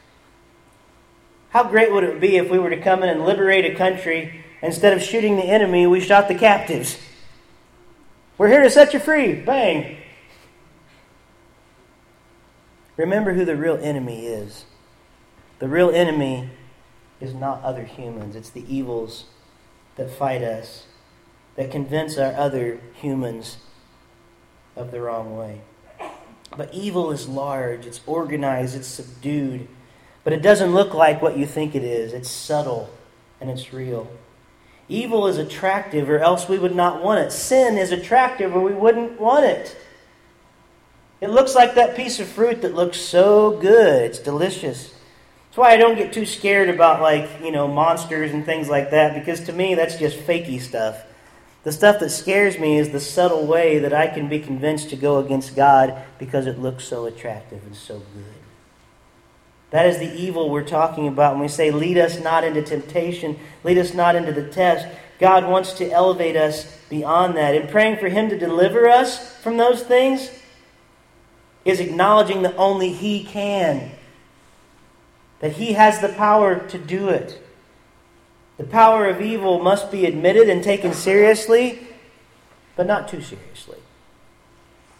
How 1.51 1.63
great 1.63 1.89
would 1.89 2.03
it 2.03 2.19
be 2.19 2.36
if 2.36 2.51
we 2.51 2.59
were 2.59 2.69
to 2.69 2.82
come 2.82 3.01
in 3.01 3.07
and 3.07 3.23
liberate 3.23 3.63
a 3.63 3.73
country? 3.75 4.43
Instead 4.61 4.91
of 4.91 5.01
shooting 5.01 5.38
the 5.38 5.45
enemy, 5.45 5.88
we 5.88 6.01
shot 6.01 6.28
the 6.28 6.36
captives. 6.36 6.99
We're 8.38 8.49
here 8.49 8.61
to 8.61 8.69
set 8.69 8.93
you 8.93 8.99
free. 8.99 9.36
Bang. 9.36 9.99
Remember 12.97 13.32
who 13.32 13.45
the 13.45 13.55
real 13.55 13.78
enemy 13.78 14.25
is. 14.25 14.65
The 15.59 15.69
real 15.69 15.91
enemy 15.91 16.49
is 17.21 17.34
not 17.34 17.63
other 17.63 17.86
humans, 17.86 18.36
it's 18.36 18.49
the 18.49 18.65
evils 18.67 19.28
that 19.95 20.11
fight 20.11 20.41
us, 20.41 20.88
that 21.55 21.71
convince 21.71 22.17
our 22.17 22.34
other 22.34 22.82
humans 22.95 23.59
of 24.75 24.91
the 24.91 24.99
wrong 24.99 25.38
way. 25.38 25.61
But 26.58 26.74
evil 26.74 27.12
is 27.12 27.30
large, 27.30 27.86
it's 27.86 28.01
organized, 28.08 28.76
it's 28.76 28.88
subdued, 28.88 29.68
but 30.24 30.34
it 30.34 30.41
doesn't 30.41 30.74
look 30.74 30.93
like 30.93 31.22
what 31.22 31.38
you 31.38 31.45
think 31.45 31.76
it 31.76 31.84
is. 31.84 32.14
It's 32.14 32.30
subtle 32.30 32.89
and 33.39 33.49
it's 33.49 33.72
real. 33.72 34.10
Evil 34.89 35.28
is 35.28 35.38
attractive, 35.38 36.10
or 36.10 36.20
else 36.20 36.47
we 36.47 36.58
would 36.58 36.76
not 36.76 37.03
want 37.03 37.20
it. 37.20 37.32
Sin 37.32 37.78
is 37.78 37.91
attractive, 37.91 38.55
or 38.55 38.62
we 38.62 38.74
wouldn't 38.74 39.20
want 39.20 39.45
it. 39.45 39.76
It 41.20 41.30
looks 41.30 41.55
like 41.55 41.76
that 41.76 41.95
piece 41.95 42.20
of 42.20 42.28
fruit 42.28 42.62
that 42.62 42.74
looks 42.74 42.97
so 42.99 43.58
good. 43.60 44.03
It's 44.03 44.20
delicious. 44.20 44.93
That's 45.58 45.58
why 45.58 45.72
I 45.72 45.78
don't 45.78 45.97
get 45.97 46.14
too 46.14 46.26
scared 46.26 46.70
about 46.70 47.01
like, 47.01 47.30
you 47.41 47.51
know, 47.51 47.68
monsters 47.68 48.32
and 48.32 48.45
things 48.45 48.70
like 48.70 48.91
that 48.91 49.16
because 49.16 49.41
to 49.45 49.53
me 49.53 49.74
that's 49.74 49.97
just 49.97 50.18
fakey 50.20 50.62
stuff. 50.62 51.03
The 51.68 51.74
stuff 51.74 51.99
that 51.99 52.11
scares 52.11 52.57
me 52.57 52.78
is 52.78 52.91
the 52.91 52.99
subtle 53.01 53.45
way 53.45 53.80
that 53.80 53.91
I 53.91 54.07
can 54.07 54.30
be 54.30 54.39
convinced 54.39 54.89
to 54.91 54.95
go 54.95 55.18
against 55.18 55.53
God 55.53 56.01
because 56.18 56.47
it 56.47 56.57
looks 56.57 56.86
so 56.86 57.07
attractive 57.07 57.61
and 57.65 57.76
so 57.76 57.95
good. 57.95 58.34
That 59.72 59.86
is 59.86 59.97
the 59.97 60.09
evil 60.18 60.49
we're 60.49 60.63
talking 60.63 61.09
about 61.09 61.34
when 61.34 61.41
we 61.41 61.49
say, 61.49 61.72
lead 61.72 61.97
us 61.97 62.22
not 62.22 62.45
into 62.45 62.61
temptation, 62.61 63.38
lead 63.65 63.78
us 63.78 63.93
not 63.93 64.15
into 64.15 64.32
the 64.32 64.47
test. 64.47 64.88
God 65.20 65.45
wants 65.45 65.74
to 65.74 65.91
elevate 65.91 66.38
us 66.38 66.80
beyond 66.88 67.36
that. 67.36 67.53
And 67.53 67.68
praying 67.68 67.97
for 67.97 68.07
Him 68.07 68.30
to 68.30 68.39
deliver 68.39 68.88
us 68.88 69.36
from 69.36 69.57
those 69.57 69.84
things 69.84 70.32
is 71.65 71.82
acknowledging 71.82 72.43
that 72.43 72.55
only 72.55 72.93
He 72.93 73.26
can, 73.26 73.91
that 75.41 75.51
He 75.51 75.74
has 75.74 75.99
the 75.99 76.13
power 76.13 76.65
to 76.70 76.78
do 76.78 77.09
it. 77.09 77.43
The 78.58 78.64
power 78.64 79.08
of 79.08 79.22
evil 79.22 79.60
must 79.60 79.91
be 79.91 80.05
admitted 80.05 80.49
and 80.49 80.64
taken 80.64 80.93
seriously, 80.93 81.80
but 82.76 82.88
not 82.88 83.08
too 83.08 83.22
seriously. 83.22 83.78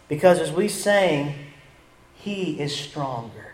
Because 0.08 0.40
as 0.40 0.52
we 0.52 0.68
sang, 0.68 1.34
He 2.16 2.60
is 2.60 2.76
stronger. 2.76 3.54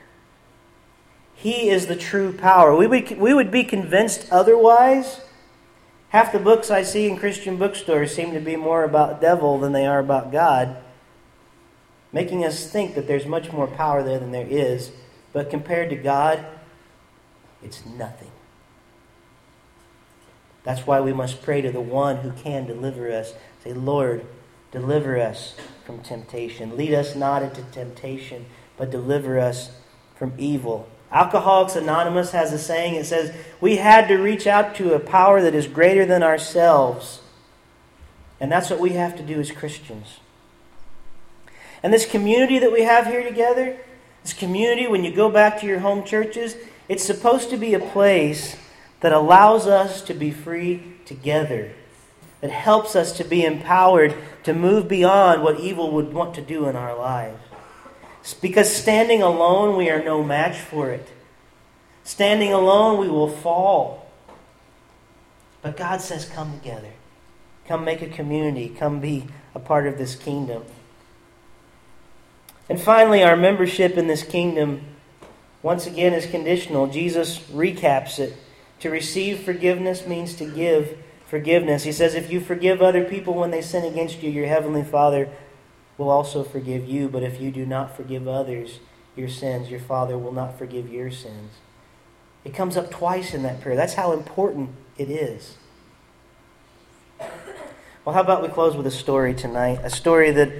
He 1.36 1.70
is 1.70 1.88
the 1.88 1.95
true 1.95 2.32
power. 2.34 2.76
We 2.76 2.88
would, 2.88 3.18
we 3.18 3.34
would 3.34 3.51
be 3.51 3.64
convinced 3.64 4.28
otherwise. 4.32 5.22
Half 6.10 6.32
the 6.32 6.39
books 6.39 6.70
I 6.70 6.84
see 6.84 7.08
in 7.08 7.18
Christian 7.18 7.58
bookstores 7.58 8.14
seem 8.14 8.34
to 8.34 8.39
be 8.39 8.56
more 8.56 8.84
about 8.84 9.20
devil 9.20 9.58
than 9.58 9.72
they 9.72 9.86
are 9.86 9.99
about 9.99 10.32
God, 10.32 10.78
making 12.12 12.45
us 12.45 12.70
think 12.70 12.93
that 12.95 13.08
there's 13.08 13.26
much 13.26 13.51
more 13.51 13.68
power 13.68 14.04
there 14.04 14.20
than 14.20 14.32
there 14.32 14.47
is. 14.47 14.91
But 15.34 15.49
compared 15.49 15.89
to 15.89 15.95
God, 15.95 16.45
it's 17.64 17.86
nothing. 17.86 18.30
That's 20.64 20.88
why 20.88 21.01
we 21.01 21.14
must 21.14 21.41
pray 21.41 21.61
to 21.61 21.72
the 21.72 21.82
one 21.82 22.18
who 22.18 22.32
can 22.32 22.66
deliver 22.66 23.11
us. 23.11 23.34
Say, 23.64 23.74
Lord, 23.74 24.26
deliver 24.72 25.20
us 25.20 25.55
from 25.86 25.99
temptation. 25.99 26.78
Lead 26.78 26.93
us 26.93 27.16
not 27.16 27.43
into 27.43 27.61
temptation, 27.64 28.45
but 28.78 28.89
deliver 28.89 29.39
us 29.39 29.72
from 30.16 30.34
evil. 30.38 30.88
Alcoholics 31.11 31.76
Anonymous 31.76 32.32
has 32.32 32.51
a 32.53 32.57
saying 32.57 32.95
it 32.95 33.05
says, 33.05 33.36
We 33.61 33.76
had 33.76 34.07
to 34.07 34.16
reach 34.16 34.47
out 34.47 34.74
to 34.76 34.93
a 34.93 34.99
power 34.99 35.41
that 35.41 35.53
is 35.53 35.68
greater 35.68 36.05
than 36.05 36.24
ourselves. 36.24 37.22
And 38.39 38.51
that's 38.51 38.70
what 38.70 38.80
we 38.80 38.91
have 38.91 39.16
to 39.18 39.24
do 39.24 39.39
as 39.39 39.51
Christians. 39.51 40.20
And 41.84 41.93
this 41.93 42.05
community 42.05 42.59
that 42.59 42.72
we 42.72 42.84
have 42.84 43.05
here 43.05 43.24
together, 43.24 43.78
this 44.24 44.34
community, 44.34 44.88
when 44.88 45.03
you 45.03 45.14
go 45.14 45.30
back 45.30 45.59
to 45.59 45.68
your 45.68 45.80
home 45.80 46.03
churches, 46.03 46.55
it's 46.88 47.03
supposed 47.03 47.49
to 47.49 47.57
be 47.57 47.74
a 47.74 47.80
place 47.80 48.55
that 49.04 49.12
allows 49.12 49.68
us 49.68 50.01
to 50.01 50.14
be 50.14 50.32
free 50.32 50.82
together, 51.04 51.74
that 52.39 52.49
helps 52.49 52.95
us 52.95 53.12
to 53.18 53.26
be 53.26 53.43
empowered 53.43 54.16
to 54.43 54.54
move 54.54 54.88
beyond 54.88 55.43
what 55.43 55.60
evil 55.60 55.91
would 55.91 56.14
want 56.14 56.34
to 56.34 56.41
do 56.41 56.68
in 56.68 56.78
our 56.78 56.97
lives. 56.97 57.38
Because 58.41 58.74
standing 58.74 59.22
alone, 59.22 59.76
we 59.76 59.89
are 59.89 60.01
no 60.01 60.24
match 60.24 60.58
for 60.58 60.89
it. 60.89 61.06
Standing 62.06 62.54
alone, 62.54 62.97
we 62.97 63.10
will 63.10 63.28
fall. 63.28 64.10
But 65.62 65.76
God 65.76 65.99
says, 65.99 66.24
come 66.24 66.58
together. 66.60 66.93
Come 67.68 67.84
make 67.84 68.01
a 68.01 68.08
community. 68.08 68.70
Come 68.70 69.01
be 69.01 69.26
a 69.54 69.60
part 69.60 69.86
of 69.86 69.97
this 69.97 70.16
kingdom. 70.16 70.64
And 72.70 72.80
finally, 72.80 73.22
our 73.22 73.36
membership 73.36 73.97
in 73.97 74.08
this 74.08 74.24
kingdom, 74.24 74.86
once 75.62 75.86
again, 75.86 76.14
is 76.14 76.26
conditional. 76.26 76.88
Jesus 76.88 77.39
recaps 77.39 78.18
it 78.18 78.38
to 78.84 78.90
receive 78.90 79.40
forgiveness 79.40 80.06
means 80.06 80.36
to 80.36 80.44
give 80.44 80.98
forgiveness. 81.26 81.84
He 81.84 81.94
says, 81.94 82.16
If 82.16 82.30
you 82.30 82.42
forgive 82.42 82.82
other 82.82 83.06
people 83.06 83.34
when 83.34 83.50
they 83.50 83.62
sin 83.62 83.86
against 83.86 84.22
you, 84.22 84.30
your 84.30 84.48
heavenly 84.48 84.84
Father 84.84 85.30
will 85.98 86.10
also 86.10 86.44
forgive 86.44 86.86
you. 86.86 87.08
But 87.08 87.24
if 87.24 87.40
you 87.40 87.50
do 87.50 87.66
not 87.66 87.96
forgive 87.96 88.28
others 88.28 88.80
your 89.16 89.30
sins, 89.30 89.72
your 89.72 89.80
Father 89.80 90.18
will 90.18 90.34
not 90.34 90.58
forgive 90.58 90.92
your 90.92 91.12
sins. 91.12 91.54
It 92.44 92.54
comes 92.54 92.76
up 92.76 92.92
twice 92.92 93.34
in 93.34 93.44
that 93.44 93.62
prayer. 93.62 93.78
That's 93.78 93.94
how 93.94 94.12
important 94.12 94.72
it 94.98 95.10
is. 95.10 95.56
Well, 98.04 98.14
how 98.14 98.20
about 98.20 98.42
we 98.42 98.50
close 98.50 98.76
with 98.76 98.86
a 98.86 98.92
story 98.92 99.34
tonight? 99.34 99.80
A 99.84 99.90
story 99.90 100.32
that, 100.32 100.52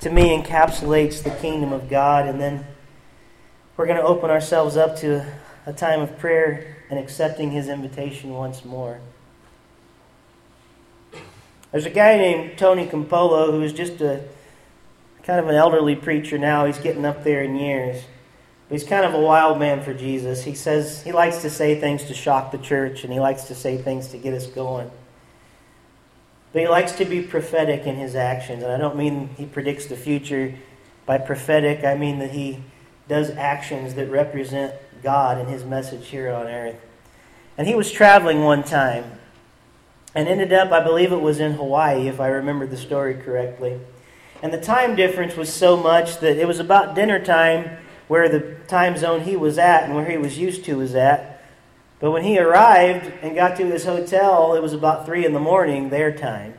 to 0.00 0.10
me, 0.10 0.36
encapsulates 0.36 1.22
the 1.22 1.30
kingdom 1.30 1.72
of 1.72 1.88
God, 1.88 2.26
and 2.26 2.40
then 2.40 2.66
we're 3.76 3.86
going 3.86 4.00
to 4.00 4.04
open 4.04 4.28
ourselves 4.28 4.76
up 4.76 4.96
to 4.96 5.24
a 5.66 5.72
time 5.72 6.00
of 6.00 6.18
prayer 6.18 6.78
and 6.90 6.98
accepting 6.98 7.52
his 7.52 7.68
invitation 7.68 8.34
once 8.34 8.64
more. 8.64 9.00
There's 11.70 11.86
a 11.86 11.90
guy 11.90 12.16
named 12.16 12.58
Tony 12.58 12.86
Campolo 12.86 13.52
who's 13.52 13.72
just 13.72 14.00
a 14.00 14.24
kind 15.22 15.38
of 15.38 15.48
an 15.48 15.54
elderly 15.54 15.94
preacher 15.94 16.36
now. 16.36 16.66
He's 16.66 16.78
getting 16.78 17.04
up 17.04 17.22
there 17.22 17.42
in 17.42 17.54
years. 17.54 18.02
But 18.68 18.80
he's 18.80 18.88
kind 18.88 19.04
of 19.04 19.14
a 19.14 19.20
wild 19.20 19.58
man 19.58 19.82
for 19.82 19.94
Jesus. 19.94 20.44
He 20.44 20.54
says 20.54 21.02
he 21.02 21.12
likes 21.12 21.42
to 21.42 21.50
say 21.50 21.78
things 21.78 22.04
to 22.06 22.14
shock 22.14 22.50
the 22.50 22.58
church 22.58 23.04
and 23.04 23.12
he 23.12 23.20
likes 23.20 23.44
to 23.44 23.54
say 23.54 23.78
things 23.78 24.08
to 24.08 24.18
get 24.18 24.34
us 24.34 24.48
going. 24.48 24.90
But 26.52 26.62
he 26.62 26.68
likes 26.68 26.92
to 26.92 27.04
be 27.04 27.22
prophetic 27.22 27.86
in 27.86 27.94
his 27.94 28.16
actions. 28.16 28.64
And 28.64 28.72
I 28.72 28.78
don't 28.78 28.96
mean 28.96 29.28
he 29.36 29.46
predicts 29.46 29.86
the 29.86 29.96
future. 29.96 30.54
By 31.06 31.18
prophetic, 31.18 31.84
I 31.84 31.96
mean 31.96 32.18
that 32.18 32.32
he 32.32 32.64
does 33.08 33.30
actions 33.30 33.94
that 33.94 34.10
represent 34.10 34.74
God 35.02 35.38
and 35.38 35.48
his 35.48 35.64
message 35.64 36.08
here 36.08 36.30
on 36.30 36.46
earth. 36.46 36.76
And 37.58 37.66
he 37.66 37.74
was 37.74 37.90
traveling 37.90 38.42
one 38.42 38.62
time 38.62 39.18
and 40.14 40.26
ended 40.26 40.52
up, 40.52 40.72
I 40.72 40.82
believe 40.82 41.12
it 41.12 41.20
was 41.20 41.40
in 41.40 41.52
Hawaii, 41.52 42.08
if 42.08 42.20
I 42.20 42.28
remember 42.28 42.66
the 42.66 42.76
story 42.76 43.14
correctly. 43.14 43.80
And 44.42 44.52
the 44.52 44.60
time 44.60 44.96
difference 44.96 45.36
was 45.36 45.52
so 45.52 45.76
much 45.76 46.18
that 46.20 46.36
it 46.38 46.48
was 46.48 46.58
about 46.58 46.94
dinner 46.94 47.22
time 47.22 47.76
where 48.08 48.28
the 48.28 48.56
time 48.66 48.96
zone 48.96 49.20
he 49.20 49.36
was 49.36 49.58
at 49.58 49.84
and 49.84 49.94
where 49.94 50.08
he 50.10 50.16
was 50.16 50.38
used 50.38 50.64
to 50.64 50.78
was 50.78 50.94
at. 50.94 51.44
But 52.00 52.10
when 52.12 52.24
he 52.24 52.38
arrived 52.38 53.12
and 53.22 53.34
got 53.34 53.56
to 53.58 53.66
his 53.66 53.84
hotel, 53.84 54.54
it 54.54 54.62
was 54.62 54.72
about 54.72 55.04
3 55.04 55.26
in 55.26 55.34
the 55.34 55.38
morning, 55.38 55.90
their 55.90 56.10
time. 56.10 56.54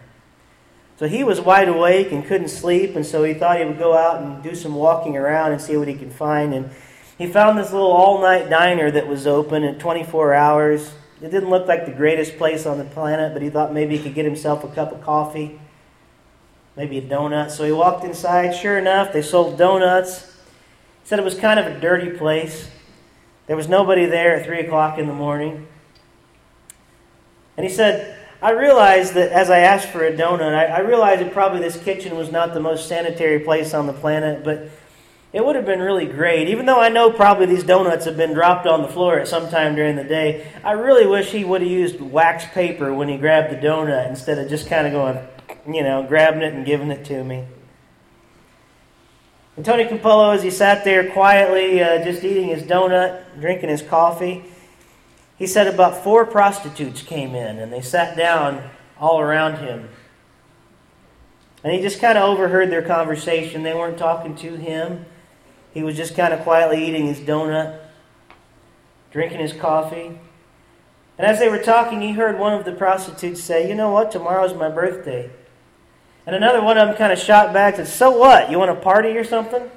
So 0.97 1.07
he 1.07 1.23
was 1.23 1.41
wide 1.41 1.67
awake 1.67 2.11
and 2.11 2.23
couldn't 2.23 2.49
sleep, 2.49 2.95
and 2.95 3.03
so 3.03 3.23
he 3.23 3.33
thought 3.33 3.57
he 3.57 3.65
would 3.65 3.79
go 3.79 3.97
out 3.97 4.21
and 4.21 4.43
do 4.43 4.53
some 4.53 4.75
walking 4.75 5.17
around 5.17 5.51
and 5.51 5.59
see 5.59 5.75
what 5.75 5.87
he 5.87 5.95
could 5.95 6.13
find. 6.13 6.53
And 6.53 6.69
he 7.21 7.27
found 7.27 7.55
this 7.55 7.71
little 7.71 7.91
all 7.91 8.19
night 8.19 8.49
diner 8.49 8.89
that 8.89 9.07
was 9.07 9.27
open 9.27 9.63
at 9.63 9.77
24 9.77 10.33
hours. 10.33 10.91
It 11.21 11.29
didn't 11.29 11.51
look 11.51 11.67
like 11.67 11.85
the 11.85 11.91
greatest 11.91 12.35
place 12.35 12.65
on 12.65 12.79
the 12.79 12.83
planet, 12.83 13.33
but 13.33 13.43
he 13.43 13.49
thought 13.51 13.71
maybe 13.71 13.95
he 13.95 14.01
could 14.01 14.15
get 14.15 14.25
himself 14.25 14.63
a 14.63 14.67
cup 14.69 14.91
of 14.91 15.03
coffee, 15.03 15.61
maybe 16.75 16.97
a 16.97 17.01
donut. 17.03 17.51
So 17.51 17.63
he 17.63 17.71
walked 17.71 18.03
inside. 18.03 18.55
Sure 18.55 18.79
enough, 18.79 19.13
they 19.13 19.21
sold 19.21 19.59
donuts. 19.59 20.23
He 21.03 21.09
said 21.09 21.19
it 21.19 21.25
was 21.25 21.37
kind 21.37 21.59
of 21.59 21.67
a 21.67 21.79
dirty 21.79 22.09
place. 22.09 22.71
There 23.45 23.55
was 23.55 23.69
nobody 23.69 24.07
there 24.07 24.35
at 24.37 24.47
3 24.47 24.61
o'clock 24.61 24.97
in 24.97 25.05
the 25.05 25.13
morning. 25.13 25.67
And 27.55 27.67
he 27.67 27.71
said, 27.71 28.17
I 28.41 28.49
realized 28.53 29.13
that 29.13 29.31
as 29.31 29.51
I 29.51 29.59
asked 29.59 29.89
for 29.89 30.03
a 30.03 30.11
donut, 30.11 30.55
I, 30.55 30.65
I 30.65 30.79
realized 30.79 31.21
that 31.21 31.33
probably 31.33 31.59
this 31.59 31.77
kitchen 31.77 32.17
was 32.17 32.31
not 32.31 32.55
the 32.55 32.59
most 32.59 32.87
sanitary 32.87 33.41
place 33.41 33.75
on 33.75 33.85
the 33.85 33.93
planet, 33.93 34.43
but 34.43 34.71
it 35.33 35.45
would 35.45 35.55
have 35.55 35.65
been 35.65 35.79
really 35.79 36.05
great. 36.05 36.49
Even 36.49 36.65
though 36.65 36.79
I 36.79 36.89
know 36.89 37.11
probably 37.11 37.45
these 37.45 37.63
donuts 37.63 38.05
have 38.05 38.17
been 38.17 38.33
dropped 38.33 38.67
on 38.67 38.81
the 38.81 38.89
floor 38.89 39.17
at 39.17 39.27
some 39.27 39.49
time 39.49 39.75
during 39.75 39.95
the 39.95 40.03
day, 40.03 40.47
I 40.63 40.73
really 40.73 41.05
wish 41.05 41.31
he 41.31 41.45
would 41.45 41.61
have 41.61 41.69
used 41.69 42.01
wax 42.01 42.45
paper 42.53 42.93
when 42.93 43.07
he 43.07 43.17
grabbed 43.17 43.51
the 43.51 43.55
donut 43.55 44.09
instead 44.09 44.37
of 44.37 44.49
just 44.49 44.67
kind 44.67 44.87
of 44.87 44.93
going, 44.93 45.73
you 45.73 45.83
know, 45.83 46.03
grabbing 46.03 46.41
it 46.41 46.53
and 46.53 46.65
giving 46.65 46.91
it 46.91 47.05
to 47.05 47.23
me. 47.23 47.45
And 49.55 49.65
Tony 49.65 49.85
Campolo, 49.85 50.35
as 50.35 50.43
he 50.43 50.49
sat 50.49 50.83
there 50.83 51.11
quietly, 51.11 51.81
uh, 51.81 52.03
just 52.03 52.23
eating 52.23 52.47
his 52.47 52.63
donut, 52.63 53.23
drinking 53.39 53.69
his 53.69 53.81
coffee, 53.81 54.43
he 55.37 55.47
said 55.47 55.67
about 55.67 56.03
four 56.03 56.25
prostitutes 56.25 57.01
came 57.01 57.35
in 57.35 57.59
and 57.59 57.71
they 57.71 57.81
sat 57.81 58.17
down 58.17 58.69
all 58.99 59.19
around 59.19 59.57
him. 59.57 59.89
And 61.63 61.73
he 61.73 61.81
just 61.81 62.01
kind 62.01 62.17
of 62.17 62.29
overheard 62.29 62.69
their 62.69 62.81
conversation. 62.81 63.63
They 63.63 63.73
weren't 63.73 63.97
talking 63.97 64.35
to 64.37 64.55
him. 64.55 65.05
He 65.73 65.83
was 65.83 65.95
just 65.95 66.15
kind 66.15 66.33
of 66.33 66.41
quietly 66.41 66.85
eating 66.85 67.05
his 67.05 67.19
donut, 67.19 67.79
drinking 69.11 69.39
his 69.39 69.53
coffee. 69.53 70.19
And 71.17 71.27
as 71.27 71.39
they 71.39 71.49
were 71.49 71.59
talking, 71.59 72.01
he 72.01 72.13
heard 72.13 72.39
one 72.39 72.53
of 72.53 72.65
the 72.65 72.71
prostitutes 72.71 73.41
say, 73.41 73.67
You 73.67 73.75
know 73.75 73.91
what? 73.91 74.11
Tomorrow's 74.11 74.53
my 74.53 74.69
birthday. 74.69 75.29
And 76.25 76.35
another 76.35 76.61
one 76.61 76.77
of 76.77 76.87
them 76.87 76.97
kind 76.97 77.13
of 77.13 77.19
shot 77.19 77.53
back 77.53 77.77
and 77.77 77.87
said, 77.87 77.95
So 77.95 78.17
what? 78.17 78.51
You 78.51 78.59
want 78.59 78.71
a 78.71 78.75
party 78.75 79.17
or 79.17 79.23
something? 79.23 79.69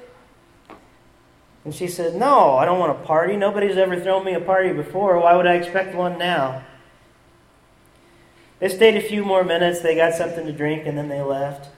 And 1.63 1.73
she 1.73 1.87
said, 1.87 2.15
No, 2.15 2.55
I 2.55 2.65
don't 2.65 2.79
want 2.79 2.91
a 2.91 3.03
party. 3.05 3.35
Nobody's 3.35 3.77
ever 3.77 3.99
thrown 3.99 4.23
me 4.23 4.33
a 4.33 4.39
party 4.39 4.71
before. 4.71 5.19
Why 5.19 5.35
would 5.35 5.47
I 5.47 5.55
expect 5.55 5.95
one 5.95 6.17
now? 6.17 6.63
They 8.59 8.69
stayed 8.69 8.95
a 8.95 9.01
few 9.01 9.25
more 9.25 9.43
minutes. 9.43 9.81
They 9.81 9.95
got 9.95 10.13
something 10.13 10.45
to 10.45 10.51
drink, 10.51 10.85
and 10.85 10.97
then 10.97 11.09
they 11.09 11.21
left. 11.21 11.69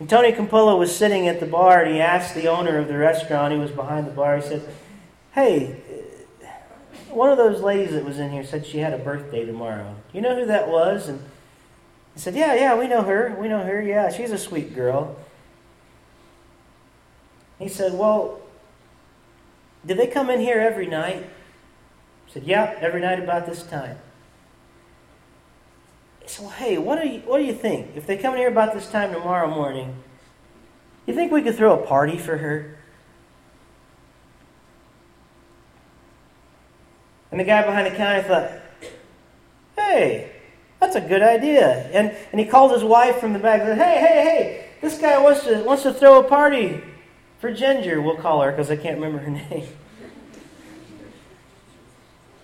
And 0.00 0.10
Tony 0.10 0.32
Campolo 0.32 0.78
was 0.78 0.94
sitting 0.94 1.28
at 1.28 1.40
the 1.40 1.46
bar 1.46 1.82
and 1.82 1.94
he 1.94 2.00
asked 2.00 2.34
the 2.34 2.48
owner 2.48 2.78
of 2.78 2.88
the 2.88 2.96
restaurant, 2.96 3.52
who 3.52 3.60
was 3.60 3.70
behind 3.70 4.06
the 4.06 4.10
bar, 4.10 4.36
he 4.36 4.42
said, 4.42 4.68
Hey, 5.32 5.80
one 7.10 7.30
of 7.30 7.38
those 7.38 7.60
ladies 7.60 7.92
that 7.92 8.04
was 8.04 8.18
in 8.18 8.30
here 8.30 8.44
said 8.44 8.66
she 8.66 8.78
had 8.78 8.92
a 8.92 8.98
birthday 8.98 9.44
tomorrow. 9.46 9.94
You 10.12 10.20
know 10.20 10.34
who 10.34 10.46
that 10.46 10.68
was? 10.68 11.08
And 11.08 11.20
he 12.14 12.20
said, 12.20 12.34
Yeah, 12.34 12.54
yeah, 12.54 12.78
we 12.78 12.88
know 12.88 13.02
her. 13.02 13.36
We 13.38 13.48
know 13.48 13.62
her. 13.62 13.80
Yeah, 13.80 14.10
she's 14.10 14.32
a 14.32 14.38
sweet 14.38 14.74
girl. 14.74 15.16
He 17.58 17.68
said, 17.68 17.94
Well, 17.94 18.40
did 19.86 19.96
they 19.96 20.08
come 20.08 20.28
in 20.28 20.40
here 20.40 20.58
every 20.58 20.86
night? 20.86 21.28
Said, 22.28 22.44
Yeah, 22.44 22.76
every 22.80 23.00
night 23.00 23.20
about 23.20 23.46
this 23.46 23.62
time. 23.62 23.98
So 26.26 26.48
hey, 26.48 26.78
what 26.78 27.00
do 27.00 27.08
you 27.08 27.20
what 27.20 27.38
do 27.38 27.44
you 27.44 27.54
think? 27.54 27.96
If 27.96 28.06
they 28.06 28.16
come 28.16 28.34
in 28.34 28.40
here 28.40 28.48
about 28.48 28.74
this 28.74 28.90
time 28.90 29.12
tomorrow 29.12 29.48
morning, 29.48 29.96
you 31.06 31.14
think 31.14 31.32
we 31.32 31.42
could 31.42 31.56
throw 31.56 31.78
a 31.78 31.86
party 31.86 32.18
for 32.18 32.38
her? 32.38 32.78
And 37.30 37.40
the 37.40 37.44
guy 37.44 37.66
behind 37.66 37.86
the 37.92 37.96
counter 37.96 38.22
thought, 38.22 38.52
hey, 39.76 40.30
that's 40.78 40.94
a 40.94 41.00
good 41.00 41.20
idea. 41.20 41.90
And, 41.92 42.16
and 42.30 42.40
he 42.40 42.46
called 42.46 42.70
his 42.70 42.84
wife 42.84 43.18
from 43.18 43.32
the 43.32 43.40
back 43.40 43.60
and 43.60 43.70
said, 43.70 43.78
hey, 43.78 43.98
hey, 43.98 44.22
hey, 44.22 44.66
this 44.80 44.98
guy 44.98 45.18
wants 45.18 45.42
to, 45.42 45.64
wants 45.64 45.82
to 45.82 45.92
throw 45.92 46.20
a 46.20 46.22
party 46.22 46.80
for 47.40 47.52
Ginger, 47.52 48.00
we'll 48.00 48.18
call 48.18 48.40
her 48.42 48.52
because 48.52 48.70
I 48.70 48.76
can't 48.76 49.00
remember 49.00 49.18
her 49.18 49.30
name. 49.50 49.66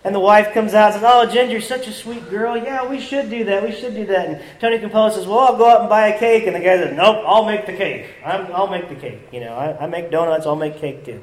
And 0.02 0.14
the 0.14 0.20
wife 0.20 0.54
comes 0.54 0.72
out 0.72 0.92
and 0.92 1.00
says, 1.00 1.04
Oh, 1.06 1.26
Ginger's 1.30 1.68
such 1.68 1.86
a 1.86 1.92
sweet 1.92 2.30
girl. 2.30 2.56
Yeah, 2.56 2.88
we 2.88 3.00
should 3.00 3.28
do 3.28 3.44
that. 3.44 3.62
We 3.62 3.72
should 3.72 3.94
do 3.94 4.06
that. 4.06 4.28
And 4.28 4.42
Tony 4.58 4.78
Campolo 4.78 5.12
says, 5.12 5.26
Well, 5.26 5.40
I'll 5.40 5.56
go 5.56 5.68
out 5.68 5.80
and 5.80 5.90
buy 5.90 6.08
a 6.08 6.18
cake. 6.18 6.46
And 6.46 6.56
the 6.56 6.60
guy 6.60 6.78
says, 6.78 6.96
Nope, 6.96 7.22
I'll 7.26 7.44
make 7.44 7.66
the 7.66 7.74
cake. 7.74 8.06
i 8.24 8.40
will 8.40 8.68
make 8.68 8.88
the 8.88 8.94
cake. 8.94 9.20
You 9.30 9.40
know, 9.40 9.52
I, 9.52 9.84
I 9.84 9.86
make 9.86 10.10
donuts, 10.10 10.46
I'll 10.46 10.56
make 10.56 10.78
cake 10.78 11.04
too. 11.04 11.22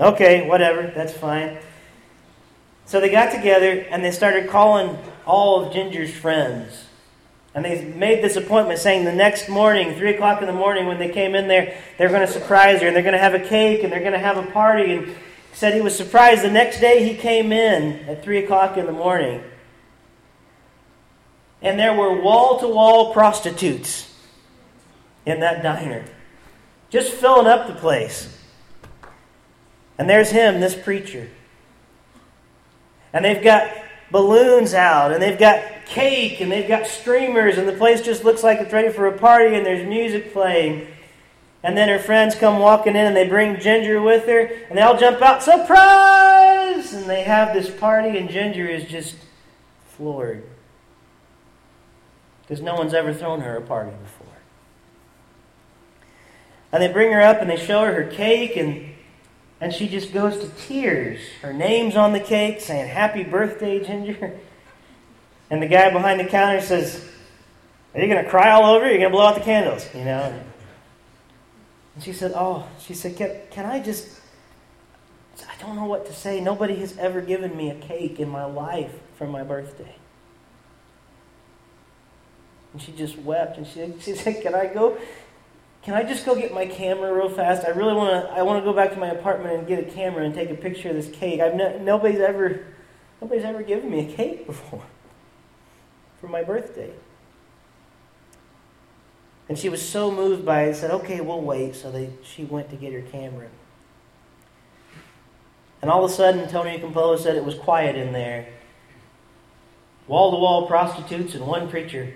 Okay, 0.00 0.48
whatever. 0.48 0.90
That's 0.94 1.12
fine. 1.12 1.58
So 2.86 3.00
they 3.00 3.10
got 3.10 3.32
together 3.32 3.86
and 3.90 4.04
they 4.04 4.10
started 4.10 4.50
calling 4.50 4.98
all 5.24 5.64
of 5.64 5.72
Ginger's 5.72 6.12
friends. 6.12 6.86
And 7.54 7.64
they 7.64 7.84
made 7.84 8.22
this 8.22 8.36
appointment 8.36 8.80
saying 8.80 9.04
the 9.04 9.12
next 9.12 9.48
morning, 9.48 9.94
3 9.94 10.14
o'clock 10.14 10.40
in 10.40 10.46
the 10.46 10.52
morning, 10.52 10.86
when 10.86 10.98
they 10.98 11.08
came 11.08 11.34
in 11.34 11.46
there, 11.46 11.76
they're 11.98 12.08
going 12.08 12.26
to 12.26 12.32
surprise 12.32 12.80
her 12.80 12.86
and 12.86 12.96
they're 12.96 13.02
going 13.02 13.12
to 13.12 13.18
have 13.18 13.34
a 13.34 13.40
cake 13.40 13.84
and 13.84 13.92
they're 13.92 14.00
going 14.00 14.12
to 14.12 14.18
have 14.18 14.36
a 14.36 14.50
party. 14.50 14.94
And 14.94 15.14
said 15.52 15.74
he 15.74 15.80
was 15.80 15.96
surprised 15.96 16.42
the 16.42 16.50
next 16.50 16.80
day 16.80 17.06
he 17.06 17.14
came 17.14 17.52
in 17.52 18.08
at 18.08 18.22
3 18.22 18.44
o'clock 18.44 18.76
in 18.76 18.86
the 18.86 18.92
morning. 18.92 19.42
And 21.62 21.78
there 21.78 21.94
were 21.94 22.20
wall 22.20 22.58
to 22.60 22.68
wall 22.68 23.12
prostitutes 23.12 24.12
in 25.26 25.40
that 25.40 25.62
diner, 25.62 26.04
just 26.88 27.12
filling 27.12 27.46
up 27.46 27.66
the 27.66 27.74
place. 27.74 28.36
And 29.98 30.08
there's 30.08 30.30
him, 30.30 30.60
this 30.60 30.74
preacher. 30.74 31.28
And 33.12 33.24
they've 33.24 33.42
got 33.42 33.70
balloons 34.10 34.72
out, 34.72 35.12
and 35.12 35.22
they've 35.22 35.38
got 35.38 35.62
cake, 35.84 36.40
and 36.40 36.50
they've 36.50 36.68
got 36.68 36.86
streamers, 36.86 37.58
and 37.58 37.68
the 37.68 37.74
place 37.74 38.00
just 38.00 38.24
looks 38.24 38.42
like 38.42 38.60
it's 38.60 38.72
ready 38.72 38.88
for 38.88 39.06
a 39.06 39.18
party, 39.18 39.54
and 39.54 39.66
there's 39.66 39.86
music 39.86 40.32
playing. 40.32 40.86
And 41.62 41.76
then 41.76 41.88
her 41.88 41.98
friends 41.98 42.34
come 42.34 42.58
walking 42.58 42.96
in, 42.96 43.06
and 43.06 43.14
they 43.14 43.28
bring 43.28 43.60
Ginger 43.60 44.00
with 44.00 44.26
her, 44.26 44.40
and 44.40 44.78
they 44.78 44.82
all 44.82 44.98
jump 44.98 45.20
out, 45.20 45.42
surprise! 45.42 46.92
And 46.92 47.08
they 47.08 47.22
have 47.22 47.52
this 47.52 47.70
party, 47.70 48.16
and 48.16 48.30
Ginger 48.30 48.66
is 48.66 48.84
just 48.84 49.16
floored. 49.88 50.44
Because 52.42 52.62
no 52.62 52.74
one's 52.74 52.94
ever 52.94 53.12
thrown 53.12 53.42
her 53.42 53.56
a 53.56 53.62
party 53.62 53.90
before. 53.90 54.26
And 56.72 56.82
they 56.82 56.90
bring 56.90 57.12
her 57.12 57.20
up, 57.20 57.40
and 57.40 57.50
they 57.50 57.56
show 57.56 57.84
her 57.84 57.92
her 57.92 58.10
cake, 58.10 58.56
and 58.56 58.90
and 59.60 59.74
she 59.74 59.88
just 59.88 60.12
goes 60.12 60.38
to 60.38 60.48
tears. 60.66 61.20
Her 61.42 61.52
name's 61.52 61.94
on 61.94 62.12
the 62.12 62.20
cake 62.20 62.60
saying, 62.60 62.88
Happy 62.88 63.22
birthday, 63.22 63.84
Ginger. 63.84 64.38
And 65.50 65.62
the 65.62 65.66
guy 65.66 65.92
behind 65.92 66.20
the 66.20 66.24
counter 66.24 66.60
says, 66.60 67.04
Are 67.94 68.00
you 68.00 68.06
going 68.06 68.24
to 68.24 68.30
cry 68.30 68.52
all 68.52 68.74
over? 68.74 68.86
Are 68.86 68.90
you 68.90 68.98
going 68.98 69.10
to 69.10 69.16
blow 69.16 69.26
out 69.26 69.34
the 69.34 69.42
candles? 69.42 69.86
You 69.94 70.04
know? 70.04 70.42
And 72.00 72.04
she 72.06 72.14
said, 72.14 72.32
Oh, 72.34 72.66
she 72.80 72.94
said, 72.94 73.14
Can, 73.14 73.36
can 73.50 73.66
I 73.66 73.78
just. 73.78 74.08
I 75.46 75.60
don't 75.60 75.76
know 75.76 75.84
what 75.84 76.06
to 76.06 76.14
say. 76.14 76.40
Nobody 76.40 76.76
has 76.76 76.96
ever 76.96 77.20
given 77.20 77.54
me 77.54 77.68
a 77.68 77.74
cake 77.74 78.18
in 78.18 78.30
my 78.30 78.46
life 78.46 78.94
for 79.16 79.26
my 79.26 79.42
birthday. 79.42 79.96
And 82.72 82.80
she 82.80 82.92
just 82.92 83.18
wept 83.18 83.58
and 83.58 83.66
she, 83.66 83.92
she 84.00 84.14
said, 84.14 84.40
Can 84.40 84.54
I 84.54 84.64
go 84.64 84.98
can 85.82 85.92
I 85.92 86.02
just 86.02 86.24
go 86.24 86.34
get 86.34 86.54
my 86.54 86.64
camera 86.64 87.12
real 87.12 87.28
fast? 87.28 87.66
I 87.66 87.70
really 87.70 87.92
want 87.92 88.24
to. 88.24 88.32
I 88.32 88.40
want 88.44 88.62
to 88.62 88.64
go 88.64 88.74
back 88.74 88.92
to 88.92 88.98
my 88.98 89.08
apartment 89.08 89.58
and 89.58 89.68
get 89.68 89.78
a 89.86 89.90
camera 89.90 90.24
and 90.24 90.34
take 90.34 90.48
a 90.48 90.54
picture 90.54 90.88
of 90.88 90.94
this 90.94 91.10
cake. 91.10 91.40
I've 91.40 91.54
no, 91.54 91.76
nobody's 91.76 92.20
ever 92.20 92.64
nobody's 93.20 93.44
ever 93.44 93.62
given 93.62 93.90
me 93.90 94.10
a 94.10 94.16
cake 94.16 94.46
before 94.46 94.84
for 96.22 96.28
my 96.28 96.44
birthday. 96.44 96.92
And 99.50 99.58
she 99.58 99.68
was 99.68 99.86
so 99.86 100.12
moved 100.12 100.46
by 100.46 100.66
it, 100.66 100.76
said, 100.76 100.92
"Okay, 100.92 101.20
we'll 101.20 101.40
wait." 101.40 101.74
So 101.74 101.90
they, 101.90 102.10
she 102.22 102.44
went 102.44 102.70
to 102.70 102.76
get 102.76 102.92
her 102.92 103.02
camera. 103.02 103.48
And 105.82 105.90
all 105.90 106.04
of 106.04 106.10
a 106.12 106.14
sudden, 106.14 106.48
Tony 106.48 106.78
Campolo 106.78 107.18
said 107.18 107.34
it 107.34 107.44
was 107.44 107.56
quiet 107.56 107.96
in 107.96 108.12
there. 108.12 108.46
Wall 110.06 110.30
to 110.30 110.36
wall 110.36 110.68
prostitutes 110.68 111.34
and 111.34 111.48
one 111.48 111.68
preacher. 111.68 112.14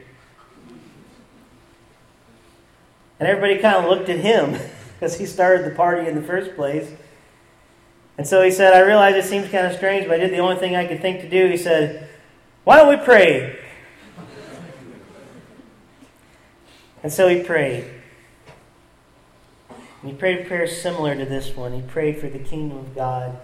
And 3.18 3.28
everybody 3.28 3.58
kind 3.58 3.84
of 3.84 3.90
looked 3.90 4.08
at 4.08 4.20
him 4.20 4.56
because 4.94 5.18
he 5.18 5.26
started 5.26 5.66
the 5.66 5.74
party 5.74 6.06
in 6.06 6.14
the 6.14 6.22
first 6.22 6.54
place. 6.54 6.88
And 8.16 8.28
so 8.28 8.42
he 8.42 8.52
said, 8.52 8.74
I 8.74 8.86
realize 8.86 9.16
it 9.16 9.28
seems 9.28 9.50
kind 9.50 9.66
of 9.66 9.72
strange, 9.72 10.06
but 10.06 10.14
I 10.14 10.18
did 10.18 10.30
the 10.30 10.38
only 10.38 10.54
thing 10.54 10.76
I 10.76 10.86
could 10.86 11.02
think 11.02 11.22
to 11.22 11.28
do. 11.28 11.48
He 11.48 11.56
said, 11.56 12.08
Why 12.62 12.76
don't 12.76 12.96
we 12.96 13.04
pray? 13.04 13.58
And 17.04 17.12
so 17.12 17.28
he 17.28 17.44
prayed. 17.44 17.84
And 20.02 20.10
he 20.10 20.16
prayed 20.16 20.44
a 20.44 20.48
prayer 20.48 20.66
similar 20.66 21.14
to 21.14 21.24
this 21.24 21.54
one. 21.54 21.72
He 21.72 21.82
prayed 21.82 22.18
for 22.18 22.28
the 22.28 22.40
kingdom 22.40 22.78
of 22.78 22.96
God 22.96 23.38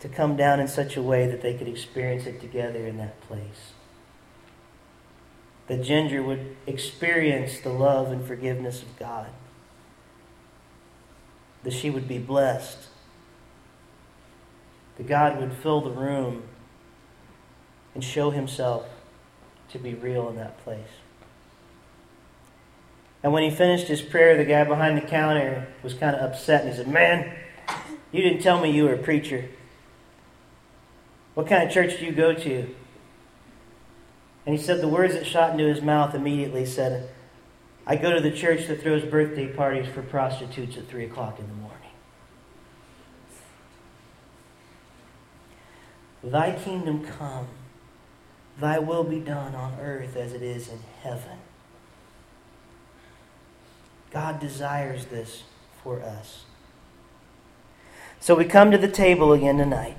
to 0.00 0.08
come 0.10 0.36
down 0.36 0.60
in 0.60 0.68
such 0.68 0.98
a 0.98 1.02
way 1.02 1.26
that 1.26 1.40
they 1.40 1.54
could 1.54 1.68
experience 1.68 2.26
it 2.26 2.38
together 2.42 2.86
in 2.86 2.98
that 2.98 3.18
place 3.22 3.72
that 5.68 5.82
Ginger 5.82 6.22
would 6.22 6.56
experience 6.66 7.60
the 7.60 7.68
love 7.68 8.10
and 8.10 8.26
forgiveness 8.26 8.82
of 8.82 8.98
God, 8.98 9.28
that 11.62 11.74
she 11.74 11.90
would 11.90 12.08
be 12.08 12.18
blessed, 12.18 12.88
that 14.96 15.06
God 15.06 15.38
would 15.38 15.52
fill 15.52 15.82
the 15.82 15.90
room 15.90 16.42
and 17.94 18.02
show 18.02 18.30
himself 18.30 18.86
to 19.70 19.78
be 19.78 19.94
real 19.94 20.28
in 20.30 20.36
that 20.36 20.58
place. 20.64 20.88
And 23.22 23.32
when 23.32 23.42
he 23.42 23.50
finished 23.50 23.88
his 23.88 24.00
prayer, 24.00 24.36
the 24.36 24.44
guy 24.44 24.64
behind 24.64 24.96
the 24.96 25.02
counter 25.02 25.66
was 25.82 25.94
kind 25.94 26.14
of 26.14 26.22
upset 26.22 26.62
and 26.62 26.70
he 26.70 26.76
said, 26.76 26.88
Man, 26.88 27.34
you 28.12 28.22
didn't 28.22 28.42
tell 28.42 28.60
me 28.60 28.70
you 28.70 28.84
were 28.84 28.94
a 28.94 28.98
preacher. 28.98 29.48
What 31.34 31.46
kind 31.46 31.66
of 31.66 31.72
church 31.72 31.98
do 31.98 32.06
you 32.06 32.12
go 32.12 32.32
to? 32.32 32.74
And 34.46 34.56
he 34.56 34.62
said 34.62 34.80
the 34.80 34.88
words 34.88 35.14
that 35.14 35.26
shot 35.26 35.52
into 35.52 35.64
his 35.64 35.82
mouth 35.82 36.14
immediately 36.14 36.64
said, 36.64 37.10
I 37.86 37.96
go 37.96 38.12
to 38.12 38.20
the 38.20 38.30
church 38.30 38.66
that 38.68 38.82
throws 38.82 39.04
birthday 39.04 39.48
parties 39.48 39.86
for 39.88 40.02
prostitutes 40.02 40.76
at 40.76 40.86
3 40.88 41.04
o'clock 41.04 41.38
in 41.38 41.48
the 41.48 41.54
morning. 41.54 41.78
Thy 46.22 46.52
kingdom 46.52 47.04
come, 47.04 47.48
thy 48.58 48.78
will 48.78 49.04
be 49.04 49.20
done 49.20 49.54
on 49.54 49.78
earth 49.80 50.16
as 50.16 50.32
it 50.32 50.42
is 50.42 50.68
in 50.68 50.80
heaven. 51.02 51.38
God 54.10 54.40
desires 54.40 55.06
this 55.06 55.42
for 55.82 56.02
us. 56.02 56.44
So 58.20 58.34
we 58.34 58.44
come 58.44 58.70
to 58.70 58.78
the 58.78 58.88
table 58.88 59.32
again 59.32 59.58
tonight. 59.58 59.96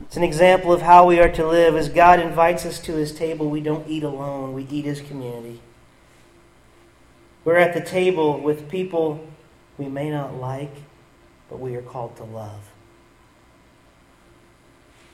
It's 0.00 0.16
an 0.16 0.22
example 0.22 0.72
of 0.72 0.82
how 0.82 1.06
we 1.06 1.18
are 1.18 1.30
to 1.30 1.46
live. 1.46 1.74
As 1.74 1.88
God 1.88 2.20
invites 2.20 2.64
us 2.64 2.78
to 2.80 2.94
his 2.94 3.12
table, 3.12 3.50
we 3.50 3.60
don't 3.60 3.86
eat 3.88 4.02
alone, 4.02 4.52
we 4.52 4.66
eat 4.70 4.86
as 4.86 5.00
community. 5.00 5.60
We're 7.44 7.56
at 7.56 7.74
the 7.74 7.80
table 7.80 8.40
with 8.40 8.70
people 8.70 9.26
we 9.76 9.86
may 9.86 10.10
not 10.10 10.34
like, 10.34 10.74
but 11.50 11.60
we 11.60 11.74
are 11.76 11.82
called 11.82 12.16
to 12.16 12.24
love. 12.24 12.70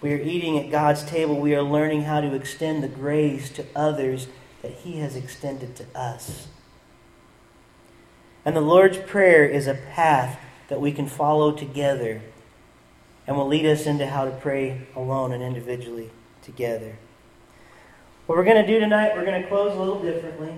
We 0.01 0.13
are 0.13 0.21
eating 0.21 0.59
at 0.59 0.71
God's 0.71 1.03
table. 1.05 1.39
We 1.39 1.55
are 1.55 1.63
learning 1.63 2.03
how 2.03 2.21
to 2.21 2.35
extend 2.35 2.83
the 2.83 2.89
grace 2.89 3.51
to 3.51 3.67
others 3.77 4.29
that 4.63 4.73
He 4.73 4.99
has 5.01 5.17
extended 5.17 5.77
to 5.77 5.87
us. 5.95 6.47
And 8.45 8.57
the 8.57 8.61
Lord's 8.61 8.99
Prayer 8.99 9.45
is 9.45 9.67
a 9.67 9.75
path 9.75 10.39
that 10.69 10.81
we 10.81 10.93
can 10.93 11.07
follow 11.07 11.53
together 11.53 12.23
and 13.27 13.37
will 13.37 13.47
lead 13.47 13.67
us 13.67 13.87
into 13.87 14.07
how 14.07 14.25
to 14.25 14.31
pray 14.31 14.87
alone 14.97 15.33
and 15.33 15.43
individually 15.43 16.11
together. 16.43 16.97
What 18.27 18.39
we're 18.39 18.45
going 18.45 18.65
to 18.65 18.67
do 18.67 18.81
tonight, 18.81 19.15
we're 19.15 19.25
going 19.25 19.43
to 19.43 19.49
close 19.49 19.77
a 19.77 19.79
little 19.79 20.01
differently, 20.01 20.55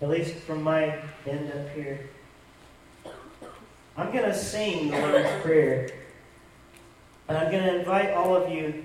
at 0.00 0.08
least 0.08 0.34
from 0.36 0.62
my 0.62 0.98
end 1.26 1.52
up 1.52 1.70
here. 1.70 2.08
I'm 3.96 4.12
going 4.12 4.24
to 4.24 4.34
sing 4.34 4.90
the 4.90 4.98
Lord's 4.98 5.42
Prayer, 5.42 5.88
and 7.28 7.38
I'm 7.38 7.50
going 7.50 7.64
to 7.64 7.78
invite 7.78 8.10
all 8.10 8.36
of 8.36 8.50
you 8.52 8.84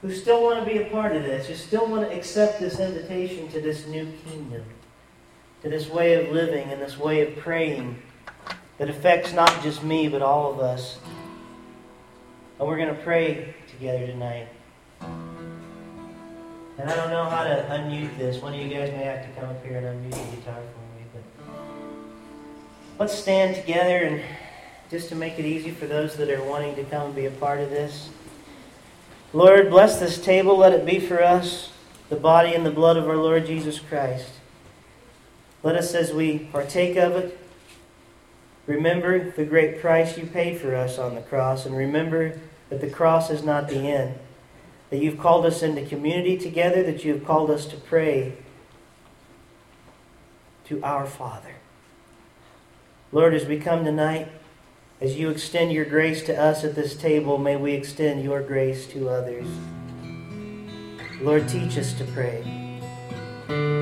who 0.00 0.12
still 0.12 0.42
want 0.42 0.58
to 0.58 0.64
be 0.64 0.78
a 0.78 0.86
part 0.86 1.14
of 1.14 1.22
this, 1.22 1.46
who 1.46 1.54
still 1.54 1.86
want 1.86 2.08
to 2.08 2.16
accept 2.16 2.58
this 2.58 2.80
invitation 2.80 3.48
to 3.48 3.60
this 3.60 3.86
new 3.86 4.10
kingdom, 4.26 4.64
to 5.62 5.68
this 5.68 5.88
way 5.88 6.14
of 6.14 6.32
living 6.32 6.68
and 6.70 6.82
this 6.82 6.98
way 6.98 7.26
of 7.26 7.36
praying 7.38 8.00
that 8.78 8.90
affects 8.90 9.32
not 9.32 9.62
just 9.62 9.82
me, 9.82 10.08
but 10.08 10.22
all 10.22 10.52
of 10.52 10.60
us. 10.60 10.98
And 12.58 12.68
we're 12.68 12.76
going 12.76 12.94
to 12.94 13.02
pray 13.02 13.54
together 13.70 14.06
tonight. 14.06 14.48
And 15.00 16.90
I 16.90 16.96
don't 16.96 17.10
know 17.10 17.24
how 17.24 17.44
to 17.44 17.66
unmute 17.70 18.18
this. 18.18 18.42
One 18.42 18.54
of 18.54 18.60
you 18.60 18.68
guys 18.68 18.90
may 18.90 19.04
have 19.04 19.24
to 19.24 19.40
come 19.40 19.50
up 19.50 19.64
here 19.64 19.78
and 19.78 19.86
unmute 19.86 20.30
the 20.30 20.36
guitar 20.36 20.54
for 20.54 20.80
me. 20.98 21.04
But 21.12 21.22
let's 22.98 23.14
stand 23.14 23.54
together 23.54 23.98
and 23.98 24.22
just 24.90 25.08
to 25.10 25.14
make 25.14 25.38
it 25.38 25.44
easy 25.44 25.70
for 25.70 25.86
those 25.86 26.16
that 26.16 26.28
are 26.28 26.42
wanting 26.42 26.74
to 26.76 26.84
come 26.84 27.06
and 27.06 27.14
be 27.14 27.26
a 27.26 27.30
part 27.30 27.60
of 27.60 27.70
this. 27.70 28.10
Lord, 29.32 29.70
bless 29.70 30.00
this 30.00 30.20
table. 30.20 30.58
Let 30.58 30.72
it 30.72 30.84
be 30.84 30.98
for 30.98 31.22
us 31.22 31.70
the 32.08 32.16
body 32.16 32.54
and 32.54 32.66
the 32.66 32.70
blood 32.70 32.96
of 32.96 33.08
our 33.08 33.16
Lord 33.16 33.46
Jesus 33.46 33.78
Christ. 33.78 34.28
Let 35.62 35.76
us, 35.76 35.94
as 35.94 36.12
we 36.12 36.38
partake 36.38 36.96
of 36.96 37.12
it, 37.12 37.38
Remember 38.66 39.30
the 39.30 39.44
great 39.44 39.80
price 39.80 40.16
you 40.16 40.26
paid 40.26 40.60
for 40.60 40.74
us 40.74 40.98
on 40.98 41.14
the 41.14 41.20
cross, 41.20 41.66
and 41.66 41.76
remember 41.76 42.38
that 42.68 42.80
the 42.80 42.90
cross 42.90 43.28
is 43.28 43.42
not 43.42 43.68
the 43.68 43.88
end. 43.90 44.14
That 44.90 44.98
you've 44.98 45.18
called 45.18 45.46
us 45.46 45.62
into 45.62 45.84
community 45.84 46.36
together, 46.36 46.82
that 46.84 47.04
you 47.04 47.14
have 47.14 47.24
called 47.24 47.50
us 47.50 47.66
to 47.66 47.76
pray 47.76 48.34
to 50.66 50.82
our 50.82 51.06
Father. 51.06 51.56
Lord, 53.10 53.34
as 53.34 53.46
we 53.46 53.58
come 53.58 53.84
tonight, 53.84 54.28
as 55.00 55.18
you 55.18 55.28
extend 55.30 55.72
your 55.72 55.84
grace 55.84 56.22
to 56.24 56.40
us 56.40 56.62
at 56.62 56.76
this 56.76 56.94
table, 56.94 57.38
may 57.38 57.56
we 57.56 57.72
extend 57.72 58.22
your 58.22 58.42
grace 58.42 58.86
to 58.88 59.08
others. 59.08 59.48
Lord, 61.20 61.48
teach 61.48 61.76
us 61.76 61.92
to 61.94 62.04
pray. 62.04 63.81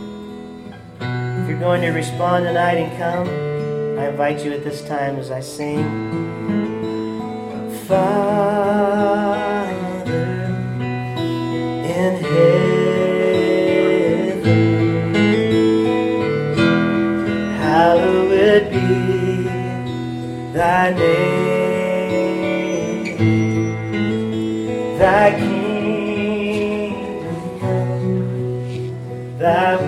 If 1.41 1.49
you're 1.49 1.59
going 1.59 1.81
to 1.81 1.89
respond 1.89 2.45
tonight 2.45 2.75
and 2.75 2.95
come, 2.99 3.27
I 3.97 4.09
invite 4.09 4.45
you 4.45 4.53
at 4.53 4.63
this 4.63 4.83
time 4.87 5.15
as 5.15 5.31
I 5.31 5.39
sing. 5.41 5.83
Father 7.87 9.71
in 11.83 12.15
heaven, 12.23 12.61
hallowed 17.57 18.69
be 18.69 18.87
thy 20.53 20.93
name, 20.93 21.57
thy 24.99 25.31
kingdom 25.39 25.71
thy 29.41 29.80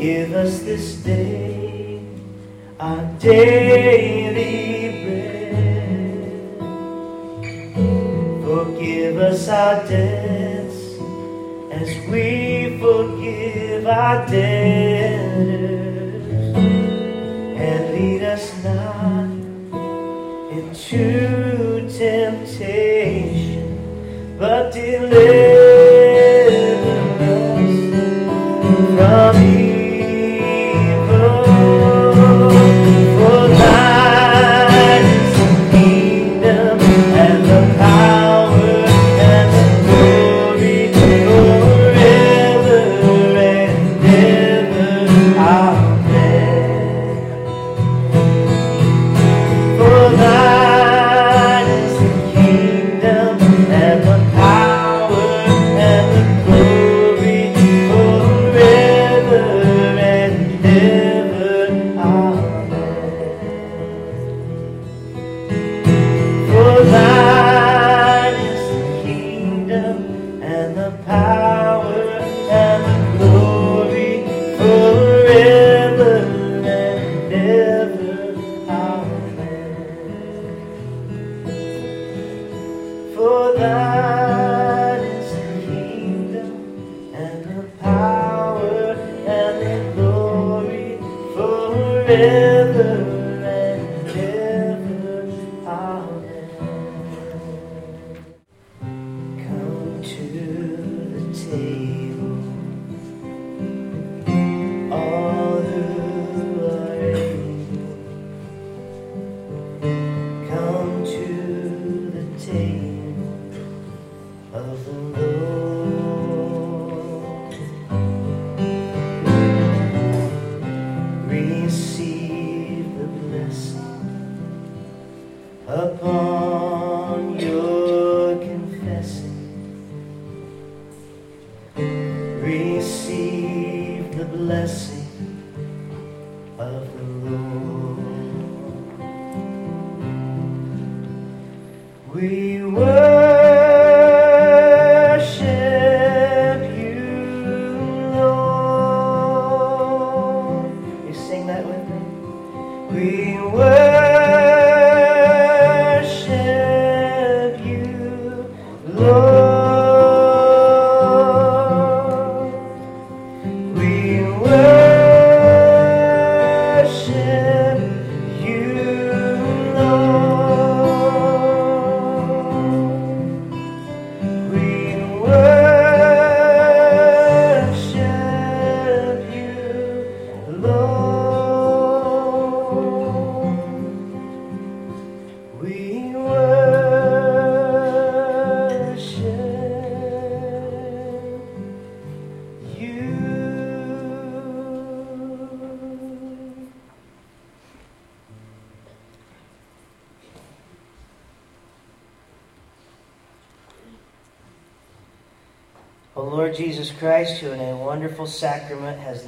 Give 0.00 0.32
us 0.32 0.60
this 0.60 0.94
day 0.96 2.00
our 2.78 3.04
daily 3.18 4.88
bread. 5.04 6.56
Forgive 8.42 9.18
us 9.18 9.46
our 9.50 9.86
debts 9.86 10.96
as 11.70 11.88
we 12.08 12.78
forgive 12.80 13.86
our 13.86 14.26
debtors. 14.26 15.76
And 17.60 17.92
lead 17.92 18.22
us 18.22 18.54
not 18.64 19.28
into 20.56 21.86
temptation, 21.98 23.68
but 24.38 24.72
deliver 24.72 25.49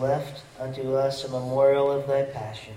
left 0.02 0.42
unto 0.58 0.94
us 0.94 1.24
a 1.24 1.28
memorial 1.28 1.90
of 1.90 2.06
thy 2.06 2.24
passion. 2.24 2.74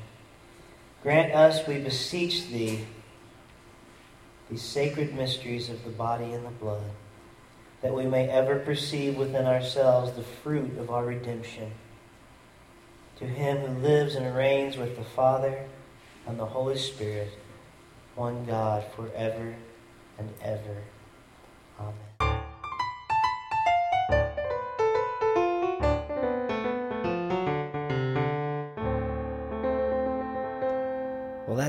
Grant 1.03 1.33
us, 1.33 1.67
we 1.67 1.79
beseech 1.79 2.47
thee, 2.47 2.85
these 4.49 4.61
sacred 4.61 5.13
mysteries 5.15 5.69
of 5.69 5.83
the 5.83 5.89
body 5.89 6.31
and 6.31 6.45
the 6.45 6.51
blood, 6.51 6.91
that 7.81 7.93
we 7.93 8.05
may 8.05 8.29
ever 8.29 8.59
perceive 8.59 9.17
within 9.17 9.45
ourselves 9.45 10.13
the 10.13 10.23
fruit 10.23 10.77
of 10.77 10.89
our 10.89 11.05
redemption. 11.05 11.71
To 13.17 13.25
him 13.25 13.57
who 13.57 13.81
lives 13.81 14.15
and 14.15 14.35
reigns 14.35 14.77
with 14.77 14.97
the 14.97 15.03
Father 15.03 15.65
and 16.27 16.39
the 16.39 16.45
Holy 16.45 16.77
Spirit, 16.77 17.31
one 18.15 18.45
God, 18.45 18.83
forever 18.95 19.55
and 20.17 20.29
ever. 20.41 20.83
Amen. 21.79 22.14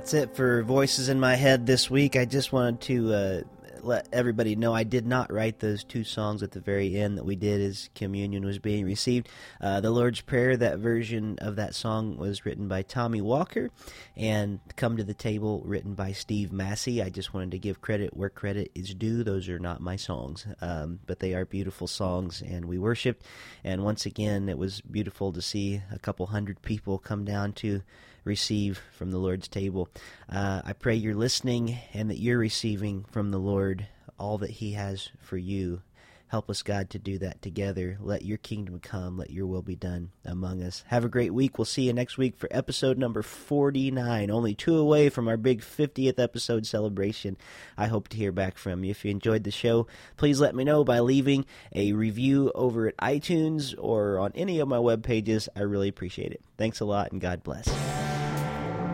that's 0.07 0.15
it 0.15 0.37
for 0.37 0.63
Voices 0.63 1.09
in 1.09 1.19
My 1.19 1.35
Head 1.35 1.67
this 1.67 1.91
week. 1.91 2.15
I 2.15 2.27
just 2.27 2.53
wanted 2.53 2.81
to 2.83 3.13
uh, 3.13 3.41
let 3.83 4.07
everybody 4.13 4.55
know 4.55 4.73
I 4.73 4.85
did 4.85 5.05
not 5.05 5.33
write 5.33 5.59
those 5.59 5.83
two 5.83 6.05
songs 6.05 6.45
at 6.45 6.53
the 6.53 6.61
very 6.61 6.95
end 6.95 7.19
that 7.19 7.25
we 7.25 7.35
did 7.35 7.61
as 7.61 7.91
communion 7.97 8.45
was 8.45 8.61
being 8.61 8.85
received. 8.85 9.29
Uh, 9.61 9.81
the 9.81 9.91
Lord's 9.91 10.21
Prayer, 10.21 10.57
that 10.59 10.79
version 10.79 11.41
of 11.41 11.57
that 11.57 11.75
song 11.75 12.19
was 12.19 12.47
written 12.47 12.69
by 12.69 12.83
Tommy 12.83 13.21
Walker, 13.21 13.71
and 14.17 14.61
Come 14.77 14.97
to 14.97 15.03
the 15.03 15.13
Table, 15.13 15.65
written 15.65 15.95
by 15.95 16.13
Steve 16.13 16.53
Massey. 16.53 17.03
I 17.03 17.09
just 17.09 17.35
wanted 17.35 17.51
to 17.51 17.59
give 17.59 17.81
credit 17.81 18.17
where 18.17 18.31
credit 18.31 18.71
is 18.77 18.95
due. 18.95 19.25
Those 19.25 19.49
are 19.49 19.59
not 19.59 19.81
my 19.81 19.97
songs, 19.97 20.47
um, 20.61 21.01
but 21.09 21.19
they 21.19 21.35
are 21.35 21.45
beautiful 21.45 21.89
songs, 21.89 22.45
and 22.47 22.67
we 22.67 22.79
worshiped. 22.79 23.25
And 23.65 23.83
once 23.83 24.07
again, 24.07 24.49
it 24.49 24.57
was 24.57 24.83
beautiful 24.83 25.33
to 25.33 25.43
see 25.43 25.83
a 25.91 25.99
couple 25.99 26.27
hundred 26.27 26.63
people 26.63 26.97
come 26.97 27.25
down 27.25 27.55
to 27.55 27.83
receive 28.27 28.83
from 28.93 29.11
the 29.11 29.19
Lord's 29.19 29.49
table. 29.49 29.89
Uh, 30.29 30.61
I 30.65 30.73
pray 30.75 30.95
you're 30.95 31.15
listening 31.15 31.79
and 31.95 32.11
that 32.11 32.19
you're 32.19 32.39
receiving 32.39 33.05
from 33.11 33.31
the 33.31 33.39
Lord 33.39 33.87
all 34.19 34.39
that 34.39 34.51
He 34.51 34.73
has 34.73 35.11
for 35.21 35.37
you. 35.37 35.83
Help 36.29 36.51
us, 36.51 36.63
God, 36.63 36.91
to 36.91 36.99
do 36.99 37.19
that 37.19 37.41
together. 37.41 37.99
Let 38.01 38.25
your 38.25 38.39
kingdom 38.39 38.81
come. 38.81 39.17
Let 39.17 39.31
your 39.31 39.47
will 39.47 39.63
be 39.63 39.77
done 39.77 40.11
among 40.25 40.61
us. 40.61 40.83
Have 40.89 41.05
a 41.05 41.09
great 41.09 41.33
week. 41.33 41.57
We'll 41.57 41.67
see 41.67 41.83
you 41.83 41.93
next 41.93 42.19
week 42.19 42.37
for 42.37 42.49
episode 42.51 42.99
number 42.99 43.23
49, 43.23 44.29
only 44.29 44.55
two 44.55 44.77
away 44.77 45.09
from 45.09 45.29
our 45.29 45.37
big 45.37 45.61
50th 45.61 46.19
episode 46.19 46.67
celebration. 46.67 47.37
I 47.79 47.87
hope 47.87 48.09
to 48.09 48.17
hear 48.17 48.33
back 48.33 48.59
from 48.59 48.83
you. 48.83 48.91
If 48.91 49.05
you 49.05 49.13
enjoyed 49.13 49.45
the 49.45 49.53
show, 49.53 49.87
please 50.17 50.41
let 50.41 50.57
me 50.57 50.65
know 50.65 50.83
by 50.83 50.99
leaving 50.99 51.47
a 51.73 51.93
review 51.93 52.51
over 52.57 52.89
at 52.89 52.97
iTunes 52.97 53.77
or 53.79 54.19
on 54.19 54.33
any 54.35 54.59
of 54.59 54.67
my 54.67 54.81
web 54.81 55.05
pages. 55.05 55.49
I 55.55 55.61
really 55.61 55.89
appreciate 55.89 56.33
it. 56.33 56.43
Thanks 56.59 56.81
a 56.81 56.85
lot, 56.85 57.13
and 57.13 57.21
God 57.21 57.45
bless. 57.45 57.69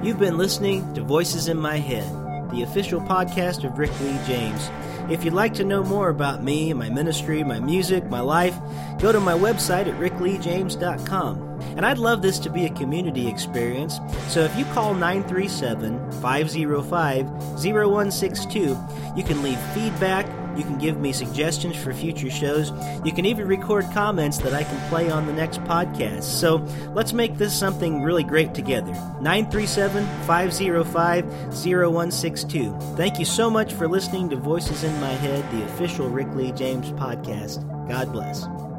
You've 0.02 0.18
been 0.18 0.36
listening 0.36 0.92
to 0.94 1.02
Voices 1.02 1.46
in 1.46 1.56
My 1.58 1.76
Head, 1.76 2.02
the 2.50 2.62
official 2.62 3.00
podcast 3.00 3.62
of 3.62 3.78
Rick 3.78 3.92
Lee 4.00 4.18
James. 4.26 4.68
If 5.08 5.24
you'd 5.24 5.32
like 5.32 5.54
to 5.54 5.64
know 5.64 5.84
more 5.84 6.08
about 6.08 6.42
me, 6.42 6.72
my 6.72 6.90
ministry, 6.90 7.44
my 7.44 7.60
music, 7.60 8.10
my 8.10 8.18
life, 8.18 8.58
go 8.98 9.12
to 9.12 9.20
my 9.20 9.34
website 9.34 9.86
at 9.86 9.94
rickleejames.com. 10.00 11.51
And 11.76 11.86
I'd 11.86 11.98
love 11.98 12.22
this 12.22 12.38
to 12.40 12.50
be 12.50 12.66
a 12.66 12.70
community 12.70 13.28
experience, 13.28 13.98
so 14.28 14.40
if 14.40 14.56
you 14.56 14.64
call 14.66 14.94
937 14.94 16.12
505 16.20 17.26
0162, 17.26 18.78
you 19.16 19.24
can 19.24 19.42
leave 19.42 19.58
feedback 19.74 20.26
you 20.56 20.64
can 20.64 20.78
give 20.78 20.98
me 20.98 21.12
suggestions 21.12 21.76
for 21.76 21.92
future 21.92 22.30
shows. 22.30 22.72
You 23.04 23.12
can 23.12 23.24
even 23.24 23.46
record 23.46 23.86
comments 23.92 24.38
that 24.38 24.52
I 24.52 24.64
can 24.64 24.88
play 24.88 25.10
on 25.10 25.26
the 25.26 25.32
next 25.32 25.62
podcast. 25.64 26.24
So 26.24 26.56
let's 26.94 27.12
make 27.12 27.36
this 27.38 27.58
something 27.58 28.02
really 28.02 28.24
great 28.24 28.54
together. 28.54 28.92
937 29.20 30.04
505 30.26 31.24
0162. 31.54 32.76
Thank 32.96 33.18
you 33.18 33.24
so 33.24 33.48
much 33.48 33.72
for 33.72 33.88
listening 33.88 34.28
to 34.30 34.36
Voices 34.36 34.84
in 34.84 35.00
My 35.00 35.12
Head, 35.12 35.50
the 35.52 35.64
official 35.64 36.08
Rick 36.08 36.34
Lee 36.34 36.52
James 36.52 36.90
podcast. 36.92 37.66
God 37.88 38.12
bless. 38.12 38.71